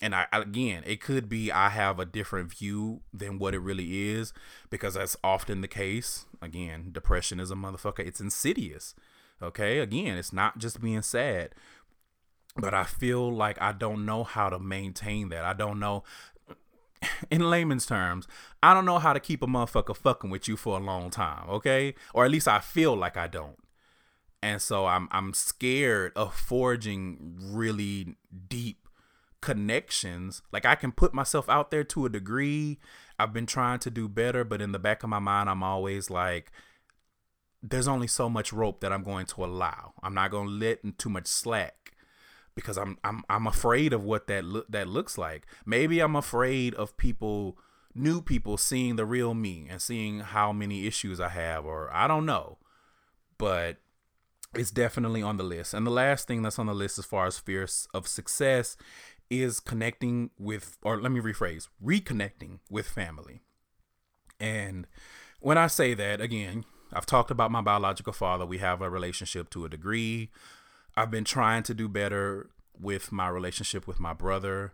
and 0.03 0.15
I 0.15 0.27
again, 0.33 0.83
it 0.87 1.01
could 1.01 1.29
be 1.29 1.51
I 1.51 1.71
have 1.71 1.99
a 1.99 2.05
different 2.05 2.53
view 2.55 3.01
than 3.13 3.39
what 3.39 3.55
it 3.55 3.61
really 3.61 4.09
is 4.09 4.33
because 4.71 4.95
that's 4.95 5.17
often 5.25 5.63
the 5.63 5.69
case. 5.69 6.27
Again, 6.43 6.91
depression 6.93 7.41
is 7.41 7.51
a 7.51 7.55
motherfucker. 7.55 8.01
It's 8.01 8.21
insidious. 8.21 8.95
Okay? 9.43 9.79
Again, 9.79 10.17
it's 10.17 10.33
not 10.33 10.59
just 10.59 10.81
being 10.81 11.03
sad. 11.03 11.55
But 12.59 12.75
I 12.75 12.85
feel 12.85 13.33
like 13.33 13.61
I 13.61 13.73
don't 13.73 14.07
know 14.07 14.25
how 14.25 14.49
to 14.49 14.59
maintain 14.59 15.29
that. 15.29 15.45
I 15.45 15.53
don't 15.53 15.79
know 15.79 16.05
in 17.31 17.49
layman's 17.51 17.87
terms, 17.87 18.27
I 18.63 18.75
don't 18.75 18.85
know 18.85 18.99
how 18.99 19.13
to 19.13 19.21
keep 19.21 19.43
a 19.43 19.47
motherfucker 19.47 19.97
fucking 19.97 20.31
with 20.31 20.49
you 20.49 20.57
for 20.57 20.79
a 20.79 20.83
long 20.83 21.11
time, 21.11 21.49
okay? 21.49 21.95
Or 22.15 22.25
at 22.25 22.31
least 22.31 22.49
I 22.49 22.61
feel 22.61 22.97
like 22.97 23.17
I 23.17 23.27
don't. 23.27 23.59
And 24.43 24.61
so 24.61 24.87
I'm 24.87 25.09
I'm 25.11 25.35
scared 25.35 26.13
of 26.15 26.35
forging 26.35 27.37
really 27.41 28.17
deep 28.49 28.89
connections. 29.41 30.43
Like 30.53 30.65
I 30.65 30.75
can 30.75 30.93
put 30.93 31.15
myself 31.15 31.49
out 31.49 31.71
there 31.71 31.85
to 31.85 32.07
a 32.07 32.11
degree. 32.11 32.79
I've 33.19 33.33
been 33.33 33.47
trying 33.47 33.79
to 33.81 33.91
do 33.91 34.09
better, 34.09 34.45
but 34.45 34.61
in 34.61 34.73
the 34.73 34.79
back 34.79 35.03
of 35.03 35.09
my 35.09 35.19
mind, 35.19 35.49
I'm 35.49 35.63
always 35.63 36.11
like, 36.11 36.53
there's 37.63 37.89
only 37.89 38.07
so 38.07 38.29
much 38.29 38.53
rope 38.53 38.81
that 38.81 38.93
I'm 38.93 39.03
going 39.03 39.27
to 39.27 39.45
allow. 39.45 39.95
I'm 40.03 40.15
not 40.15 40.31
going 40.31 40.49
to 40.49 40.53
let 40.53 40.99
too 40.99 41.09
much 41.09 41.27
slack 41.27 41.86
because 42.57 42.77
I'm 42.77 42.99
I'm 43.05 43.23
I'm 43.31 43.47
afraid 43.47 43.93
of 43.93 44.03
what 44.03 44.27
that 44.27 44.45
look 44.45 44.67
that 44.69 44.89
looks 44.89 45.17
like. 45.17 45.47
Maybe 45.65 46.01
I'm 46.01 46.17
afraid 46.17 46.75
of 46.75 46.97
people, 46.97 47.57
new 47.95 48.21
people, 48.21 48.57
seeing 48.57 48.97
the 48.97 49.07
real 49.07 49.35
me 49.35 49.69
and 49.71 49.81
seeing 49.81 50.21
how 50.21 50.53
many 50.53 50.87
issues 50.87 51.21
I 51.21 51.29
have, 51.29 51.65
or 51.65 51.95
I 51.95 52.09
don't 52.09 52.27
know, 52.27 52.59
but 53.39 53.77
it's 54.55 54.71
definitely 54.71 55.23
on 55.23 55.37
the 55.37 55.45
list. 55.45 55.75
And 55.75 55.87
the 55.87 55.91
last 55.91 56.27
thing 56.27 56.43
that's 56.43 56.59
on 56.59 56.67
the 56.67 56.75
list 56.75 56.99
as 56.99 57.05
far 57.05 57.27
as 57.27 57.39
fears 57.39 57.87
of 57.93 58.09
success 58.09 58.77
is 59.29 59.61
connecting 59.61 60.31
with, 60.39 60.79
or 60.83 61.01
let 61.01 61.13
me 61.13 61.21
rephrase, 61.21 61.69
reconnecting 61.85 62.61
with 62.71 62.89
family. 62.89 63.43
And 64.41 64.87
when 65.41 65.59
I 65.59 65.67
say 65.67 65.95
that, 65.95 66.21
again, 66.21 66.65
I've 66.93 67.07
talked 67.07 67.31
about 67.31 67.51
my 67.51 67.61
biological 67.61 68.13
father. 68.13 68.47
We 68.47 68.59
have 68.59 68.81
a 68.81 68.89
relationship 68.89 69.51
to 69.51 69.65
a 69.65 69.69
degree. 69.69 70.31
I've 70.97 71.11
been 71.11 71.25
trying 71.25 71.63
to 71.65 71.75
do 71.75 71.89
better 71.89 72.51
with 72.79 73.13
my 73.13 73.29
relationship 73.29 73.87
with 73.87 74.01
my 74.01 74.13
brother 74.13 74.73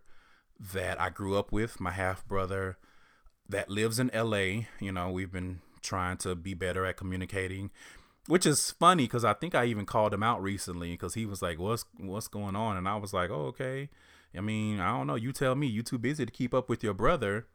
that 0.72 1.00
I 1.00 1.10
grew 1.10 1.36
up 1.36 1.50
with, 1.50 1.80
my 1.80 1.90
half 1.90 2.26
brother 2.26 2.78
that 3.48 3.68
lives 3.68 3.98
in 3.98 4.10
LA. 4.14 4.66
You 4.80 4.92
know, 4.92 5.10
we've 5.10 5.32
been 5.32 5.60
trying 5.82 6.16
to 6.18 6.34
be 6.34 6.54
better 6.54 6.86
at 6.86 6.96
communicating, 6.96 7.70
which 8.26 8.46
is 8.46 8.70
funny 8.70 9.04
because 9.04 9.24
I 9.24 9.34
think 9.34 9.54
I 9.54 9.64
even 9.64 9.84
called 9.84 10.14
him 10.14 10.22
out 10.22 10.42
recently 10.42 10.92
because 10.92 11.14
he 11.14 11.26
was 11.26 11.42
like, 11.42 11.58
"What's 11.58 11.84
what's 11.98 12.28
going 12.28 12.54
on?" 12.54 12.76
And 12.76 12.88
I 12.88 12.96
was 12.96 13.12
like, 13.12 13.30
"Oh, 13.30 13.46
okay." 13.46 13.88
I 14.36 14.40
mean, 14.40 14.80
I 14.80 14.96
don't 14.96 15.06
know. 15.06 15.16
You 15.16 15.32
tell 15.32 15.54
me. 15.54 15.66
You 15.66 15.82
too 15.82 15.98
busy 15.98 16.24
to 16.24 16.32
keep 16.32 16.54
up 16.54 16.68
with 16.68 16.82
your 16.82 16.94
brother. 16.94 17.46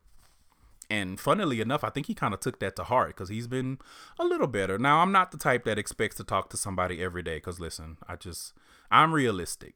And 0.90 1.20
funnily 1.20 1.60
enough, 1.60 1.84
I 1.84 1.90
think 1.90 2.08
he 2.08 2.14
kind 2.14 2.34
of 2.34 2.40
took 2.40 2.60
that 2.60 2.76
to 2.78 2.84
heart 2.86 3.10
because 3.10 3.30
he's 3.30 3.48
been 3.48 3.80
a 4.18 4.24
little 4.24 4.48
better. 4.48 4.78
Now, 4.78 5.00
I'm 5.00 5.12
not 5.12 5.32
the 5.32 5.38
type 5.38 5.66
that 5.66 5.78
expects 5.78 6.16
to 6.18 6.24
talk 6.24 6.50
to 6.50 6.58
somebody 6.58 7.04
every 7.04 7.22
day 7.24 7.38
because 7.38 7.60
listen, 7.60 7.98
I 8.08 8.16
just, 8.16 8.54
I'm 8.90 9.14
realistic. 9.14 9.76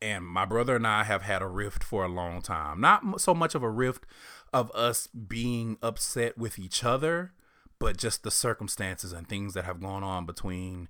And 0.00 0.24
my 0.24 0.46
brother 0.46 0.76
and 0.76 0.86
I 0.86 1.04
have 1.04 1.22
had 1.22 1.42
a 1.42 1.46
rift 1.46 1.84
for 1.84 2.04
a 2.04 2.08
long 2.08 2.40
time. 2.40 2.80
Not 2.80 3.20
so 3.20 3.34
much 3.34 3.54
of 3.54 3.62
a 3.62 3.68
rift 3.68 4.06
of 4.52 4.70
us 4.70 5.06
being 5.06 5.76
upset 5.82 6.38
with 6.38 6.58
each 6.58 6.82
other, 6.82 7.32
but 7.78 7.98
just 7.98 8.22
the 8.22 8.30
circumstances 8.30 9.12
and 9.12 9.28
things 9.28 9.52
that 9.52 9.64
have 9.64 9.82
gone 9.82 10.02
on 10.02 10.24
between, 10.24 10.88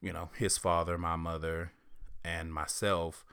you 0.00 0.12
know, 0.12 0.30
his 0.36 0.56
father, 0.56 0.96
my 0.96 1.16
mother, 1.16 1.72
and 2.24 2.54
myself 2.54 3.24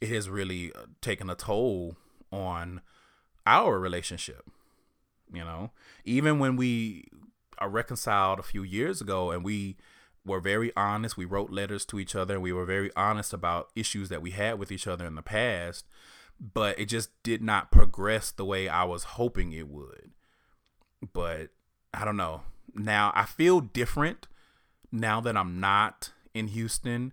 it 0.00 0.08
has 0.08 0.28
really 0.28 0.72
uh, 0.74 0.86
taken 1.00 1.30
a 1.30 1.34
toll 1.34 1.96
on 2.30 2.80
our 3.46 3.78
relationship. 3.78 4.44
You 5.32 5.44
know, 5.44 5.70
even 6.04 6.38
when 6.38 6.56
we 6.56 7.08
are 7.58 7.68
reconciled 7.68 8.38
a 8.38 8.44
few 8.44 8.62
years 8.62 9.00
ago 9.00 9.30
and 9.30 9.44
we 9.44 9.76
were 10.26 10.40
very 10.40 10.72
honest. 10.76 11.16
We 11.16 11.24
wrote 11.24 11.50
letters 11.50 11.84
to 11.86 11.98
each 12.00 12.14
other. 12.14 12.34
and 12.34 12.42
We 12.42 12.52
were 12.52 12.64
very 12.64 12.90
honest 12.96 13.32
about 13.32 13.70
issues 13.76 14.08
that 14.08 14.22
we 14.22 14.32
had 14.32 14.58
with 14.58 14.72
each 14.72 14.86
other 14.86 15.06
in 15.06 15.14
the 15.14 15.22
past, 15.22 15.86
but 16.40 16.78
it 16.78 16.86
just 16.86 17.10
did 17.22 17.42
not 17.42 17.70
progress 17.70 18.30
the 18.30 18.44
way 18.44 18.68
I 18.68 18.84
was 18.84 19.04
hoping 19.04 19.52
it 19.52 19.68
would. 19.68 20.10
But 21.12 21.50
I 21.94 22.04
don't 22.04 22.16
know. 22.16 22.42
Now 22.74 23.12
I 23.14 23.24
feel 23.24 23.60
different 23.60 24.26
now 24.90 25.20
that 25.20 25.36
I'm 25.36 25.60
not 25.60 26.12
in 26.34 26.48
Houston. 26.48 27.12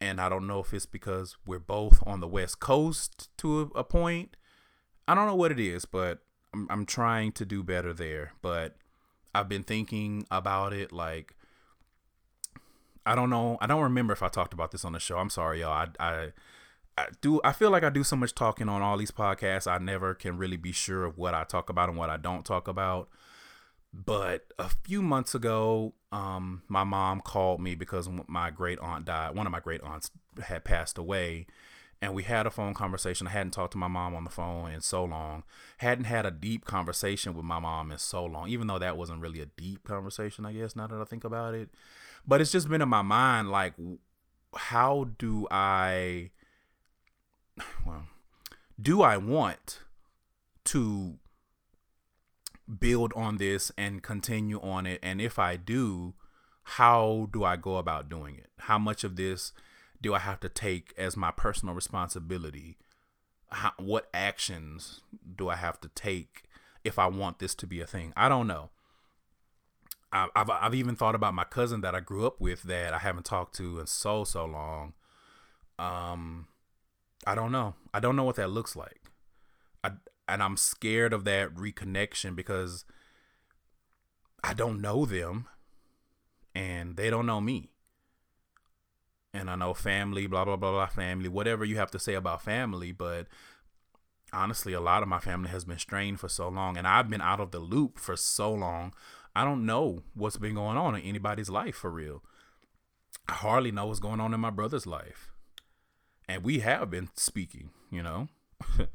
And 0.00 0.20
I 0.20 0.28
don't 0.28 0.46
know 0.46 0.60
if 0.60 0.74
it's 0.74 0.86
because 0.86 1.36
we're 1.46 1.58
both 1.58 2.02
on 2.06 2.20
the 2.20 2.28
West 2.28 2.60
Coast 2.60 3.30
to 3.38 3.60
a, 3.74 3.78
a 3.78 3.84
point. 3.84 4.36
I 5.08 5.14
don't 5.14 5.26
know 5.26 5.34
what 5.34 5.52
it 5.52 5.60
is, 5.60 5.86
but 5.86 6.20
I'm, 6.54 6.66
I'm 6.70 6.86
trying 6.86 7.32
to 7.32 7.44
do 7.44 7.62
better 7.62 7.92
there. 7.92 8.32
But 8.40 8.76
I've 9.34 9.48
been 9.48 9.64
thinking 9.64 10.26
about 10.30 10.72
it 10.72 10.92
like 10.92 11.34
I 13.06 13.14
don't 13.14 13.30
know. 13.30 13.58
I 13.60 13.66
don't 13.66 13.82
remember 13.82 14.12
if 14.12 14.22
I 14.22 14.28
talked 14.28 14.54
about 14.54 14.70
this 14.70 14.84
on 14.84 14.92
the 14.92 15.00
show. 15.00 15.18
I'm 15.18 15.30
sorry, 15.30 15.60
y'all. 15.60 15.72
I, 15.72 15.88
I, 16.00 16.32
I 16.96 17.06
do. 17.20 17.40
I 17.44 17.52
feel 17.52 17.70
like 17.70 17.84
I 17.84 17.90
do 17.90 18.02
so 18.02 18.16
much 18.16 18.34
talking 18.34 18.68
on 18.68 18.80
all 18.80 18.96
these 18.96 19.10
podcasts. 19.10 19.70
I 19.70 19.78
never 19.78 20.14
can 20.14 20.38
really 20.38 20.56
be 20.56 20.72
sure 20.72 21.04
of 21.04 21.18
what 21.18 21.34
I 21.34 21.44
talk 21.44 21.68
about 21.68 21.88
and 21.88 21.98
what 21.98 22.08
I 22.08 22.16
don't 22.16 22.44
talk 22.44 22.66
about. 22.66 23.08
But 23.92 24.52
a 24.58 24.68
few 24.68 25.02
months 25.02 25.34
ago, 25.34 25.94
um, 26.12 26.62
my 26.66 26.82
mom 26.82 27.20
called 27.20 27.60
me 27.60 27.74
because 27.74 28.08
my 28.26 28.50
great 28.50 28.78
aunt 28.78 29.04
died. 29.04 29.36
One 29.36 29.46
of 29.46 29.52
my 29.52 29.60
great 29.60 29.82
aunts 29.82 30.10
had 30.42 30.64
passed 30.64 30.96
away, 30.98 31.46
and 32.00 32.14
we 32.14 32.22
had 32.22 32.46
a 32.46 32.50
phone 32.50 32.74
conversation. 32.74 33.26
I 33.26 33.30
hadn't 33.30 33.52
talked 33.52 33.72
to 33.72 33.78
my 33.78 33.88
mom 33.88 34.14
on 34.14 34.24
the 34.24 34.30
phone 34.30 34.70
in 34.70 34.80
so 34.80 35.04
long. 35.04 35.44
Hadn't 35.78 36.04
had 36.04 36.26
a 36.26 36.30
deep 36.30 36.64
conversation 36.64 37.34
with 37.34 37.44
my 37.44 37.58
mom 37.58 37.90
in 37.90 37.98
so 37.98 38.24
long, 38.24 38.48
even 38.48 38.66
though 38.66 38.78
that 38.78 38.96
wasn't 38.96 39.20
really 39.20 39.40
a 39.40 39.46
deep 39.46 39.84
conversation, 39.84 40.44
I 40.44 40.52
guess, 40.52 40.76
now 40.76 40.86
that 40.86 41.00
I 41.00 41.04
think 41.04 41.24
about 41.24 41.54
it. 41.54 41.70
But 42.26 42.40
it's 42.40 42.52
just 42.52 42.68
been 42.68 42.82
in 42.82 42.88
my 42.88 43.02
mind 43.02 43.50
like 43.50 43.74
how 44.56 45.08
do 45.18 45.46
I 45.50 46.30
well, 47.84 48.06
do 48.80 49.02
I 49.02 49.16
want 49.16 49.80
to 50.64 51.18
build 52.78 53.12
on 53.14 53.36
this 53.36 53.70
and 53.76 54.02
continue 54.02 54.60
on 54.60 54.86
it? 54.86 55.00
And 55.02 55.20
if 55.20 55.38
I 55.38 55.56
do, 55.56 56.14
how 56.62 57.28
do 57.32 57.44
I 57.44 57.56
go 57.56 57.76
about 57.76 58.08
doing 58.08 58.36
it? 58.36 58.50
How 58.60 58.78
much 58.78 59.04
of 59.04 59.16
this 59.16 59.52
do 60.04 60.12
I 60.12 60.18
have 60.18 60.38
to 60.40 60.50
take 60.50 60.92
as 60.98 61.16
my 61.16 61.30
personal 61.30 61.74
responsibility? 61.74 62.76
How, 63.48 63.72
what 63.78 64.10
actions 64.12 65.00
do 65.34 65.48
I 65.48 65.56
have 65.56 65.80
to 65.80 65.88
take 65.88 66.42
if 66.84 66.98
I 66.98 67.06
want 67.06 67.38
this 67.38 67.54
to 67.54 67.66
be 67.66 67.80
a 67.80 67.86
thing? 67.86 68.12
I 68.14 68.28
don't 68.28 68.46
know. 68.46 68.68
I've 70.12 70.50
I've 70.50 70.74
even 70.74 70.94
thought 70.94 71.14
about 71.14 71.34
my 71.34 71.42
cousin 71.42 71.80
that 71.80 71.94
I 71.94 72.00
grew 72.00 72.24
up 72.26 72.38
with 72.38 72.64
that 72.64 72.92
I 72.92 72.98
haven't 72.98 73.24
talked 73.24 73.56
to 73.56 73.80
in 73.80 73.86
so 73.86 74.24
so 74.24 74.44
long. 74.44 74.92
Um, 75.78 76.48
I 77.26 77.34
don't 77.34 77.50
know. 77.50 77.74
I 77.92 77.98
don't 77.98 78.14
know 78.14 78.22
what 78.22 78.36
that 78.36 78.50
looks 78.50 78.76
like. 78.76 79.10
I 79.82 79.92
and 80.28 80.42
I'm 80.42 80.58
scared 80.58 81.14
of 81.14 81.24
that 81.24 81.54
reconnection 81.54 82.36
because 82.36 82.84
I 84.44 84.52
don't 84.52 84.80
know 84.80 85.06
them 85.06 85.48
and 86.54 86.96
they 86.96 87.08
don't 87.10 87.26
know 87.26 87.40
me. 87.40 87.73
And 89.34 89.50
I 89.50 89.56
know 89.56 89.74
family, 89.74 90.26
blah 90.26 90.44
blah 90.44 90.56
blah 90.56 90.70
blah 90.70 90.86
family, 90.86 91.28
whatever 91.28 91.64
you 91.64 91.76
have 91.76 91.90
to 91.90 91.98
say 91.98 92.14
about 92.14 92.42
family, 92.42 92.92
but 92.92 93.26
honestly, 94.32 94.72
a 94.72 94.80
lot 94.80 95.02
of 95.02 95.08
my 95.08 95.18
family 95.18 95.50
has 95.50 95.64
been 95.64 95.78
strained 95.78 96.20
for 96.20 96.28
so 96.28 96.48
long 96.48 96.76
and 96.76 96.86
I've 96.86 97.10
been 97.10 97.20
out 97.20 97.40
of 97.40 97.50
the 97.50 97.58
loop 97.58 97.98
for 97.98 98.16
so 98.16 98.52
long. 98.52 98.94
I 99.34 99.44
don't 99.44 99.66
know 99.66 100.04
what's 100.14 100.36
been 100.36 100.54
going 100.54 100.76
on 100.76 100.94
in 100.94 101.02
anybody's 101.02 101.50
life 101.50 101.74
for 101.74 101.90
real. 101.90 102.22
I 103.28 103.32
hardly 103.32 103.72
know 103.72 103.86
what's 103.86 104.00
going 104.00 104.20
on 104.20 104.32
in 104.32 104.40
my 104.40 104.50
brother's 104.50 104.86
life. 104.86 105.32
And 106.28 106.44
we 106.44 106.60
have 106.60 106.90
been 106.90 107.10
speaking, 107.16 107.70
you 107.90 108.02
know. 108.02 108.28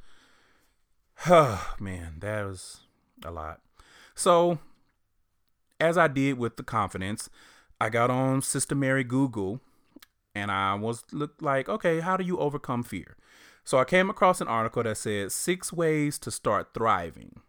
Man, 1.80 2.16
that 2.20 2.46
was 2.46 2.82
a 3.26 3.32
lot. 3.32 3.60
So, 4.16 4.60
as 5.80 5.98
I 5.98 6.08
did 6.08 6.38
with 6.38 6.58
the 6.58 6.64
confidence, 6.64 7.30
I 7.80 7.90
got 7.90 8.10
on 8.10 8.42
Sister 8.42 8.76
Mary 8.76 9.04
Google 9.04 9.62
and 10.36 10.52
I 10.52 10.76
was 10.76 11.04
looked 11.12 11.42
like, 11.42 11.70
okay, 11.70 12.00
how 12.00 12.18
do 12.18 12.24
you 12.24 12.38
overcome 12.38 12.84
fear? 12.84 13.18
So 13.64 13.78
I 13.78 13.86
came 13.86 14.10
across 14.10 14.42
an 14.42 14.48
article 14.48 14.84
that 14.84 14.98
said 14.98 15.32
six 15.32 15.72
ways 15.72 16.18
to 16.20 16.32
start 16.32 16.74
thriving, 16.74 17.42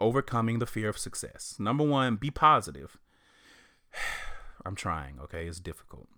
overcoming 0.00 0.58
the 0.58 0.66
fear 0.66 0.88
of 0.88 0.98
success. 0.98 1.56
Number 1.58 1.84
one, 1.84 2.16
be 2.16 2.30
positive. 2.30 2.98
I'm 4.66 4.74
trying, 4.74 5.20
okay? 5.20 5.46
It's 5.46 5.60
difficult. 5.60 6.08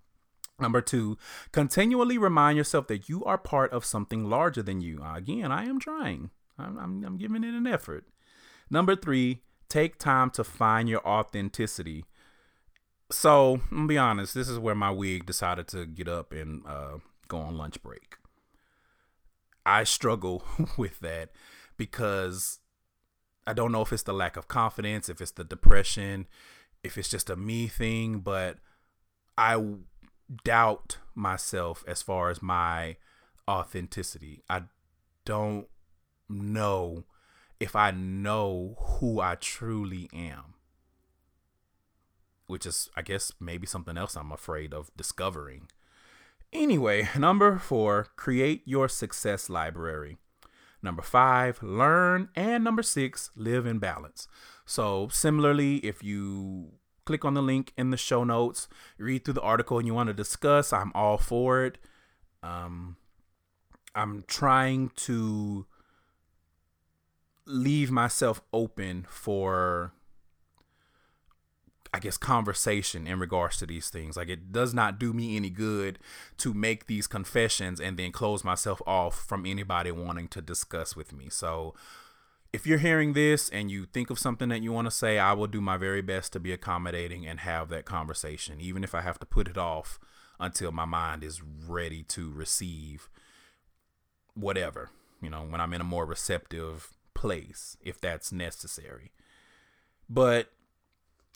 Number 0.59 0.81
two, 0.81 1.17
continually 1.51 2.17
remind 2.17 2.57
yourself 2.57 2.87
that 2.87 3.07
you 3.07 3.23
are 3.23 3.37
part 3.37 3.71
of 3.71 3.85
something 3.85 4.29
larger 4.29 4.61
than 4.61 4.81
you. 4.81 5.01
Again, 5.03 5.51
I 5.51 5.65
am 5.65 5.79
trying. 5.79 6.31
I'm, 6.57 6.77
I'm, 6.77 7.03
I'm 7.05 7.17
giving 7.17 7.43
it 7.43 7.53
an 7.53 7.67
effort. 7.67 8.05
Number 8.69 8.95
three, 8.95 9.43
take 9.69 9.97
time 9.97 10.29
to 10.31 10.43
find 10.43 10.89
your 10.89 11.05
authenticity. 11.07 12.03
So, 13.11 13.55
I'm 13.71 13.77
gonna 13.77 13.87
be 13.87 13.97
honest, 13.97 14.35
this 14.35 14.49
is 14.49 14.59
where 14.59 14.75
my 14.75 14.91
wig 14.91 15.25
decided 15.25 15.67
to 15.69 15.85
get 15.85 16.07
up 16.07 16.31
and 16.31 16.63
uh, 16.67 16.99
go 17.27 17.39
on 17.39 17.57
lunch 17.57 17.81
break. 17.81 18.17
I 19.65 19.83
struggle 19.83 20.43
with 20.77 20.99
that 20.99 21.29
because 21.77 22.59
I 23.47 23.53
don't 23.53 23.71
know 23.71 23.81
if 23.81 23.91
it's 23.91 24.03
the 24.03 24.13
lack 24.13 24.37
of 24.37 24.47
confidence, 24.47 25.09
if 25.09 25.21
it's 25.21 25.31
the 25.31 25.43
depression, 25.43 26.27
if 26.83 26.97
it's 26.97 27.09
just 27.09 27.29
a 27.29 27.35
me 27.35 27.67
thing, 27.67 28.19
but 28.19 28.57
I 29.37 29.63
doubt 30.43 30.97
myself 31.15 31.83
as 31.87 32.01
far 32.03 32.29
as 32.29 32.43
my 32.43 32.97
authenticity. 33.49 34.43
I 34.49 34.63
don't 35.25 35.67
know 36.29 37.05
if 37.59 37.75
I 37.75 37.89
know 37.91 38.75
who 38.79 39.19
I 39.19 39.35
truly 39.35 40.09
am. 40.13 40.53
Which 42.49 42.65
is, 42.65 42.89
I 42.97 43.03
guess, 43.03 43.31
maybe 43.39 43.67
something 43.67 43.95
else 43.95 44.15
I'm 44.15 44.31
afraid 44.31 44.73
of 44.73 44.89
discovering. 44.97 45.67
Anyway, 46.51 47.07
number 47.17 47.59
four, 47.59 48.07
create 48.15 48.63
your 48.65 48.89
success 48.89 49.49
library. 49.49 50.17
Number 50.81 51.03
five, 51.03 51.61
learn. 51.61 52.29
And 52.35 52.63
number 52.63 52.81
six, 52.81 53.29
live 53.35 53.67
in 53.67 53.77
balance. 53.77 54.27
So, 54.65 55.09
similarly, 55.11 55.77
if 55.77 56.03
you 56.03 56.71
click 57.05 57.23
on 57.23 57.35
the 57.35 57.41
link 57.43 57.71
in 57.77 57.91
the 57.91 57.97
show 57.97 58.23
notes, 58.23 58.67
read 58.97 59.25
through 59.25 59.35
the 59.35 59.41
article, 59.41 59.77
and 59.77 59.85
you 59.85 59.93
want 59.93 60.07
to 60.07 60.13
discuss, 60.13 60.73
I'm 60.73 60.91
all 60.95 61.19
for 61.19 61.65
it. 61.65 61.77
Um, 62.41 62.97
I'm 63.93 64.23
trying 64.27 64.91
to 65.07 65.65
leave 67.45 67.91
myself 67.91 68.41
open 68.53 69.05
for 69.09 69.93
I 71.93 71.99
guess 71.99 72.17
conversation 72.17 73.07
in 73.07 73.19
regards 73.19 73.57
to 73.57 73.65
these 73.65 73.89
things. 73.89 74.15
Like 74.15 74.29
it 74.29 74.51
does 74.51 74.73
not 74.73 74.99
do 74.99 75.11
me 75.11 75.35
any 75.35 75.49
good 75.49 75.97
to 76.37 76.53
make 76.53 76.85
these 76.85 77.07
confessions 77.07 77.81
and 77.81 77.97
then 77.97 78.11
close 78.11 78.43
myself 78.43 78.81
off 78.85 79.15
from 79.15 79.45
anybody 79.45 79.91
wanting 79.91 80.27
to 80.29 80.41
discuss 80.41 80.95
with 80.95 81.11
me. 81.11 81.29
So 81.29 81.73
if 82.53 82.67
you're 82.67 82.79
hearing 82.79 83.13
this 83.13 83.49
and 83.49 83.71
you 83.71 83.85
think 83.85 84.09
of 84.09 84.19
something 84.19 84.49
that 84.49 84.61
you 84.61 84.71
want 84.71 84.85
to 84.85 84.91
say, 84.91 85.17
I 85.17 85.33
will 85.33 85.47
do 85.47 85.61
my 85.61 85.77
very 85.77 86.01
best 86.01 86.33
to 86.33 86.39
be 86.39 86.51
accommodating 86.51 87.25
and 87.25 87.39
have 87.39 87.69
that 87.69 87.85
conversation, 87.85 88.59
even 88.59 88.83
if 88.83 88.93
I 88.93 89.01
have 89.01 89.19
to 89.19 89.25
put 89.25 89.47
it 89.47 89.57
off 89.57 89.99
until 90.39 90.71
my 90.71 90.85
mind 90.85 91.23
is 91.23 91.41
ready 91.41 92.03
to 92.03 92.31
receive 92.31 93.09
whatever, 94.35 94.89
you 95.21 95.29
know, 95.29 95.41
when 95.41 95.59
I'm 95.59 95.73
in 95.73 95.81
a 95.81 95.85
more 95.85 96.05
receptive 96.05 96.93
place, 97.13 97.77
if 97.81 97.99
that's 97.99 98.31
necessary. 98.31 99.11
But 100.09 100.51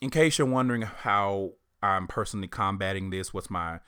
in 0.04 0.10
case 0.10 0.36
you're 0.36 0.46
wondering 0.46 0.82
how 0.82 1.52
I'm 1.82 2.06
personally 2.06 2.46
combating 2.46 3.08
this, 3.08 3.32
what's 3.32 3.48
my 3.48 3.80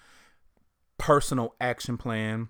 personal 0.96 1.54
action 1.60 1.98
plan? 1.98 2.48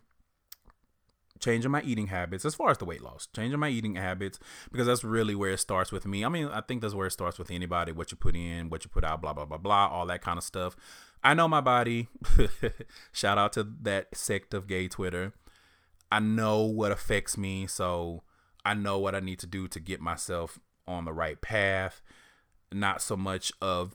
Changing 1.40 1.72
my 1.72 1.82
eating 1.82 2.06
habits 2.06 2.44
as 2.44 2.54
far 2.54 2.70
as 2.70 2.78
the 2.78 2.84
weight 2.84 3.02
loss, 3.02 3.26
changing 3.34 3.58
my 3.58 3.68
eating 3.68 3.96
habits 3.96 4.38
because 4.70 4.86
that's 4.86 5.02
really 5.02 5.34
where 5.34 5.50
it 5.50 5.58
starts 5.58 5.90
with 5.90 6.06
me. 6.06 6.24
I 6.24 6.28
mean, 6.28 6.46
I 6.46 6.60
think 6.60 6.80
that's 6.80 6.94
where 6.94 7.08
it 7.08 7.10
starts 7.10 7.40
with 7.40 7.50
anybody 7.50 7.90
what 7.90 8.12
you 8.12 8.16
put 8.16 8.36
in, 8.36 8.70
what 8.70 8.84
you 8.84 8.88
put 8.88 9.02
out, 9.02 9.20
blah, 9.20 9.32
blah, 9.32 9.44
blah, 9.44 9.58
blah, 9.58 9.88
all 9.88 10.06
that 10.06 10.22
kind 10.22 10.38
of 10.38 10.44
stuff. 10.44 10.76
I 11.24 11.34
know 11.34 11.48
my 11.48 11.60
body. 11.60 12.06
Shout 13.12 13.36
out 13.36 13.52
to 13.54 13.66
that 13.82 14.16
sect 14.16 14.54
of 14.54 14.68
gay 14.68 14.86
Twitter. 14.86 15.32
I 16.12 16.20
know 16.20 16.62
what 16.62 16.92
affects 16.92 17.36
me. 17.36 17.66
So 17.66 18.22
I 18.64 18.74
know 18.74 19.00
what 19.00 19.16
I 19.16 19.20
need 19.20 19.40
to 19.40 19.46
do 19.48 19.66
to 19.66 19.80
get 19.80 20.00
myself 20.00 20.60
on 20.86 21.04
the 21.04 21.12
right 21.12 21.40
path 21.40 22.00
not 22.72 23.02
so 23.02 23.16
much 23.16 23.52
of 23.60 23.94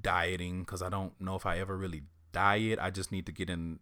dieting 0.00 0.60
because 0.60 0.82
I 0.82 0.88
don't 0.88 1.18
know 1.20 1.36
if 1.36 1.46
I 1.46 1.58
ever 1.58 1.76
really 1.76 2.02
diet. 2.32 2.78
I 2.80 2.90
just 2.90 3.12
need 3.12 3.26
to 3.26 3.32
get 3.32 3.50
in 3.50 3.78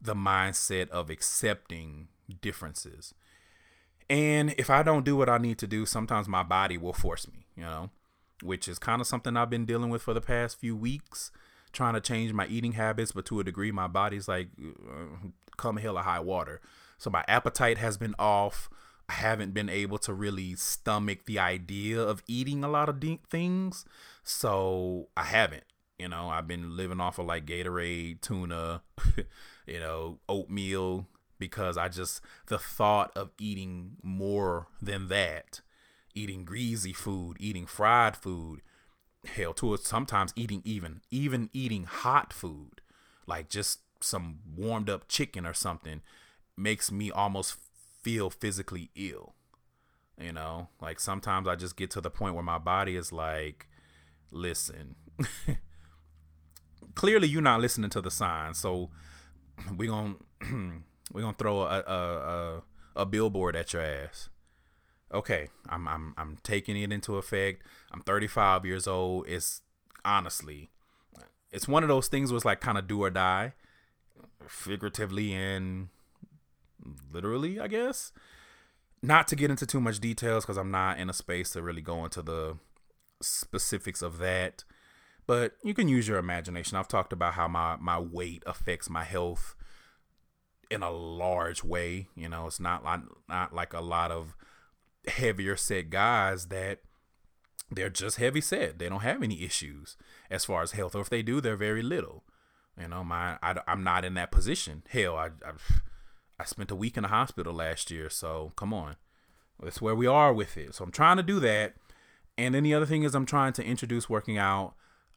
the 0.00 0.14
mindset 0.14 0.88
of 0.90 1.10
accepting 1.10 2.08
differences. 2.40 3.14
And 4.08 4.54
if 4.58 4.70
I 4.70 4.82
don't 4.82 5.04
do 5.04 5.16
what 5.16 5.28
I 5.28 5.38
need 5.38 5.58
to 5.58 5.66
do, 5.66 5.86
sometimes 5.86 6.26
my 6.26 6.42
body 6.42 6.76
will 6.76 6.92
force 6.92 7.28
me, 7.28 7.46
you 7.54 7.62
know, 7.62 7.90
which 8.42 8.66
is 8.66 8.78
kind 8.78 9.00
of 9.00 9.06
something 9.06 9.36
I've 9.36 9.50
been 9.50 9.66
dealing 9.66 9.90
with 9.90 10.02
for 10.02 10.14
the 10.14 10.20
past 10.20 10.58
few 10.58 10.74
weeks. 10.74 11.30
trying 11.72 11.94
to 11.94 12.00
change 12.00 12.32
my 12.32 12.46
eating 12.46 12.72
habits, 12.72 13.12
but 13.12 13.24
to 13.26 13.38
a 13.40 13.44
degree, 13.44 13.70
my 13.70 13.86
body's 13.86 14.26
like 14.26 14.48
uh, 14.60 15.28
come 15.56 15.76
hell 15.76 15.96
or 15.96 16.02
high 16.02 16.20
water. 16.20 16.60
So 16.98 17.10
my 17.10 17.24
appetite 17.28 17.78
has 17.78 17.96
been 17.96 18.14
off. 18.18 18.68
I 19.10 19.14
haven't 19.14 19.54
been 19.54 19.68
able 19.68 19.98
to 19.98 20.14
really 20.14 20.54
stomach 20.54 21.24
the 21.24 21.40
idea 21.40 22.00
of 22.00 22.22
eating 22.28 22.62
a 22.62 22.68
lot 22.68 22.88
of 22.88 23.00
de- 23.00 23.18
things. 23.28 23.84
So 24.22 25.08
I 25.16 25.24
haven't. 25.24 25.64
You 25.98 26.08
know, 26.08 26.28
I've 26.28 26.46
been 26.46 26.76
living 26.76 27.00
off 27.00 27.18
of 27.18 27.26
like 27.26 27.44
Gatorade, 27.44 28.20
tuna, 28.20 28.82
you 29.66 29.80
know, 29.80 30.20
oatmeal, 30.28 31.08
because 31.40 31.76
I 31.76 31.88
just, 31.88 32.20
the 32.46 32.56
thought 32.56 33.10
of 33.16 33.30
eating 33.40 33.96
more 34.00 34.68
than 34.80 35.08
that, 35.08 35.60
eating 36.14 36.44
greasy 36.44 36.92
food, 36.92 37.36
eating 37.40 37.66
fried 37.66 38.16
food, 38.16 38.60
hell 39.24 39.52
to 39.54 39.74
it, 39.74 39.80
sometimes 39.80 40.32
eating 40.36 40.62
even, 40.64 41.00
even 41.10 41.50
eating 41.52 41.82
hot 41.82 42.32
food, 42.32 42.80
like 43.26 43.48
just 43.48 43.80
some 44.00 44.38
warmed 44.56 44.88
up 44.88 45.08
chicken 45.08 45.44
or 45.44 45.52
something, 45.52 46.00
makes 46.56 46.92
me 46.92 47.10
almost 47.10 47.56
feel 48.02 48.30
physically 48.30 48.90
ill. 48.94 49.34
You 50.18 50.32
know, 50.32 50.68
like 50.82 51.00
sometimes 51.00 51.48
I 51.48 51.56
just 51.56 51.76
get 51.76 51.90
to 51.92 52.00
the 52.00 52.10
point 52.10 52.34
where 52.34 52.44
my 52.44 52.58
body 52.58 52.94
is 52.94 53.10
like, 53.10 53.68
listen, 54.30 54.96
clearly 56.94 57.26
you're 57.26 57.40
not 57.40 57.60
listening 57.60 57.90
to 57.90 58.02
the 58.02 58.10
signs. 58.10 58.58
So 58.58 58.90
we're 59.76 59.90
gonna 59.90 60.14
we're 61.12 61.22
gonna 61.22 61.36
throw 61.38 61.62
a, 61.62 61.80
a 61.80 61.82
a 61.86 62.62
a 62.96 63.06
billboard 63.06 63.56
at 63.56 63.72
your 63.72 63.82
ass. 63.82 64.28
Okay, 65.12 65.48
I'm 65.68 65.88
I'm 65.88 66.14
I'm 66.18 66.38
taking 66.42 66.76
it 66.76 66.92
into 66.92 67.16
effect. 67.16 67.62
I'm 67.90 68.02
35 68.02 68.66
years 68.66 68.86
old. 68.86 69.26
It's 69.26 69.62
honestly, 70.04 70.70
it's 71.50 71.66
one 71.66 71.82
of 71.82 71.88
those 71.88 72.08
things 72.08 72.32
was 72.32 72.44
like 72.44 72.60
kind 72.60 72.78
of 72.78 72.86
do 72.86 73.02
or 73.02 73.10
die, 73.10 73.54
figuratively 74.46 75.32
and 75.32 75.88
literally, 77.12 77.60
I 77.60 77.68
guess. 77.68 78.12
Not 79.02 79.28
to 79.28 79.36
get 79.36 79.50
into 79.50 79.66
too 79.66 79.80
much 79.80 79.98
details 79.98 80.44
because 80.44 80.58
I'm 80.58 80.70
not 80.70 80.98
in 80.98 81.08
a 81.08 81.14
space 81.14 81.50
to 81.50 81.62
really 81.62 81.80
go 81.80 82.04
into 82.04 82.22
the 82.22 82.58
specifics 83.22 84.02
of 84.02 84.18
that 84.18 84.64
but 85.30 85.52
you 85.62 85.74
can 85.74 85.86
use 85.86 86.08
your 86.08 86.18
imagination. 86.18 86.76
I've 86.76 86.88
talked 86.88 87.12
about 87.12 87.34
how 87.34 87.46
my 87.46 87.76
my 87.76 88.00
weight 88.00 88.42
affects 88.46 88.90
my 88.90 89.04
health 89.04 89.54
in 90.72 90.82
a 90.82 90.90
large 90.90 91.62
way. 91.62 92.08
You 92.16 92.28
know, 92.28 92.48
it's 92.48 92.58
not 92.58 92.82
like 92.82 93.02
not 93.28 93.54
like 93.54 93.72
a 93.72 93.80
lot 93.80 94.10
of 94.10 94.34
heavier 95.06 95.54
set 95.54 95.88
guys 95.88 96.46
that 96.46 96.80
they're 97.70 97.90
just 97.90 98.16
heavy 98.16 98.40
set. 98.40 98.80
They 98.80 98.88
don't 98.88 99.02
have 99.02 99.22
any 99.22 99.44
issues 99.44 99.96
as 100.32 100.44
far 100.44 100.62
as 100.62 100.72
health, 100.72 100.96
or 100.96 101.02
if 101.02 101.10
they 101.10 101.22
do, 101.22 101.40
they're 101.40 101.54
very 101.54 101.82
little. 101.82 102.24
You 102.76 102.88
know, 102.88 103.04
my 103.04 103.38
I, 103.40 103.60
am 103.68 103.84
not 103.84 104.04
in 104.04 104.14
that 104.14 104.32
position. 104.32 104.82
Hell, 104.88 105.16
I, 105.16 105.26
I 105.26 105.52
I 106.40 106.44
spent 106.44 106.70
a 106.70 106.76
week 106.76 106.96
in 106.96 107.02
the 107.02 107.08
hospital 107.10 107.52
last 107.52 107.90
year, 107.90 108.08
so 108.08 108.52
come 108.56 108.72
on, 108.72 108.96
that's 109.62 109.82
where 109.82 109.94
we 109.94 110.06
are 110.06 110.32
with 110.32 110.56
it. 110.56 110.74
So 110.74 110.84
I'm 110.84 110.90
trying 110.90 111.18
to 111.18 111.22
do 111.22 111.38
that. 111.40 111.74
And 112.38 112.54
then 112.54 112.62
the 112.62 112.74
other 112.74 112.86
thing 112.86 113.02
is 113.02 113.14
I'm 113.14 113.26
trying 113.26 113.52
to 113.54 113.64
introduce 113.64 114.08
working 114.08 114.38
out 114.38 114.74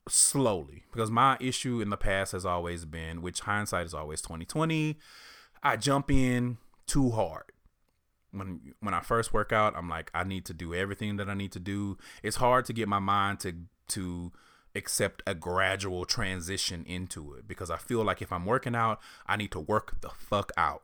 slowly 0.10 0.84
because 0.92 1.10
my 1.10 1.38
issue 1.40 1.80
in 1.80 1.90
the 1.90 1.98
past 1.98 2.34
has 2.34 2.46
always 2.46 2.84
been 2.84 3.22
which 3.22 3.42
hindsight 3.42 3.86
is 3.86 3.94
always 3.94 4.22
2020 4.22 4.98
i 5.64 5.78
jump 5.78 6.12
in 6.12 6.58
too 6.88 7.12
hard 7.12 7.46
when 8.32 8.74
when 8.82 8.94
i 8.94 9.00
first 9.00 9.34
work 9.34 9.54
out 9.54 9.74
i'm 9.78 9.88
like 9.88 10.12
i 10.14 10.24
need 10.24 10.44
to 10.44 10.54
do 10.54 10.74
everything 10.74 11.16
that 11.16 11.30
i 11.30 11.34
need 11.34 11.54
to 11.54 11.60
do 11.60 11.98
it's 12.22 12.36
hard 12.36 12.66
to 12.66 12.74
get 12.74 12.90
my 12.90 13.00
mind 13.00 13.40
to 13.40 13.54
to 13.88 14.32
accept 14.76 15.24
a 15.26 15.34
gradual 15.34 16.04
transition 16.04 16.84
into 16.86 17.34
it 17.34 17.48
because 17.48 17.72
i 17.72 17.78
feel 17.78 18.04
like 18.04 18.22
if 18.22 18.34
i'm 18.34 18.46
working 18.46 18.76
out 18.76 19.00
i 19.26 19.38
need 19.38 19.52
to 19.52 19.60
work 19.60 20.02
the 20.02 20.10
fuck 20.10 20.52
out 20.58 20.82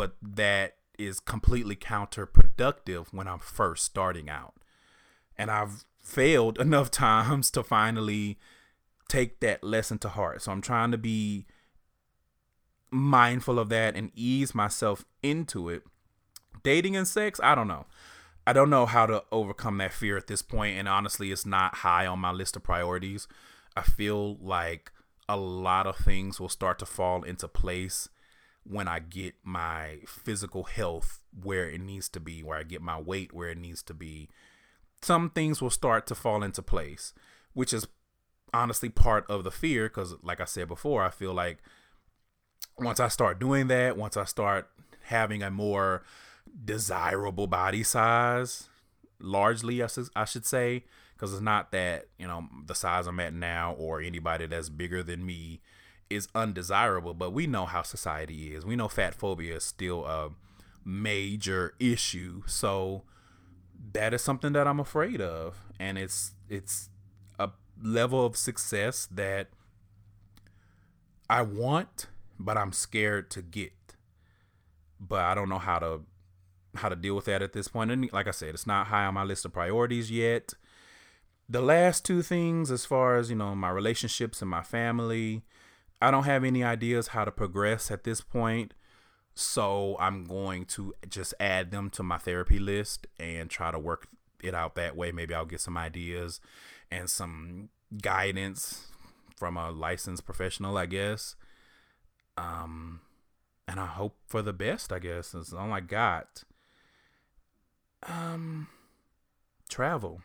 but 0.00 0.16
that 0.22 0.76
is 0.98 1.20
completely 1.20 1.76
counterproductive 1.76 3.06
when 3.12 3.28
i'm 3.28 3.38
first 3.38 3.84
starting 3.84 4.28
out 4.28 4.54
and 5.36 5.50
i've 5.50 5.84
failed 6.02 6.58
enough 6.66 6.90
times 6.90 7.50
to 7.50 7.62
finally 7.62 8.38
take 9.10 9.40
that 9.40 9.62
lesson 9.62 9.98
to 9.98 10.08
heart. 10.08 10.42
So 10.42 10.52
I'm 10.52 10.62
trying 10.62 10.92
to 10.92 10.98
be 10.98 11.46
mindful 12.90 13.58
of 13.58 13.68
that 13.68 13.96
and 13.96 14.10
ease 14.14 14.54
myself 14.54 15.04
into 15.22 15.68
it. 15.68 15.82
Dating 16.62 16.96
and 16.96 17.06
sex, 17.08 17.40
I 17.42 17.54
don't 17.54 17.68
know. 17.68 17.86
I 18.46 18.52
don't 18.52 18.70
know 18.70 18.86
how 18.86 19.06
to 19.06 19.24
overcome 19.30 19.78
that 19.78 19.92
fear 19.92 20.16
at 20.16 20.26
this 20.26 20.42
point, 20.42 20.78
and 20.78 20.88
honestly, 20.88 21.30
it's 21.30 21.46
not 21.46 21.76
high 21.76 22.06
on 22.06 22.18
my 22.18 22.32
list 22.32 22.56
of 22.56 22.62
priorities. 22.62 23.28
I 23.76 23.82
feel 23.82 24.36
like 24.36 24.92
a 25.28 25.36
lot 25.36 25.86
of 25.86 25.96
things 25.96 26.40
will 26.40 26.48
start 26.48 26.78
to 26.80 26.86
fall 26.86 27.22
into 27.22 27.46
place 27.48 28.08
when 28.64 28.88
I 28.88 28.98
get 28.98 29.34
my 29.42 29.98
physical 30.06 30.64
health 30.64 31.20
where 31.42 31.68
it 31.68 31.80
needs 31.80 32.08
to 32.10 32.20
be, 32.20 32.42
where 32.42 32.58
I 32.58 32.62
get 32.62 32.82
my 32.82 33.00
weight 33.00 33.32
where 33.32 33.48
it 33.48 33.58
needs 33.58 33.82
to 33.84 33.94
be, 33.94 34.28
some 35.02 35.30
things 35.30 35.62
will 35.62 35.70
start 35.70 36.06
to 36.08 36.14
fall 36.14 36.42
into 36.42 36.62
place, 36.62 37.14
which 37.54 37.72
is 37.72 37.86
honestly 38.52 38.88
part 38.88 39.24
of 39.28 39.44
the 39.44 39.50
fear. 39.50 39.88
Because, 39.88 40.14
like 40.22 40.40
I 40.40 40.44
said 40.44 40.68
before, 40.68 41.02
I 41.02 41.10
feel 41.10 41.32
like 41.32 41.58
once 42.78 43.00
I 43.00 43.08
start 43.08 43.38
doing 43.38 43.68
that, 43.68 43.96
once 43.96 44.16
I 44.16 44.24
start 44.24 44.68
having 45.04 45.42
a 45.42 45.50
more 45.50 46.02
desirable 46.64 47.46
body 47.46 47.82
size, 47.82 48.68
largely, 49.18 49.82
I, 49.82 50.24
should 50.24 50.46
say, 50.46 50.84
because 51.14 51.32
it's 51.32 51.42
not 51.42 51.72
that, 51.72 52.06
you 52.18 52.26
know, 52.26 52.46
the 52.66 52.74
size 52.74 53.06
I'm 53.06 53.20
at 53.20 53.32
now 53.34 53.72
or 53.72 54.00
anybody 54.00 54.46
that's 54.46 54.68
bigger 54.68 55.02
than 55.02 55.24
me 55.24 55.60
is 56.10 56.28
undesirable, 56.34 57.14
but 57.14 57.32
we 57.32 57.46
know 57.46 57.64
how 57.64 57.82
society 57.82 58.54
is. 58.54 58.66
We 58.66 58.76
know 58.76 58.88
fat 58.88 59.14
phobia 59.14 59.56
is 59.56 59.64
still 59.64 60.04
a 60.04 60.30
major 60.84 61.74
issue. 61.78 62.42
So, 62.46 63.04
that 63.92 64.12
is 64.12 64.22
something 64.22 64.52
that 64.52 64.66
I'm 64.66 64.80
afraid 64.80 65.20
of, 65.20 65.56
and 65.78 65.96
it's 65.96 66.32
it's 66.48 66.90
a 67.38 67.50
level 67.82 68.24
of 68.24 68.36
success 68.36 69.08
that 69.10 69.48
I 71.28 71.42
want, 71.42 72.06
but 72.38 72.56
I'm 72.56 72.72
scared 72.72 73.30
to 73.32 73.42
get. 73.42 73.72
But 75.00 75.20
I 75.20 75.34
don't 75.34 75.48
know 75.48 75.58
how 75.58 75.78
to 75.78 76.00
how 76.76 76.88
to 76.88 76.96
deal 76.96 77.14
with 77.16 77.24
that 77.24 77.42
at 77.42 77.52
this 77.52 77.68
point. 77.68 77.90
And 77.90 78.12
like 78.12 78.28
I 78.28 78.32
said, 78.32 78.50
it's 78.50 78.66
not 78.66 78.88
high 78.88 79.06
on 79.06 79.14
my 79.14 79.24
list 79.24 79.44
of 79.44 79.52
priorities 79.52 80.10
yet. 80.10 80.54
The 81.48 81.60
last 81.60 82.04
two 82.04 82.22
things, 82.22 82.70
as 82.70 82.84
far 82.84 83.16
as 83.16 83.28
you 83.30 83.36
know, 83.36 83.54
my 83.56 83.70
relationships 83.70 84.40
and 84.40 84.50
my 84.50 84.62
family, 84.62 85.42
I 86.00 86.10
don't 86.10 86.24
have 86.24 86.44
any 86.44 86.64
ideas 86.64 87.08
how 87.08 87.24
to 87.24 87.30
progress 87.30 87.90
at 87.90 88.04
this 88.04 88.20
point. 88.20 88.74
So 89.34 89.96
I'm 90.00 90.24
going 90.24 90.64
to 90.66 90.94
just 91.08 91.34
add 91.38 91.70
them 91.70 91.88
to 91.90 92.02
my 92.02 92.18
therapy 92.18 92.58
list 92.58 93.06
and 93.18 93.48
try 93.48 93.70
to 93.70 93.78
work 93.78 94.08
it 94.42 94.54
out 94.54 94.74
that 94.74 94.96
way. 94.96 95.12
Maybe 95.12 95.34
I'll 95.34 95.44
get 95.44 95.60
some 95.60 95.76
ideas 95.76 96.40
and 96.90 97.08
some 97.08 97.68
guidance 98.02 98.88
from 99.36 99.56
a 99.56 99.70
licensed 99.70 100.24
professional, 100.24 100.76
I 100.76 100.86
guess. 100.86 101.36
Um, 102.36 103.00
and 103.68 103.78
I 103.78 103.86
hope 103.86 104.16
for 104.26 104.42
the 104.42 104.52
best, 104.52 104.92
I 104.92 104.98
guess. 104.98 105.32
That's 105.32 105.52
all 105.52 105.72
I 105.72 105.80
got. 105.80 106.44
Um, 108.06 108.68
travel. 109.68 110.22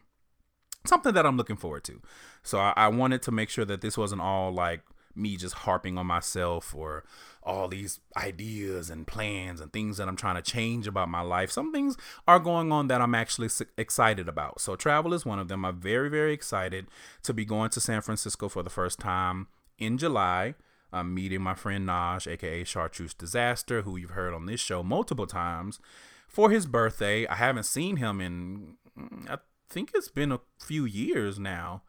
Something 0.86 1.13
that 1.13 1.26
I'm 1.26 1.38
looking 1.38 1.57
forward 1.57 1.84
to. 1.86 2.01
So 2.43 2.59
I, 2.59 2.73
I 2.76 2.88
wanted 2.88 3.21
to 3.23 3.32
make 3.32 3.49
sure 3.49 3.65
that 3.65 3.82
this 3.82 3.97
wasn't 3.97 4.21
all 4.21 4.51
like 4.51 4.82
me 5.16 5.38
just 5.38 5.55
harping 5.55 5.97
on 5.97 6.07
myself 6.07 6.74
or 6.76 7.03
all 7.43 7.68
these 7.68 7.99
ideas 8.18 8.89
and 8.89 9.05
plans 9.05 9.61
and 9.61 9.72
things 9.72 9.97
that 9.97 10.07
I'm 10.07 10.16
trying 10.16 10.36
to 10.36 10.41
change 10.41 10.88
about 10.88 11.09
my 11.09 11.22
life. 11.22 11.51
Some 11.51 11.72
things 11.72 11.95
are 12.28 12.39
going 12.39 12.72
on 12.72 12.88
that 12.88 13.01
I'm 13.01 13.16
actually 13.16 13.49
excited 13.78 14.28
about. 14.28 14.61
So, 14.61 14.76
travel 14.76 15.13
is 15.13 15.26
one 15.26 15.39
of 15.39 15.47
them. 15.47 15.63
I'm 15.63 15.80
very, 15.80 16.09
very 16.09 16.34
excited 16.34 16.88
to 17.24 17.34
be 17.34 17.45
going 17.45 17.70
to 17.72 17.80
San 17.80 18.01
Francisco 18.01 18.49
for 18.49 18.63
the 18.63 18.70
first 18.70 18.99
time 18.99 19.47
in 19.78 19.97
July. 19.97 20.55
I'm 20.91 21.13
meeting 21.13 21.41
my 21.41 21.55
friend 21.55 21.88
Naj, 21.88 22.26
aka 22.32 22.63
Chartreuse 22.63 23.13
Disaster, 23.13 23.82
who 23.82 23.97
you've 23.97 24.11
heard 24.11 24.34
on 24.34 24.45
this 24.45 24.61
show 24.61 24.82
multiple 24.82 25.28
times, 25.28 25.80
for 26.28 26.49
his 26.49 26.66
birthday. 26.66 27.28
I 27.28 27.36
haven't 27.36 27.66
seen 27.66 27.97
him 27.97 28.22
in, 28.22 28.78
mm, 28.97 29.30
I 29.30 29.39
think 29.70 29.91
it's 29.93 30.09
been 30.09 30.32
a 30.32 30.39
few 30.59 30.86
years 30.86 31.38
now. 31.38 31.84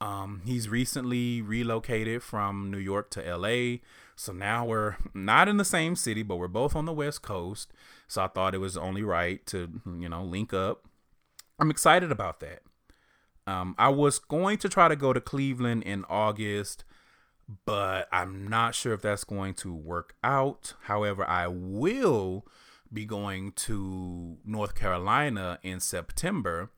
Um, 0.00 0.42
he's 0.44 0.68
recently 0.68 1.42
relocated 1.42 2.22
from 2.22 2.70
New 2.70 2.78
York 2.78 3.10
to 3.10 3.36
LA. 3.36 3.78
So 4.14 4.32
now 4.32 4.64
we're 4.64 4.96
not 5.14 5.48
in 5.48 5.56
the 5.56 5.64
same 5.64 5.96
city, 5.96 6.22
but 6.22 6.36
we're 6.36 6.48
both 6.48 6.76
on 6.76 6.84
the 6.84 6.92
West 6.92 7.22
Coast. 7.22 7.72
So 8.06 8.22
I 8.22 8.28
thought 8.28 8.54
it 8.54 8.58
was 8.58 8.76
only 8.76 9.02
right 9.02 9.44
to, 9.46 9.80
you 9.98 10.08
know, 10.08 10.22
link 10.22 10.52
up. 10.52 10.86
I'm 11.58 11.70
excited 11.70 12.12
about 12.12 12.40
that. 12.40 12.62
Um, 13.46 13.74
I 13.78 13.88
was 13.88 14.18
going 14.18 14.58
to 14.58 14.68
try 14.68 14.88
to 14.88 14.96
go 14.96 15.12
to 15.12 15.20
Cleveland 15.20 15.82
in 15.84 16.04
August, 16.08 16.84
but 17.64 18.06
I'm 18.12 18.46
not 18.46 18.74
sure 18.74 18.92
if 18.92 19.02
that's 19.02 19.24
going 19.24 19.54
to 19.54 19.74
work 19.74 20.14
out. 20.22 20.74
However, 20.82 21.24
I 21.26 21.46
will 21.48 22.46
be 22.92 23.04
going 23.04 23.52
to 23.52 24.36
North 24.44 24.74
Carolina 24.74 25.58
in 25.62 25.80
September 25.80 26.70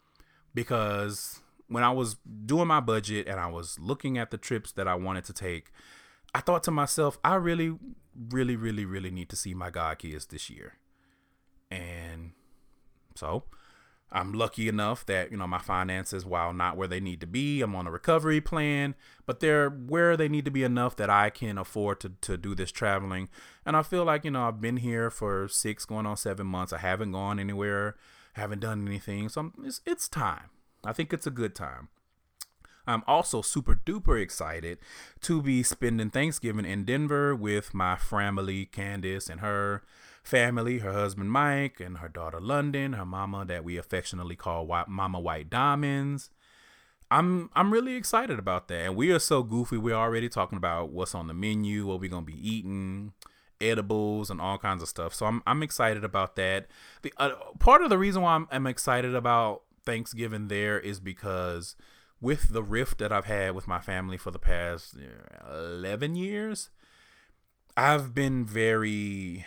because 0.54 1.40
when 1.70 1.84
I 1.84 1.90
was 1.90 2.16
doing 2.44 2.66
my 2.66 2.80
budget 2.80 3.28
and 3.28 3.38
I 3.38 3.46
was 3.46 3.78
looking 3.78 4.18
at 4.18 4.32
the 4.32 4.38
trips 4.38 4.72
that 4.72 4.88
I 4.88 4.96
wanted 4.96 5.24
to 5.26 5.32
take, 5.32 5.70
I 6.34 6.40
thought 6.40 6.64
to 6.64 6.72
myself, 6.72 7.18
I 7.22 7.36
really, 7.36 7.76
really, 8.28 8.56
really, 8.56 8.84
really 8.84 9.10
need 9.12 9.28
to 9.30 9.36
see 9.36 9.54
my 9.54 9.70
god 9.70 10.00
kids 10.00 10.26
this 10.26 10.50
year. 10.50 10.74
And 11.70 12.32
so 13.14 13.44
I'm 14.10 14.32
lucky 14.32 14.68
enough 14.68 15.06
that, 15.06 15.30
you 15.30 15.36
know, 15.36 15.46
my 15.46 15.60
finances, 15.60 16.26
while 16.26 16.52
not 16.52 16.76
where 16.76 16.88
they 16.88 16.98
need 16.98 17.20
to 17.20 17.26
be, 17.28 17.62
I'm 17.62 17.76
on 17.76 17.86
a 17.86 17.92
recovery 17.92 18.40
plan, 18.40 18.96
but 19.24 19.38
they're 19.38 19.70
where 19.70 20.16
they 20.16 20.28
need 20.28 20.44
to 20.46 20.50
be 20.50 20.64
enough 20.64 20.96
that 20.96 21.08
I 21.08 21.30
can 21.30 21.56
afford 21.56 22.00
to, 22.00 22.12
to 22.22 22.36
do 22.36 22.56
this 22.56 22.72
traveling. 22.72 23.28
And 23.64 23.76
I 23.76 23.82
feel 23.82 24.04
like, 24.04 24.24
you 24.24 24.32
know, 24.32 24.48
I've 24.48 24.60
been 24.60 24.78
here 24.78 25.08
for 25.08 25.46
six, 25.46 25.84
going 25.84 26.06
on 26.06 26.16
seven 26.16 26.48
months. 26.48 26.72
I 26.72 26.78
haven't 26.78 27.12
gone 27.12 27.38
anywhere, 27.38 27.94
haven't 28.32 28.58
done 28.58 28.88
anything. 28.88 29.28
So 29.28 29.42
I'm, 29.42 29.52
it's, 29.64 29.80
it's 29.86 30.08
time. 30.08 30.50
I 30.84 30.92
think 30.92 31.12
it's 31.12 31.26
a 31.26 31.30
good 31.30 31.54
time. 31.54 31.88
I'm 32.86 33.02
also 33.06 33.42
super 33.42 33.74
duper 33.74 34.20
excited 34.20 34.78
to 35.20 35.42
be 35.42 35.62
spending 35.62 36.10
Thanksgiving 36.10 36.64
in 36.64 36.84
Denver 36.84 37.36
with 37.36 37.74
my 37.74 37.96
family, 37.96 38.66
Candace 38.66 39.28
and 39.28 39.40
her 39.40 39.82
family, 40.22 40.78
her 40.78 40.92
husband 40.92 41.30
Mike, 41.30 41.80
and 41.80 41.98
her 41.98 42.08
daughter 42.08 42.40
London, 42.40 42.94
her 42.94 43.04
mama 43.06 43.44
that 43.44 43.64
we 43.64 43.76
affectionately 43.76 44.36
call 44.36 44.66
White, 44.66 44.88
Mama 44.88 45.20
White 45.20 45.50
Diamonds. 45.50 46.30
I'm 47.10 47.50
I'm 47.54 47.72
really 47.72 47.96
excited 47.96 48.38
about 48.38 48.68
that, 48.68 48.86
and 48.86 48.96
we 48.96 49.10
are 49.12 49.18
so 49.18 49.42
goofy. 49.42 49.76
We're 49.76 49.94
already 49.94 50.28
talking 50.28 50.56
about 50.56 50.90
what's 50.90 51.14
on 51.14 51.26
the 51.26 51.34
menu, 51.34 51.86
what 51.86 52.00
we're 52.00 52.10
gonna 52.10 52.24
be 52.24 52.48
eating, 52.48 53.12
edibles, 53.60 54.30
and 54.30 54.40
all 54.40 54.58
kinds 54.58 54.82
of 54.82 54.88
stuff. 54.88 55.14
So 55.14 55.26
I'm 55.26 55.42
I'm 55.46 55.62
excited 55.62 56.04
about 56.04 56.36
that. 56.36 56.68
The 57.02 57.12
uh, 57.16 57.32
part 57.58 57.82
of 57.82 57.90
the 57.90 57.98
reason 57.98 58.22
why 58.22 58.34
I'm, 58.34 58.46
I'm 58.52 58.66
excited 58.66 59.14
about 59.14 59.62
Thanksgiving 59.84 60.48
there 60.48 60.78
is 60.78 61.00
because 61.00 61.76
with 62.20 62.52
the 62.52 62.62
rift 62.62 62.98
that 62.98 63.12
I've 63.12 63.24
had 63.24 63.54
with 63.54 63.66
my 63.66 63.80
family 63.80 64.16
for 64.16 64.30
the 64.30 64.38
past 64.38 64.96
11 65.50 66.14
years, 66.16 66.70
I've 67.76 68.14
been 68.14 68.44
very 68.44 69.46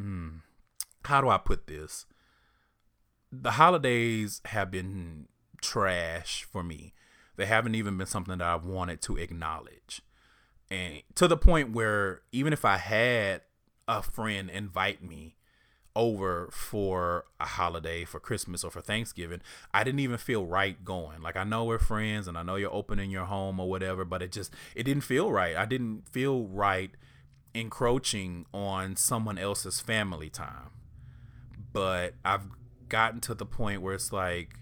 mm, 0.00 0.40
how 1.04 1.20
do 1.20 1.28
I 1.28 1.38
put 1.38 1.66
this? 1.66 2.06
The 3.32 3.52
holidays 3.52 4.40
have 4.46 4.70
been 4.70 5.28
trash 5.60 6.44
for 6.44 6.62
me. 6.62 6.94
They 7.36 7.46
haven't 7.46 7.74
even 7.74 7.96
been 7.96 8.06
something 8.06 8.38
that 8.38 8.46
I've 8.46 8.64
wanted 8.64 9.00
to 9.02 9.16
acknowledge. 9.16 10.02
And 10.70 11.02
to 11.14 11.28
the 11.28 11.36
point 11.36 11.72
where 11.72 12.22
even 12.32 12.52
if 12.52 12.64
I 12.64 12.76
had 12.76 13.42
a 13.86 14.02
friend 14.02 14.50
invite 14.50 15.02
me 15.02 15.37
over 15.96 16.48
for 16.52 17.24
a 17.40 17.46
holiday 17.46 18.04
for 18.04 18.20
Christmas 18.20 18.64
or 18.64 18.70
for 18.70 18.80
Thanksgiving, 18.80 19.40
I 19.72 19.84
didn't 19.84 20.00
even 20.00 20.18
feel 20.18 20.46
right 20.46 20.82
going. 20.84 21.22
Like 21.22 21.36
I 21.36 21.44
know 21.44 21.64
we're 21.64 21.78
friends 21.78 22.28
and 22.28 22.38
I 22.38 22.42
know 22.42 22.56
you're 22.56 22.74
opening 22.74 23.10
your 23.10 23.24
home 23.24 23.58
or 23.60 23.68
whatever, 23.68 24.04
but 24.04 24.22
it 24.22 24.32
just 24.32 24.52
it 24.74 24.84
didn't 24.84 25.02
feel 25.02 25.30
right. 25.30 25.56
I 25.56 25.64
didn't 25.64 26.08
feel 26.08 26.44
right 26.46 26.90
encroaching 27.54 28.46
on 28.52 28.96
someone 28.96 29.38
else's 29.38 29.80
family 29.80 30.30
time. 30.30 30.70
But 31.72 32.14
I've 32.24 32.48
gotten 32.88 33.20
to 33.22 33.34
the 33.34 33.46
point 33.46 33.82
where 33.82 33.94
it's 33.94 34.12
like 34.12 34.54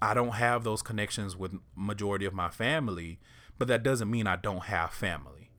I 0.00 0.14
don't 0.14 0.34
have 0.34 0.64
those 0.64 0.82
connections 0.82 1.36
with 1.36 1.54
majority 1.74 2.26
of 2.26 2.34
my 2.34 2.48
family, 2.48 3.18
but 3.58 3.68
that 3.68 3.82
doesn't 3.82 4.10
mean 4.10 4.26
I 4.26 4.36
don't 4.36 4.64
have 4.64 4.92
family. 4.92 5.50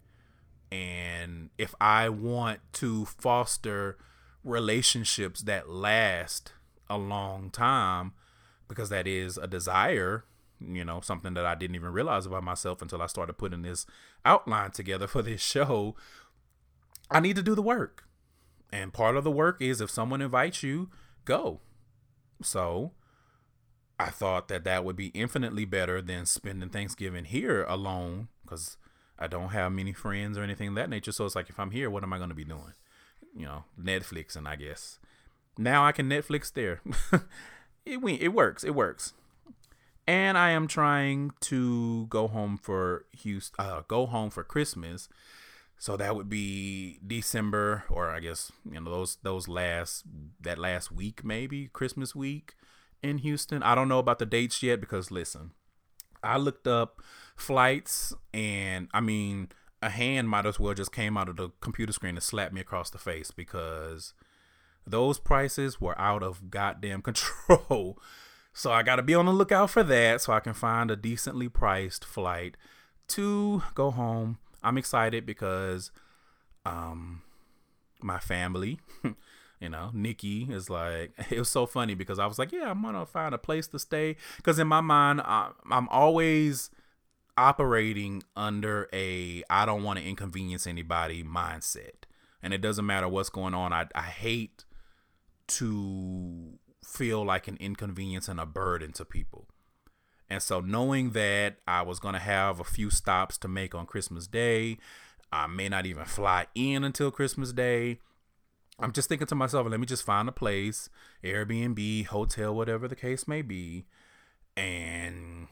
And 0.72 1.50
if 1.58 1.74
I 1.80 2.10
want 2.10 2.60
to 2.74 3.06
foster 3.06 3.98
relationships 4.48 5.42
that 5.42 5.70
last 5.70 6.54
a 6.90 6.98
long 6.98 7.50
time 7.50 8.14
because 8.68 8.90
that 8.90 9.08
is 9.08 9.38
a 9.38 9.48
desire 9.48 10.26
you 10.60 10.84
know, 10.84 11.02
something 11.02 11.34
that 11.36 11.46
I 11.46 11.56
didn't 11.56 11.76
even 11.76 11.92
realize 11.92 12.26
about 12.26 12.44
myself 12.44 12.82
until 12.82 13.02
I 13.02 13.08
started 13.08 13.34
putting 13.34 13.62
this 13.62 13.86
outline 14.26 14.72
together 14.72 15.08
for 15.08 15.22
this 15.22 15.42
show. 15.42 15.96
I 17.10 17.20
need 17.20 17.36
to 17.36 17.44
do 17.44 17.56
the 17.56 17.62
work. 17.62 18.06
And 18.72 18.94
part 18.94 19.16
of 19.16 19.24
the 19.24 19.32
work 19.32 19.62
is 19.62 19.80
if 19.80 19.90
someone 19.90 20.22
invites 20.22 20.62
you, 20.62 20.90
go. 21.24 21.62
So 22.42 22.92
I 24.00 24.10
thought 24.10 24.50
that 24.50 24.66
that 24.66 24.84
would 24.84 24.98
be 24.98 25.08
infinitely 25.08 25.66
better 25.66 26.02
than 26.02 26.26
spending 26.26 26.70
Thanksgiving 26.70 27.26
here 27.26 27.64
alone 27.64 28.28
because 28.44 28.78
I 29.18 29.28
don't 29.28 29.50
have 29.50 29.72
many 29.72 29.94
friends 29.94 30.38
or 30.38 30.44
anything 30.44 30.70
of 30.70 30.76
that 30.76 30.90
nature. 30.90 31.14
So 31.14 31.26
it's 31.26 31.36
like, 31.36 31.50
if 31.50 31.60
I'm 31.60 31.72
here, 31.72 31.90
what 31.90 32.04
am 32.04 32.12
I 32.12 32.18
going 32.18 32.30
to 32.30 32.36
be 32.36 32.44
doing? 32.44 32.74
You 33.38 33.46
know, 33.46 33.64
Netflix, 33.80 34.36
and 34.36 34.48
I 34.48 34.56
guess 34.56 35.00
now 35.58 35.86
I 35.86 35.92
can 35.92 36.10
Netflix 36.10 36.52
there. 36.52 36.82
it 37.86 38.00
it 38.04 38.34
works. 38.34 38.64
It 38.64 38.74
works 38.76 39.14
and 40.08 40.38
I 40.38 40.52
am 40.52 40.68
trying 40.68 41.32
to 41.42 42.08
go 42.08 42.28
home 42.28 42.58
for 42.58 43.06
Houston, 43.12 43.56
uh, 43.64 43.82
go 43.88 44.06
home 44.06 44.30
for 44.30 44.44
Christmas. 44.44 45.10
So 45.78 45.98
that 45.98 46.16
would 46.16 46.30
be 46.30 47.00
December, 47.06 47.84
or 47.90 48.10
I 48.10 48.20
guess 48.20 48.52
you 48.66 48.80
know 48.80 48.90
those 48.90 49.18
those 49.22 49.48
last 49.48 50.06
that 50.42 50.58
last 50.58 50.92
week 50.92 51.24
maybe 51.24 51.68
Christmas 51.68 52.16
week 52.16 52.56
in 53.04 53.20
Houston. 53.20 53.62
I 53.62 53.76
don't 53.76 53.90
know 53.90 54.00
about 54.00 54.18
the 54.18 54.26
dates 54.26 54.64
yet 54.64 54.80
because 54.80 55.12
listen, 55.12 55.52
I 56.24 56.38
looked 56.38 56.68
up 56.68 57.02
flights, 57.36 58.14
and 58.34 58.88
I 58.94 59.02
mean 59.02 59.50
a 59.82 59.90
hand 59.90 60.30
might 60.30 60.46
as 60.46 60.60
well 60.60 60.74
just 60.74 60.92
came 60.92 61.18
out 61.18 61.30
of 61.30 61.36
the 61.36 61.50
computer 61.62 61.94
screen 61.94 62.16
and 62.16 62.24
slapped 62.24 62.54
me 62.54 62.62
across 62.62 62.90
the 62.90 62.98
face 62.98 63.32
because 63.32 64.14
those 64.86 65.20
prices 65.20 65.80
were 65.80 66.00
out 66.00 66.24
of 66.24 66.50
goddamn 66.50 67.02
control. 67.04 68.00
So 68.54 68.72
I 68.72 68.82
got 68.82 68.96
to 68.96 69.04
be 69.04 69.14
on 69.14 69.28
the 69.28 69.34
lookout 69.34 69.70
for 69.70 69.84
that 69.84 70.22
so 70.22 70.34
I 70.34 70.40
can 70.40 70.54
find 70.54 70.90
a 70.90 70.96
decently 70.96 71.48
priced 71.48 72.04
flight 72.04 72.58
to 73.10 73.62
go 73.76 73.92
home. 73.92 74.40
I'm 74.64 74.78
excited 74.78 75.26
because 75.26 75.92
um 76.66 77.22
my 78.02 78.20
family, 78.20 78.80
you 79.60 79.70
know, 79.70 79.92
Nikki 79.94 80.48
is 80.50 80.70
like 80.70 81.12
it 81.30 81.38
was 81.38 81.50
so 81.50 81.68
funny 81.68 81.94
because 81.94 82.18
I 82.18 82.26
was 82.26 82.40
like, 82.40 82.52
yeah, 82.52 82.72
I'm 82.72 82.82
going 82.82 82.96
to 82.96 83.06
find 83.06 83.36
a 83.36 83.38
place 83.38 83.68
to 83.68 83.80
stay 83.80 84.16
cuz 84.42 84.58
in 84.58 84.68
my 84.68 84.82
mind 84.82 85.22
I, 85.22 85.52
I'm 85.70 85.88
always 85.90 86.72
operating 87.38 88.24
under 88.36 88.90
a 88.92 89.44
I 89.50 89.66
don't 89.66 89.84
want 89.84 90.00
to 90.00 90.06
inconvenience 90.06 90.68
anybody 90.68 91.24
mindset. 91.24 92.06
And 92.42 92.54
it 92.54 92.62
doesn't 92.62 92.86
matter 92.86 93.08
what's 93.08 93.30
going 93.30 93.54
on. 93.54 93.74
I 93.74 93.88
I 93.96 94.02
hate 94.04 94.66
to 95.48 96.60
feel 96.84 97.26
like 97.26 97.48
an 97.48 97.58
inconvenience 97.60 98.28
and 98.28 98.40
a 98.40 98.46
burden 98.46 98.92
to 98.94 99.06
people. 99.06 99.48
And 100.30 100.42
so 100.42 100.60
knowing 100.60 101.12
that 101.12 101.58
I 101.68 101.82
was 101.84 102.00
going 102.00 102.14
to 102.14 102.20
have 102.20 102.60
a 102.60 102.66
few 102.66 102.90
stops 102.90 103.38
to 103.40 103.48
make 103.48 103.74
on 103.74 103.86
Christmas 103.86 104.28
Day, 104.28 104.78
I 105.32 105.48
may 105.48 105.70
not 105.70 105.86
even 105.86 106.06
fly 106.06 106.48
in 106.54 106.84
until 106.84 107.12
Christmas 107.12 107.54
Day. 107.54 108.00
I'm 108.80 108.92
just 108.92 109.10
thinking 109.10 109.28
to 109.28 109.36
myself, 109.36 109.68
let 109.70 109.80
me 109.80 109.86
just 109.86 110.04
find 110.04 110.30
a 110.30 110.34
place, 110.34 110.90
Airbnb, 111.24 112.06
hotel, 112.08 112.54
whatever 112.54 112.88
the 112.88 112.96
case 112.96 113.28
may 113.28 113.42
be. 113.42 113.86
And 114.56 115.48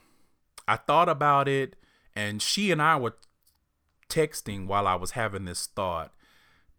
I 0.68 0.78
thought 0.78 1.10
about 1.10 1.48
it, 1.48 1.76
and 2.16 2.42
she 2.42 2.72
and 2.72 2.82
I 2.82 2.96
were 2.98 3.16
texting 4.10 4.68
while 4.68 4.88
I 4.88 4.96
was 4.96 5.12
having 5.12 5.46
this 5.46 5.68
thought. 5.68 6.12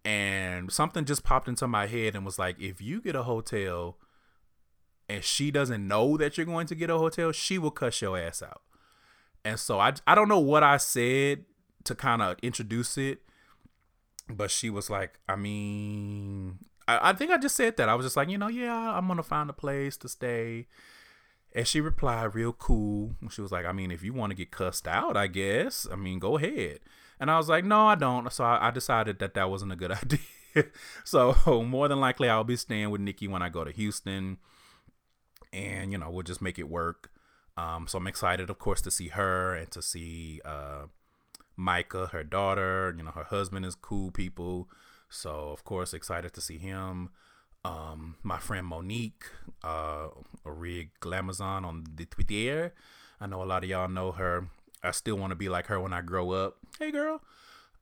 And 0.04 0.70
something 0.70 1.04
just 1.04 1.24
popped 1.24 1.48
into 1.48 1.66
my 1.66 1.86
head 1.86 2.14
and 2.14 2.24
was 2.24 2.38
like, 2.38 2.60
if 2.60 2.80
you 2.80 3.00
get 3.00 3.16
a 3.16 3.24
hotel 3.24 3.98
and 5.08 5.24
she 5.24 5.50
doesn't 5.50 5.86
know 5.86 6.16
that 6.16 6.36
you're 6.36 6.46
going 6.46 6.68
to 6.68 6.76
get 6.76 6.90
a 6.90 6.98
hotel, 6.98 7.32
she 7.32 7.58
will 7.58 7.72
cuss 7.72 8.00
your 8.00 8.16
ass 8.16 8.40
out. 8.40 8.62
And 9.44 9.58
so 9.58 9.78
I 9.78 9.94
I 10.06 10.14
don't 10.14 10.28
know 10.28 10.38
what 10.38 10.62
I 10.62 10.76
said 10.76 11.44
to 11.84 11.94
kind 11.94 12.22
of 12.22 12.36
introduce 12.42 12.98
it, 12.98 13.20
but 14.28 14.50
she 14.50 14.70
was 14.70 14.90
like, 14.90 15.18
I 15.28 15.36
mean, 15.36 16.58
I, 16.86 17.10
I 17.10 17.12
think 17.12 17.30
I 17.30 17.38
just 17.38 17.56
said 17.56 17.76
that. 17.76 17.88
I 17.88 17.94
was 17.94 18.06
just 18.06 18.16
like, 18.16 18.28
you 18.28 18.38
know, 18.38 18.48
yeah, 18.48 18.96
I'm 18.96 19.06
gonna 19.08 19.22
find 19.22 19.50
a 19.50 19.52
place 19.52 19.96
to 19.98 20.08
stay. 20.08 20.66
And 21.56 21.66
she 21.66 21.80
replied 21.80 22.36
real 22.36 22.52
cool. 22.52 23.16
She 23.30 23.40
was 23.40 23.50
like, 23.50 23.64
I 23.64 23.72
mean, 23.72 23.90
if 23.90 24.04
you 24.04 24.12
want 24.12 24.30
to 24.30 24.36
get 24.36 24.52
cussed 24.52 24.86
out, 24.86 25.16
I 25.16 25.26
guess. 25.26 25.88
I 25.90 25.96
mean, 25.96 26.18
go 26.18 26.36
ahead. 26.36 26.80
And 27.18 27.30
I 27.30 27.38
was 27.38 27.48
like, 27.48 27.64
no, 27.64 27.86
I 27.86 27.94
don't. 27.94 28.30
So 28.32 28.44
I, 28.44 28.68
I 28.68 28.70
decided 28.70 29.18
that 29.18 29.34
that 29.34 29.50
wasn't 29.50 29.72
a 29.72 29.76
good 29.76 29.90
idea. 30.54 30.66
so 31.02 31.34
more 31.66 31.88
than 31.88 31.98
likely, 31.98 32.28
I'll 32.28 32.44
be 32.44 32.56
staying 32.56 32.90
with 32.90 33.00
Nikki 33.00 33.26
when 33.26 33.42
I 33.42 33.48
go 33.48 33.64
to 33.64 33.72
Houston 33.72 34.38
and 35.56 35.92
you 35.92 35.98
know 35.98 36.10
we'll 36.10 36.22
just 36.22 36.42
make 36.42 36.58
it 36.58 36.68
work. 36.68 37.10
Um, 37.56 37.86
so 37.88 37.98
I'm 37.98 38.06
excited, 38.06 38.50
of 38.50 38.58
course, 38.58 38.82
to 38.82 38.90
see 38.90 39.08
her 39.08 39.54
and 39.54 39.70
to 39.70 39.80
see 39.80 40.42
uh, 40.44 40.86
Micah, 41.56 42.08
her 42.08 42.22
daughter. 42.22 42.94
You 42.96 43.04
know, 43.04 43.12
her 43.12 43.24
husband 43.24 43.64
is 43.64 43.74
cool 43.74 44.10
people, 44.10 44.68
so 45.08 45.50
of 45.50 45.64
course 45.64 45.94
excited 45.94 46.34
to 46.34 46.40
see 46.40 46.58
him. 46.58 47.10
Um, 47.66 48.14
my 48.22 48.38
friend 48.38 48.64
Monique, 48.64 49.24
uh, 49.64 50.08
Rig 50.44 50.90
Glamazon 51.00 51.64
on 51.64 51.84
the 51.96 52.04
Twitter. 52.04 52.72
I 53.20 53.26
know 53.26 53.42
a 53.42 53.44
lot 53.44 53.64
of 53.64 53.70
y'all 53.70 53.88
know 53.88 54.12
her. 54.12 54.48
I 54.84 54.92
still 54.92 55.16
want 55.16 55.32
to 55.32 55.36
be 55.36 55.48
like 55.48 55.66
her 55.66 55.80
when 55.80 55.92
I 55.92 56.00
grow 56.00 56.30
up. 56.30 56.58
Hey, 56.78 56.92
girl. 56.92 57.22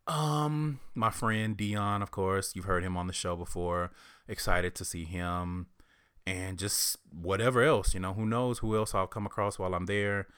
Um, 0.07 0.80
my 0.95 1.11
friend 1.11 1.55
Dion, 1.55 2.01
of 2.01 2.11
course, 2.11 2.53
you've 2.55 2.64
heard 2.64 2.82
him 2.82 2.97
on 2.97 3.09
the 3.09 3.12
show 3.12 3.37
before. 3.37 3.91
Excited 4.26 4.74
to 4.76 4.87
see 4.87 5.05
him 5.05 5.66
and 6.26 6.59
just 6.59 6.97
whatever 7.12 7.62
else, 7.62 7.93
you 7.93 8.01
know, 8.01 8.14
who 8.14 8.24
knows 8.24 8.61
who 8.61 8.74
else 8.76 8.95
I'll 8.95 9.07
come 9.07 9.26
across 9.26 9.59
while 9.59 9.74
I'm 9.74 9.85
there. 9.85 10.28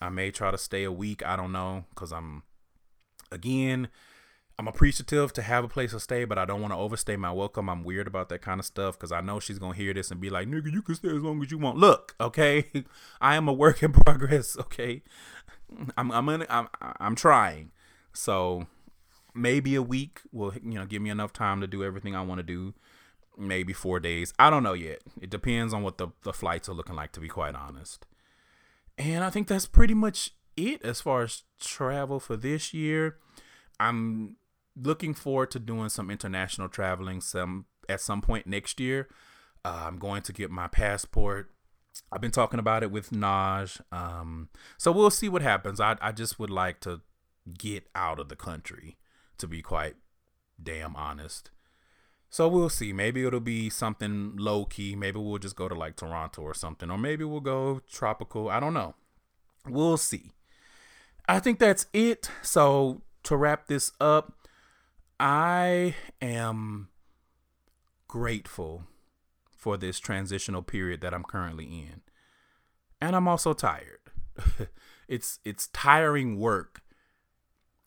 I 0.00 0.08
may 0.08 0.30
try 0.30 0.50
to 0.50 0.56
stay 0.58 0.82
a 0.82 0.92
week. 0.92 1.22
I 1.22 1.36
don't 1.36 1.52
know 1.52 1.84
because 1.90 2.10
I'm, 2.10 2.42
again, 3.30 3.88
I'm 4.58 4.68
appreciative 4.68 5.32
to 5.32 5.42
have 5.42 5.64
a 5.64 5.68
place 5.68 5.90
to 5.90 6.00
stay, 6.00 6.24
but 6.24 6.38
I 6.38 6.44
don't 6.44 6.60
want 6.60 6.72
to 6.72 6.78
overstay 6.78 7.16
my 7.16 7.32
welcome. 7.32 7.68
I'm 7.68 7.82
weird 7.82 8.06
about 8.06 8.28
that 8.28 8.40
kind 8.40 8.60
of 8.60 8.66
stuff 8.66 8.96
because 8.96 9.10
I 9.10 9.20
know 9.20 9.40
she's 9.40 9.58
gonna 9.58 9.74
hear 9.74 9.92
this 9.92 10.12
and 10.12 10.20
be 10.20 10.30
like, 10.30 10.46
"Nigga, 10.46 10.72
you 10.72 10.80
can 10.80 10.94
stay 10.94 11.08
as 11.08 11.22
long 11.22 11.42
as 11.42 11.50
you 11.50 11.58
want." 11.58 11.78
Look, 11.78 12.14
okay, 12.20 12.70
I 13.20 13.34
am 13.34 13.48
a 13.48 13.52
work 13.52 13.82
in 13.82 13.92
progress. 14.04 14.56
Okay, 14.56 15.02
I'm 15.96 16.12
I'm 16.12 16.28
in, 16.28 16.46
I'm 16.48 16.68
I'm 16.80 17.16
trying. 17.16 17.72
So 18.12 18.66
maybe 19.34 19.74
a 19.74 19.82
week 19.82 20.20
will 20.30 20.54
you 20.54 20.78
know 20.78 20.86
give 20.86 21.02
me 21.02 21.10
enough 21.10 21.32
time 21.32 21.60
to 21.60 21.66
do 21.66 21.82
everything 21.82 22.14
I 22.14 22.22
want 22.22 22.38
to 22.38 22.44
do. 22.44 22.74
Maybe 23.36 23.72
four 23.72 23.98
days. 23.98 24.32
I 24.38 24.50
don't 24.50 24.62
know 24.62 24.74
yet. 24.74 25.00
It 25.20 25.30
depends 25.30 25.74
on 25.74 25.82
what 25.82 25.98
the 25.98 26.08
the 26.22 26.32
flights 26.32 26.68
are 26.68 26.74
looking 26.74 26.94
like. 26.94 27.10
To 27.12 27.20
be 27.20 27.28
quite 27.28 27.56
honest, 27.56 28.06
and 28.96 29.24
I 29.24 29.30
think 29.30 29.48
that's 29.48 29.66
pretty 29.66 29.94
much 29.94 30.30
it 30.56 30.80
as 30.82 31.00
far 31.00 31.22
as 31.22 31.42
travel 31.58 32.20
for 32.20 32.36
this 32.36 32.72
year. 32.72 33.16
I'm 33.80 34.36
looking 34.76 35.14
forward 35.14 35.50
to 35.52 35.58
doing 35.58 35.88
some 35.88 36.10
international 36.10 36.68
traveling 36.68 37.20
some 37.20 37.66
at 37.88 38.00
some 38.00 38.20
point 38.20 38.46
next 38.46 38.80
year. 38.80 39.08
Uh, 39.64 39.84
I'm 39.86 39.98
going 39.98 40.22
to 40.22 40.32
get 40.32 40.50
my 40.50 40.68
passport. 40.68 41.50
I've 42.10 42.20
been 42.20 42.30
talking 42.30 42.58
about 42.58 42.82
it 42.82 42.90
with 42.90 43.10
Naj. 43.10 43.80
Um, 43.92 44.48
so 44.78 44.90
we'll 44.90 45.10
see 45.10 45.28
what 45.28 45.42
happens. 45.42 45.80
I, 45.80 45.96
I 46.02 46.12
just 46.12 46.38
would 46.38 46.50
like 46.50 46.80
to 46.80 47.00
get 47.58 47.86
out 47.94 48.18
of 48.18 48.28
the 48.28 48.36
country, 48.36 48.96
to 49.38 49.46
be 49.46 49.62
quite 49.62 49.94
damn 50.62 50.96
honest. 50.96 51.50
So 52.30 52.48
we'll 52.48 52.68
see. 52.68 52.92
Maybe 52.92 53.24
it'll 53.24 53.38
be 53.38 53.70
something 53.70 54.34
low 54.36 54.64
key. 54.64 54.96
Maybe 54.96 55.20
we'll 55.20 55.38
just 55.38 55.54
go 55.54 55.68
to 55.68 55.74
like 55.74 55.94
Toronto 55.94 56.42
or 56.42 56.54
something. 56.54 56.90
Or 56.90 56.98
maybe 56.98 57.22
we'll 57.22 57.40
go 57.40 57.80
tropical. 57.88 58.48
I 58.48 58.58
don't 58.58 58.74
know. 58.74 58.96
We'll 59.68 59.96
see. 59.96 60.32
I 61.28 61.38
think 61.38 61.58
that's 61.58 61.86
it. 61.92 62.28
So 62.42 63.02
to 63.22 63.36
wrap 63.36 63.68
this 63.68 63.92
up, 64.00 64.34
I 65.18 65.94
am 66.20 66.88
grateful 68.08 68.84
for 69.50 69.76
this 69.76 69.98
transitional 69.98 70.62
period 70.62 71.00
that 71.00 71.14
I'm 71.14 71.24
currently 71.24 71.64
in. 71.64 72.02
And 73.00 73.16
I'm 73.16 73.28
also 73.28 73.52
tired. 73.52 73.98
it's 75.08 75.38
it's 75.44 75.68
tiring 75.68 76.38
work. 76.38 76.82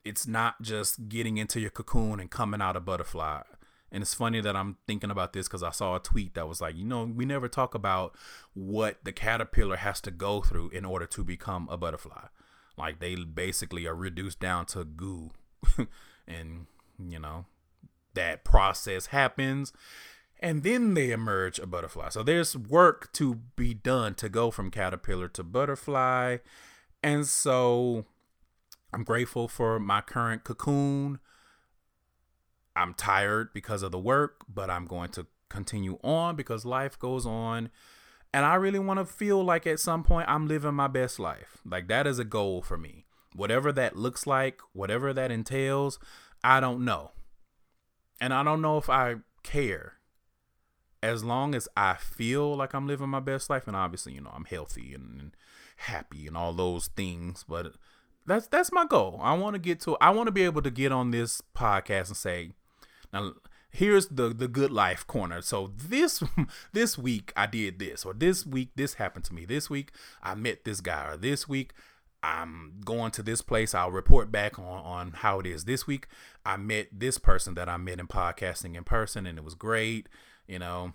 It's 0.04 0.26
not 0.26 0.62
just 0.62 1.10
getting 1.10 1.38
into 1.38 1.60
your 1.60 1.70
cocoon 1.70 2.20
and 2.20 2.32
coming 2.32 2.62
out 2.62 2.76
a 2.76 2.80
butterfly. 2.80 3.42
And 3.92 4.02
it's 4.02 4.14
funny 4.14 4.42
that 4.42 4.56
I'm 4.56 4.78
thinking 4.86 5.12
about 5.12 5.34
this 5.34 5.48
because 5.48 5.64
I 5.64 5.72
saw 5.72 5.96
a 5.96 6.00
tweet 6.00 6.34
that 6.36 6.48
was 6.48 6.60
like, 6.60 6.76
you 6.76 6.84
know, 6.84 7.04
we 7.04 7.26
never 7.26 7.48
talk 7.48 7.74
about 7.74 8.16
what 8.54 8.98
the 9.04 9.14
caterpillar 9.14 9.78
has 9.78 10.02
to 10.02 10.12
go 10.12 10.42
through 10.42 10.70
in 10.70 10.84
order 10.84 11.06
to 11.06 11.24
become 11.24 11.68
a 11.72 11.78
butterfly. 11.78 12.28
Like 12.78 13.00
they 13.00 13.16
basically 13.16 13.88
are 13.88 13.96
reduced 13.96 14.40
down 14.40 14.66
to 14.68 14.84
goo. 14.84 15.32
and 16.28 16.68
you 17.00 17.20
know, 17.20 17.46
that 18.14 18.44
process 18.44 19.08
happens 19.08 19.74
and 20.40 20.64
then 20.64 20.94
they 20.94 21.12
emerge 21.12 21.60
a 21.60 21.66
butterfly. 21.66 22.10
So 22.10 22.24
there's 22.24 22.56
work 22.56 23.12
to 23.14 23.36
be 23.56 23.74
done 23.74 24.14
to 24.16 24.30
go 24.30 24.52
from 24.52 24.70
caterpillar 24.70 25.28
to 25.30 25.44
butterfly. 25.44 26.38
And 27.02 27.26
so 27.26 28.06
I'm 28.94 29.04
grateful 29.04 29.48
for 29.48 29.80
my 29.80 30.02
current 30.02 30.44
cocoon. 30.44 31.20
I'm 32.76 32.94
tired 32.94 33.54
because 33.54 33.82
of 33.82 33.92
the 33.92 34.00
work, 34.00 34.46
but 34.48 34.70
I'm 34.70 34.86
going 34.86 35.10
to 35.12 35.26
continue 35.50 35.98
on 36.04 36.36
because 36.36 36.66
life 36.66 37.00
goes 37.00 37.26
on. 37.26 37.70
And 38.34 38.46
I 38.46 38.56
really 38.56 38.80
want 38.80 39.00
to 39.00 39.06
feel 39.06 39.44
like 39.44 39.66
at 39.66 39.80
some 39.80 40.04
point 40.04 40.30
I'm 40.30 40.48
living 40.48 40.76
my 40.76 40.88
best 40.88 41.18
life. 41.18 41.58
Like 41.66 41.88
that 41.88 42.06
is 42.06 42.20
a 42.20 42.24
goal 42.24 42.62
for 42.62 42.78
me. 42.78 43.06
Whatever 43.34 43.72
that 43.72 43.96
looks 43.96 44.28
like, 44.28 44.60
whatever 44.74 45.14
that 45.14 45.32
entails, 45.32 45.98
I 46.48 46.62
don't 46.62 46.86
know. 46.86 47.12
And 48.22 48.34
I 48.34 48.42
don't 48.42 48.62
know 48.62 48.78
if 48.78 48.90
I 48.90 49.16
care. 49.44 49.96
As 51.04 51.22
long 51.22 51.54
as 51.54 51.68
I 51.76 51.96
feel 51.96 52.56
like 52.56 52.74
I'm 52.74 52.88
living 52.88 53.10
my 53.10 53.20
best 53.20 53.50
life, 53.50 53.68
and 53.68 53.76
obviously, 53.76 54.14
you 54.14 54.22
know, 54.22 54.32
I'm 54.34 54.46
healthy 54.46 54.94
and, 54.94 55.20
and 55.20 55.32
happy 55.76 56.26
and 56.26 56.38
all 56.38 56.54
those 56.54 56.88
things, 56.88 57.44
but 57.48 57.74
that's 58.26 58.48
that's 58.48 58.72
my 58.72 58.86
goal. 58.86 59.20
I 59.22 59.34
want 59.34 59.56
to 59.56 59.60
get 59.60 59.82
to 59.82 59.98
I 60.00 60.10
want 60.12 60.28
to 60.28 60.32
be 60.32 60.44
able 60.44 60.62
to 60.62 60.72
get 60.72 60.94
on 60.94 61.12
this 61.12 61.42
podcast 61.54 62.08
and 62.08 62.18
say, 62.18 62.52
now 63.12 63.34
here's 63.70 64.08
the 64.08 64.30
the 64.30 64.48
good 64.48 64.72
life 64.72 65.06
corner. 65.06 65.42
So 65.42 65.74
this 65.76 66.24
this 66.72 66.98
week 66.98 67.34
I 67.36 67.46
did 67.46 67.78
this, 67.78 68.06
or 68.06 68.14
this 68.14 68.46
week 68.46 68.70
this 68.76 68.96
happened 68.96 69.26
to 69.26 69.34
me. 69.34 69.44
This 69.46 69.70
week 69.70 69.92
I 70.24 70.34
met 70.34 70.64
this 70.64 70.80
guy, 70.80 71.12
or 71.12 71.18
this 71.18 71.48
week 71.48 71.74
I'm 72.24 72.82
going 72.84 73.12
to 73.12 73.24
this 73.24 73.42
place. 73.42 73.76
I'll 73.76 73.92
report 73.92 74.32
back 74.32 74.58
on, 74.58 74.66
on 74.66 75.12
how 75.18 75.40
it 75.40 75.46
is 75.46 75.66
this 75.66 75.86
week. 75.86 76.08
I 76.46 76.58
met 76.58 76.88
this 76.92 77.18
person 77.18 77.54
that 77.56 77.70
I 77.70 77.78
met 77.78 78.00
in 78.00 78.08
podcasting 78.08 78.76
in 78.76 78.84
person, 78.84 79.26
and 79.26 79.38
it 79.38 79.44
was 79.44 79.56
great. 79.56 80.10
You 80.48 80.60
know, 80.60 80.94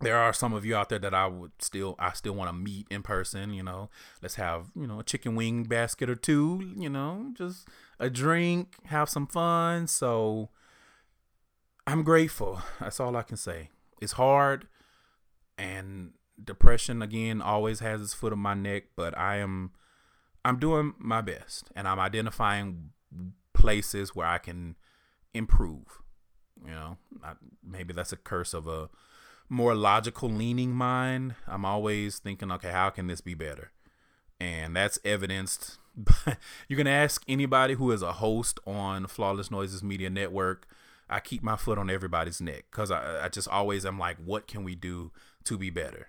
there 0.00 0.18
are 0.18 0.32
some 0.32 0.52
of 0.52 0.64
you 0.64 0.76
out 0.76 0.88
there 0.88 0.98
that 0.98 1.14
I 1.14 1.26
would 1.26 1.52
still 1.60 1.94
I 1.98 2.12
still 2.12 2.34
want 2.34 2.48
to 2.48 2.52
meet 2.52 2.86
in 2.90 3.02
person. 3.02 3.52
You 3.52 3.62
know, 3.62 3.90
let's 4.20 4.36
have 4.36 4.66
you 4.74 4.86
know 4.86 5.00
a 5.00 5.04
chicken 5.04 5.34
wing 5.34 5.64
basket 5.64 6.08
or 6.08 6.16
two. 6.16 6.72
You 6.76 6.88
know, 6.88 7.32
just 7.34 7.68
a 7.98 8.10
drink, 8.10 8.74
have 8.86 9.08
some 9.08 9.26
fun. 9.26 9.86
So 9.86 10.50
I'm 11.86 12.02
grateful. 12.02 12.62
That's 12.80 13.00
all 13.00 13.16
I 13.16 13.22
can 13.22 13.36
say. 13.36 13.70
It's 14.00 14.12
hard, 14.12 14.68
and 15.58 16.12
depression 16.42 17.02
again 17.02 17.40
always 17.40 17.80
has 17.80 18.00
its 18.00 18.14
foot 18.14 18.32
on 18.32 18.38
my 18.38 18.54
neck, 18.54 18.84
but 18.96 19.16
I 19.16 19.36
am 19.36 19.72
I'm 20.44 20.58
doing 20.58 20.94
my 20.98 21.20
best 21.20 21.70
and 21.76 21.86
I'm 21.86 22.00
identifying 22.00 22.90
places 23.54 24.14
where 24.14 24.26
I 24.26 24.38
can 24.38 24.76
improve. 25.34 26.02
You 26.64 26.72
know, 26.72 26.96
maybe 27.64 27.92
that's 27.92 28.12
a 28.12 28.16
curse 28.16 28.54
of 28.54 28.66
a 28.66 28.88
more 29.48 29.74
logical 29.74 30.28
leaning 30.28 30.72
mind. 30.72 31.34
I'm 31.46 31.64
always 31.64 32.18
thinking, 32.18 32.50
okay, 32.52 32.70
how 32.70 32.90
can 32.90 33.06
this 33.06 33.20
be 33.20 33.34
better? 33.34 33.72
And 34.40 34.74
that's 34.74 34.98
evidenced. 35.04 35.78
you 36.68 36.76
can 36.76 36.86
ask 36.86 37.22
anybody 37.28 37.74
who 37.74 37.90
is 37.92 38.02
a 38.02 38.14
host 38.14 38.58
on 38.66 39.06
Flawless 39.06 39.50
Noises 39.50 39.82
Media 39.82 40.10
Network. 40.10 40.66
I 41.08 41.20
keep 41.20 41.42
my 41.42 41.56
foot 41.56 41.78
on 41.78 41.90
everybody's 41.90 42.40
neck 42.40 42.64
because 42.70 42.90
I, 42.90 43.26
I 43.26 43.28
just 43.28 43.48
always 43.48 43.84
am 43.84 43.98
like, 43.98 44.16
what 44.24 44.46
can 44.46 44.64
we 44.64 44.74
do 44.74 45.12
to 45.44 45.58
be 45.58 45.70
better? 45.70 46.08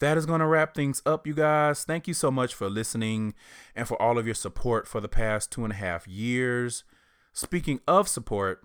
That 0.00 0.16
is 0.16 0.26
going 0.26 0.40
to 0.40 0.46
wrap 0.46 0.74
things 0.74 1.02
up, 1.06 1.26
you 1.26 1.34
guys. 1.34 1.84
Thank 1.84 2.08
you 2.08 2.14
so 2.14 2.30
much 2.30 2.54
for 2.54 2.68
listening 2.68 3.34
and 3.74 3.86
for 3.86 4.00
all 4.00 4.18
of 4.18 4.26
your 4.26 4.34
support 4.34 4.86
for 4.86 5.00
the 5.00 5.08
past 5.08 5.50
two 5.52 5.64
and 5.64 5.72
a 5.72 5.76
half 5.76 6.06
years. 6.06 6.84
Speaking 7.32 7.80
of 7.86 8.08
support, 8.08 8.62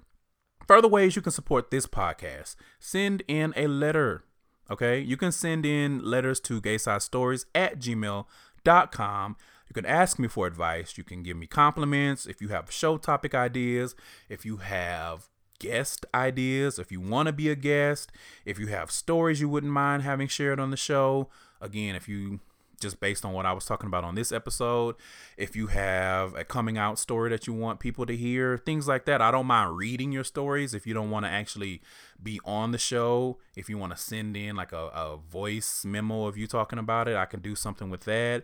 further 0.68 0.88
ways 0.88 1.16
you 1.16 1.22
can 1.22 1.32
support 1.32 1.72
this 1.72 1.86
podcast 1.86 2.56
send 2.80 3.24
in 3.28 3.54
a 3.56 3.68
letter. 3.68 4.24
Okay, 4.72 5.00
you 5.00 5.18
can 5.18 5.32
send 5.32 5.66
in 5.66 6.04
letters 6.04 6.40
to 6.42 6.62
gaysidestories 6.62 7.46
at 7.54 7.80
gmail.com. 7.80 9.38
You 9.68 9.74
can 9.74 9.86
ask 9.86 10.20
me 10.20 10.28
for 10.28 10.48
advice. 10.48 10.98
You 10.98 11.04
can 11.04 11.24
give 11.24 11.38
me 11.38 11.48
compliments. 11.48 12.26
If 12.26 12.42
you 12.42 12.50
have 12.50 12.72
show 12.72 12.98
topic 12.98 13.36
ideas, 13.36 13.96
if 14.30 14.46
you 14.46 14.58
have 14.58 15.30
guest 15.60 16.06
ideas, 16.14 16.80
if 16.80 16.92
you 16.92 17.00
want 17.00 17.28
to 17.28 17.34
be 17.34 17.50
a 17.50 17.56
guest, 17.56 18.12
if 18.46 18.60
you 18.60 18.68
have 18.68 18.92
stories 18.92 19.42
you 19.42 19.50
wouldn't 19.50 19.72
mind 19.72 20.04
having 20.04 20.28
shared 20.28 20.60
on 20.60 20.72
the 20.72 20.78
show, 20.78 21.30
again, 21.62 21.96
if 21.96 22.08
you 22.08 22.40
just 22.84 23.00
based 23.00 23.24
on 23.26 23.34
what 23.34 23.46
I 23.46 23.54
was 23.54 23.66
talking 23.66 23.88
about 23.88 24.04
on 24.04 24.14
this 24.14 24.32
episode, 24.32 24.96
if 25.38 25.56
you 25.56 25.68
have 25.68 26.36
a 26.36 26.44
coming 26.44 26.78
out 26.78 27.00
story 27.00 27.30
that 27.30 27.48
you 27.48 27.54
want 27.54 27.80
people 27.80 28.06
to 28.06 28.16
hear, 28.16 28.58
things 28.58 28.88
like 28.88 29.06
that, 29.06 29.22
I 29.22 29.32
don't 29.32 29.48
mind 29.48 29.78
reading 29.78 30.12
your 30.12 30.26
stories 30.26 30.74
if 30.74 30.86
you 30.86 30.94
don't 30.94 31.10
want 31.10 31.26
to 31.26 31.32
actually 31.32 31.82
be 32.22 32.40
on 32.46 32.72
the 32.72 32.78
show. 32.78 33.40
If 33.56 33.70
you 33.70 33.78
want 33.78 33.94
to 33.94 33.98
send 33.98 34.36
in 34.36 34.56
like 34.56 34.74
a, 34.74 34.88
a 34.88 35.18
voice 35.18 35.86
memo 35.86 36.26
of 36.26 36.38
you 36.38 36.46
talking 36.46 36.78
about 36.78 37.08
it, 37.08 37.16
I 37.16 37.26
can 37.26 37.40
do 37.40 37.56
something 37.56 37.90
with 37.90 38.02
that. 38.02 38.44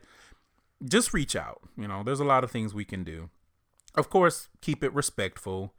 Just 0.84 1.14
reach 1.14 1.36
out. 1.36 1.62
You 1.78 1.90
know, 1.90 2.04
there's 2.04 2.22
a 2.22 2.26
lot 2.26 2.44
of 2.44 2.50
things 2.50 2.74
we 2.74 2.86
can 2.86 3.04
do. 3.04 3.30
Of 3.96 4.10
course, 4.10 4.48
keep 4.62 4.84
it 4.84 4.94
respectful. 4.94 5.74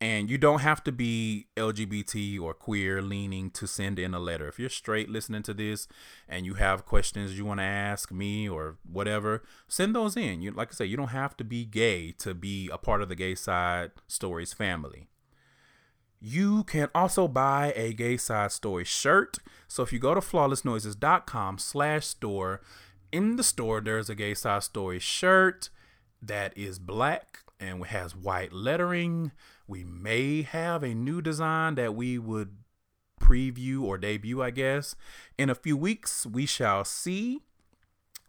And 0.00 0.28
you 0.28 0.38
don't 0.38 0.60
have 0.60 0.82
to 0.84 0.92
be 0.92 1.46
LGBT 1.56 2.40
or 2.40 2.52
queer 2.52 3.00
leaning 3.00 3.50
to 3.52 3.66
send 3.66 3.98
in 3.98 4.12
a 4.12 4.18
letter. 4.18 4.48
If 4.48 4.58
you're 4.58 4.68
straight 4.68 5.08
listening 5.08 5.42
to 5.44 5.54
this 5.54 5.88
and 6.28 6.44
you 6.44 6.54
have 6.54 6.84
questions 6.84 7.38
you 7.38 7.44
want 7.44 7.60
to 7.60 7.64
ask 7.64 8.12
me 8.12 8.48
or 8.48 8.76
whatever, 8.90 9.44
send 9.68 9.94
those 9.94 10.16
in. 10.16 10.42
You 10.42 10.50
like 10.50 10.72
I 10.72 10.74
say, 10.74 10.84
you 10.84 10.96
don't 10.96 11.08
have 11.08 11.36
to 11.38 11.44
be 11.44 11.64
gay 11.64 12.12
to 12.18 12.34
be 12.34 12.68
a 12.72 12.76
part 12.76 13.02
of 13.02 13.08
the 13.08 13.14
Gay 13.14 13.34
Side 13.34 13.92
Stories 14.06 14.52
family. 14.52 15.08
You 16.20 16.64
can 16.64 16.88
also 16.94 17.28
buy 17.28 17.72
a 17.76 17.92
Gay 17.92 18.16
Side 18.16 18.52
Story 18.52 18.84
shirt. 18.84 19.38
So 19.68 19.82
if 19.82 19.92
you 19.92 19.98
go 19.98 20.14
to 20.14 20.20
flawlessnoises.com 20.20 21.58
slash 21.58 22.06
store, 22.06 22.62
in 23.12 23.36
the 23.36 23.44
store 23.44 23.80
there's 23.80 24.10
a 24.10 24.14
Gay 24.14 24.34
Side 24.34 24.64
Story 24.64 24.98
shirt 24.98 25.70
that 26.20 26.56
is 26.56 26.78
black 26.78 27.40
and 27.60 27.84
has 27.86 28.16
white 28.16 28.52
lettering 28.52 29.32
we 29.66 29.84
may 29.84 30.42
have 30.42 30.82
a 30.82 30.94
new 30.94 31.22
design 31.22 31.74
that 31.76 31.94
we 31.94 32.18
would 32.18 32.56
preview 33.20 33.82
or 33.82 33.96
debut, 33.96 34.42
I 34.42 34.50
guess. 34.50 34.94
In 35.38 35.48
a 35.48 35.54
few 35.54 35.76
weeks, 35.76 36.26
we 36.26 36.46
shall 36.46 36.84
see. 36.84 37.42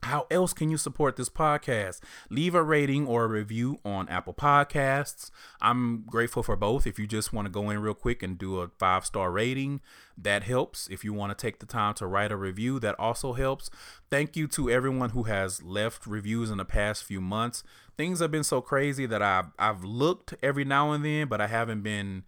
How 0.06 0.28
else 0.30 0.54
can 0.54 0.70
you 0.70 0.78
support 0.78 1.16
this 1.16 1.30
podcast? 1.30 2.00
Leave 2.30 2.54
a 2.54 2.62
rating 2.62 3.08
or 3.08 3.24
a 3.24 3.28
review 3.28 3.80
on 3.84 4.08
Apple 4.08 4.36
Podcasts. 4.36 5.32
I'm 5.60 6.04
grateful 6.06 6.44
for 6.44 6.56
both. 6.56 6.86
If 6.86 7.00
you 7.00 7.08
just 7.08 7.34
want 7.34 7.48
to 7.48 7.52
go 7.52 7.72
in 7.72 7.80
real 7.80 7.96
quick 7.96 8.22
and 8.22 8.38
do 8.38 8.60
a 8.60 8.68
five 8.78 9.04
star 9.04 9.32
rating, 9.32 9.82
that 10.16 10.44
helps. 10.44 10.88
If 10.92 11.04
you 11.04 11.12
want 11.12 11.36
to 11.36 11.42
take 11.42 11.58
the 11.58 11.66
time 11.66 11.96
to 11.96 12.06
write 12.06 12.32
a 12.32 12.38
review, 12.38 12.80
that 12.82 12.94
also 13.00 13.34
helps. 13.34 13.72
Thank 14.12 14.36
you 14.36 14.46
to 14.50 14.70
everyone 14.70 15.10
who 15.10 15.24
has 15.24 15.64
left 15.64 16.06
reviews 16.06 16.52
in 16.52 16.60
the 16.60 16.66
past 16.66 17.04
few 17.04 17.20
months. 17.20 17.64
Things 17.98 18.20
have 18.20 18.30
been 18.30 18.44
so 18.44 18.62
crazy 18.62 19.08
that 19.08 19.24
I've 19.24 19.48
I've 19.58 19.84
looked 19.84 20.36
every 20.44 20.66
now 20.66 20.92
and 20.92 21.04
then, 21.04 21.28
but 21.28 21.42
I 21.42 21.48
haven't 21.48 21.82
been 21.82 22.26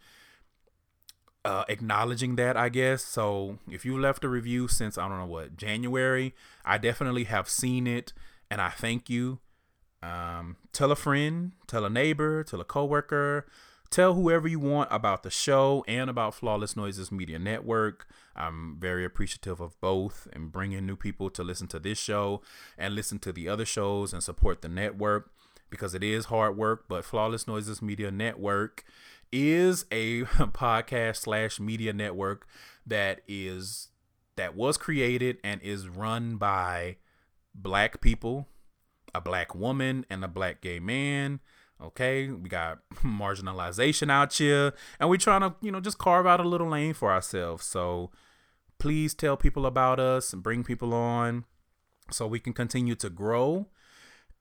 uh, 1.48 1.64
acknowledging 1.70 2.36
that, 2.36 2.58
I 2.58 2.68
guess. 2.68 3.06
So 3.06 3.58
if 3.72 3.86
you 3.86 3.98
left 3.98 4.26
a 4.26 4.28
review 4.28 4.68
since 4.68 4.98
I 4.98 5.08
don't 5.08 5.18
know 5.18 5.26
what 5.26 5.56
January, 5.56 6.36
I 6.66 6.78
definitely 6.78 7.24
have 7.24 7.48
seen 7.48 7.88
it, 7.88 8.12
and 8.52 8.60
I 8.60 8.68
thank 8.68 9.10
you. 9.10 9.40
Um, 10.04 10.58
tell 10.74 10.92
a 10.92 10.96
friend, 10.98 11.54
tell 11.66 11.86
a 11.86 11.90
neighbor, 11.90 12.44
tell 12.44 12.60
a 12.60 12.66
coworker, 12.66 13.48
tell 13.90 14.14
whoever 14.14 14.46
you 14.50 14.60
want 14.60 14.90
about 14.92 15.24
the 15.24 15.30
show 15.30 15.86
and 15.88 16.10
about 16.10 16.36
Flawless 16.36 16.76
Noises 16.76 17.14
Media 17.14 17.40
Network. 17.40 18.08
I'm 18.36 18.76
very 18.78 19.06
appreciative 19.06 19.62
of 19.62 19.80
both 19.80 20.28
and 20.34 20.52
bringing 20.52 20.86
new 20.86 20.98
people 20.98 21.30
to 21.30 21.46
listen 21.46 21.68
to 21.68 21.80
this 21.80 21.98
show 21.98 22.42
and 22.78 22.94
listen 22.94 23.20
to 23.20 23.32
the 23.32 23.48
other 23.48 23.66
shows 23.66 24.12
and 24.12 24.22
support 24.22 24.62
the 24.62 24.68
network 24.68 25.32
because 25.70 25.94
it 25.94 26.04
is 26.04 26.26
hard 26.26 26.58
work. 26.58 26.86
But 26.90 27.06
Flawless 27.06 27.48
Noises 27.48 27.82
Media 27.82 28.12
Network 28.12 28.84
is 29.32 29.86
a 29.92 30.22
podcast 30.24 31.18
slash 31.18 31.60
media 31.60 31.94
network 31.94 32.48
that 32.86 33.22
is 33.28 33.90
that 34.36 34.56
was 34.56 34.78
created 34.78 35.38
and 35.44 35.62
is 35.62 35.90
run 35.90 36.38
by 36.38 36.98
black 37.54 38.02
people, 38.02 38.48
a 39.14 39.22
black 39.22 39.56
woman, 39.56 40.06
and 40.10 40.24
a 40.24 40.28
black 40.28 40.62
gay 40.62 40.80
man. 40.80 41.40
Okay, 41.82 42.30
we 42.30 42.50
got 42.50 42.80
marginalization 43.04 44.10
out 44.10 44.34
here, 44.34 44.74
and 45.00 45.10
we're 45.10 45.18
trying 45.18 45.42
to, 45.42 45.54
you 45.62 45.72
know, 45.72 45.80
just 45.80 45.98
carve 45.98 46.26
out 46.26 46.40
a 46.40 46.48
little 46.48 46.70
lane 46.70 46.94
for 46.94 47.12
ourselves. 47.12 47.66
So 47.66 48.12
please 48.80 49.14
tell 49.14 49.38
people 49.38 49.66
about 49.66 50.00
us 50.00 50.34
and 50.34 50.42
bring 50.42 50.64
people 50.64 50.94
on 50.94 51.46
so 52.12 52.26
we 52.26 52.40
can 52.40 52.54
continue 52.54 52.96
to 52.96 53.10
grow 53.10 53.68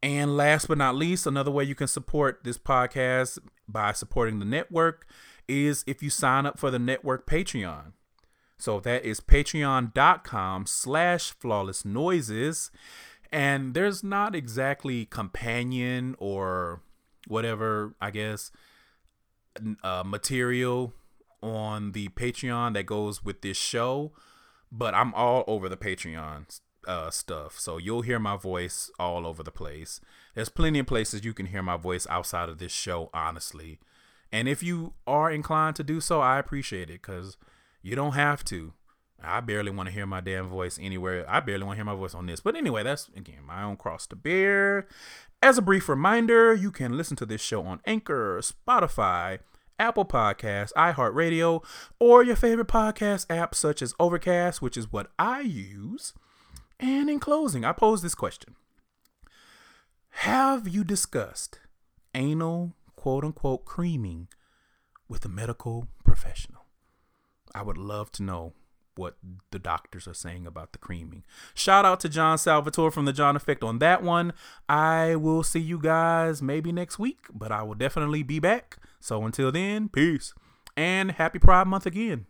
and 0.03 0.37
last 0.37 0.69
but 0.69 0.79
not 0.79 0.95
least, 0.95 1.27
another 1.27 1.51
way 1.51 1.65
you 1.65 1.75
can 1.75 1.89
support 1.89 2.45
this 2.45 2.59
podcast 2.59 3.39
by 3.69 3.93
supporting 3.93 4.39
the 4.39 4.45
network 4.45 5.07
is 5.49 5.85
if 5.87 6.03
you 6.03 6.11
sign 6.11 6.47
up 6.47 6.59
for 6.59 6.71
the 6.71 6.79
network 6.79 7.27
Patreon. 7.27 7.93
So 8.59 8.81
that 8.81 9.05
is 9.05 9.21
patreon.com 9.21 10.67
slash 10.67 11.33
flawless 11.33 11.85
noises. 11.85 12.71
And 13.33 13.75
there's 13.75 14.03
not 14.03 14.35
exactly 14.35 15.05
companion 15.05 16.15
or 16.19 16.83
whatever, 17.27 17.95
I 18.01 18.11
guess, 18.11 18.51
uh, 19.83 20.05
material 20.07 20.95
on 21.43 21.93
the 21.93 22.09
Patreon 22.09 22.75
that 22.75 22.87
goes 22.87 23.25
with 23.25 23.43
this 23.43 23.57
show, 23.57 24.13
but 24.73 24.95
I'm 24.95 25.13
all 25.15 25.45
over 25.47 25.69
the 25.69 25.77
Patreon 25.77 26.61
uh, 26.87 27.11
stuff. 27.11 27.59
So 27.59 27.79
you'll 27.79 28.03
hear 28.03 28.19
my 28.19 28.37
voice 28.37 28.91
all 28.99 29.27
over 29.27 29.43
the 29.43 29.51
place. 29.51 30.01
There's 30.35 30.49
plenty 30.49 30.79
of 30.79 30.87
places 30.87 31.25
you 31.25 31.35
can 31.35 31.47
hear 31.47 31.63
my 31.63 31.77
voice 31.77 32.07
outside 32.09 32.49
of 32.49 32.59
this 32.59 32.73
show, 32.73 33.11
honestly. 33.13 33.79
And 34.33 34.49
if 34.49 34.63
you 34.63 34.95
are 35.07 35.31
inclined 35.31 35.77
to 35.77 35.85
do 35.85 36.01
so, 36.01 36.21
I 36.21 36.39
appreciate 36.39 36.91
it 36.91 37.03
because 37.03 37.37
you 37.83 37.97
don't 37.97 38.13
have 38.13 38.45
to. 38.47 38.73
I 39.23 39.41
barely 39.41 39.71
want 39.71 39.89
to 39.89 39.95
hear 39.95 40.07
my 40.07 40.21
damn 40.21 40.49
voice 40.49 40.79
anywhere. 40.81 41.25
I 41.29 41.41
barely 41.41 41.65
want 41.65 41.77
to 41.77 41.85
hear 41.85 41.93
my 41.93 41.99
voice 41.99 42.15
on 42.15 42.27
this. 42.27 42.41
But 42.41 42.57
anyway, 42.57 42.83
that's 42.83 43.09
again 43.17 43.45
my 43.47 43.63
own 43.63 43.77
cross 43.77 44.07
to 44.09 44.17
bear. 44.17 44.87
As 45.43 45.59
a 45.59 45.63
brief 45.63 45.89
reminder, 45.89 46.53
you 46.55 46.71
can 46.71 46.97
listen 46.97 47.17
to 47.19 47.27
this 47.27 47.41
show 47.41 47.63
on 47.63 47.81
Anchor, 47.87 48.41
Spotify, 48.41 49.39
Apple 49.79 50.05
Podcasts, 50.05 50.73
iHeartRadio, 50.75 51.63
or 52.01 52.23
your 52.23 52.37
favorite 52.37 52.69
podcast 52.69 53.27
app 53.31 53.55
such 53.55 53.83
as 53.83 53.95
Overcast, 54.01 54.63
which 54.63 54.77
is 54.77 54.93
what 54.93 55.11
I 55.19 55.41
use. 55.41 56.15
And 56.79 57.09
in 57.09 57.21
closing, 57.21 57.65
I 57.65 57.73
pose 57.73 58.03
this 58.03 58.15
question 58.15 58.55
Have 60.11 60.69
you 60.69 60.85
discussed 60.85 61.61
anal 62.15 62.75
quote 62.95 63.25
unquote 63.25 63.65
creaming 63.65 64.29
with 65.09 65.25
a 65.25 65.29
medical 65.29 65.89
professional? 66.05 66.67
I 67.55 67.63
would 67.63 67.79
love 67.79 68.13
to 68.13 68.23
know 68.23 68.53
what 68.97 69.17
the 69.51 69.59
doctors 69.59 70.09
are 70.09 70.15
saying 70.15 70.47
about 70.47 70.73
the 70.73 70.79
creaming. 70.79 71.23
Shout 71.55 71.85
out 71.85 72.01
to 72.01 72.09
John 72.09 72.39
Salvatore 72.39 72.91
from 72.91 73.05
the 73.05 73.13
John 73.13 73.37
Effect 73.37 73.63
on 73.63 73.79
that 73.79 74.03
one. 74.03 74.33
I 74.69 75.17
will 75.17 75.43
see 75.43 75.61
you 75.61 75.79
guys 75.79 76.41
maybe 76.43 76.73
next 76.73 76.99
week, 76.99 77.27
but 77.33 77.53
I 77.53 77.63
will 77.63 77.75
definitely 77.75 78.23
be 78.23 78.39
back. 78.39 78.79
So 79.01 79.23
until 79.25 79.53
then, 79.53 79.89
peace 79.89 80.33
and 80.77 81.13
happy 81.13 81.39
Pride 81.39 81.67
Month 81.67 81.87
again. 81.87 82.27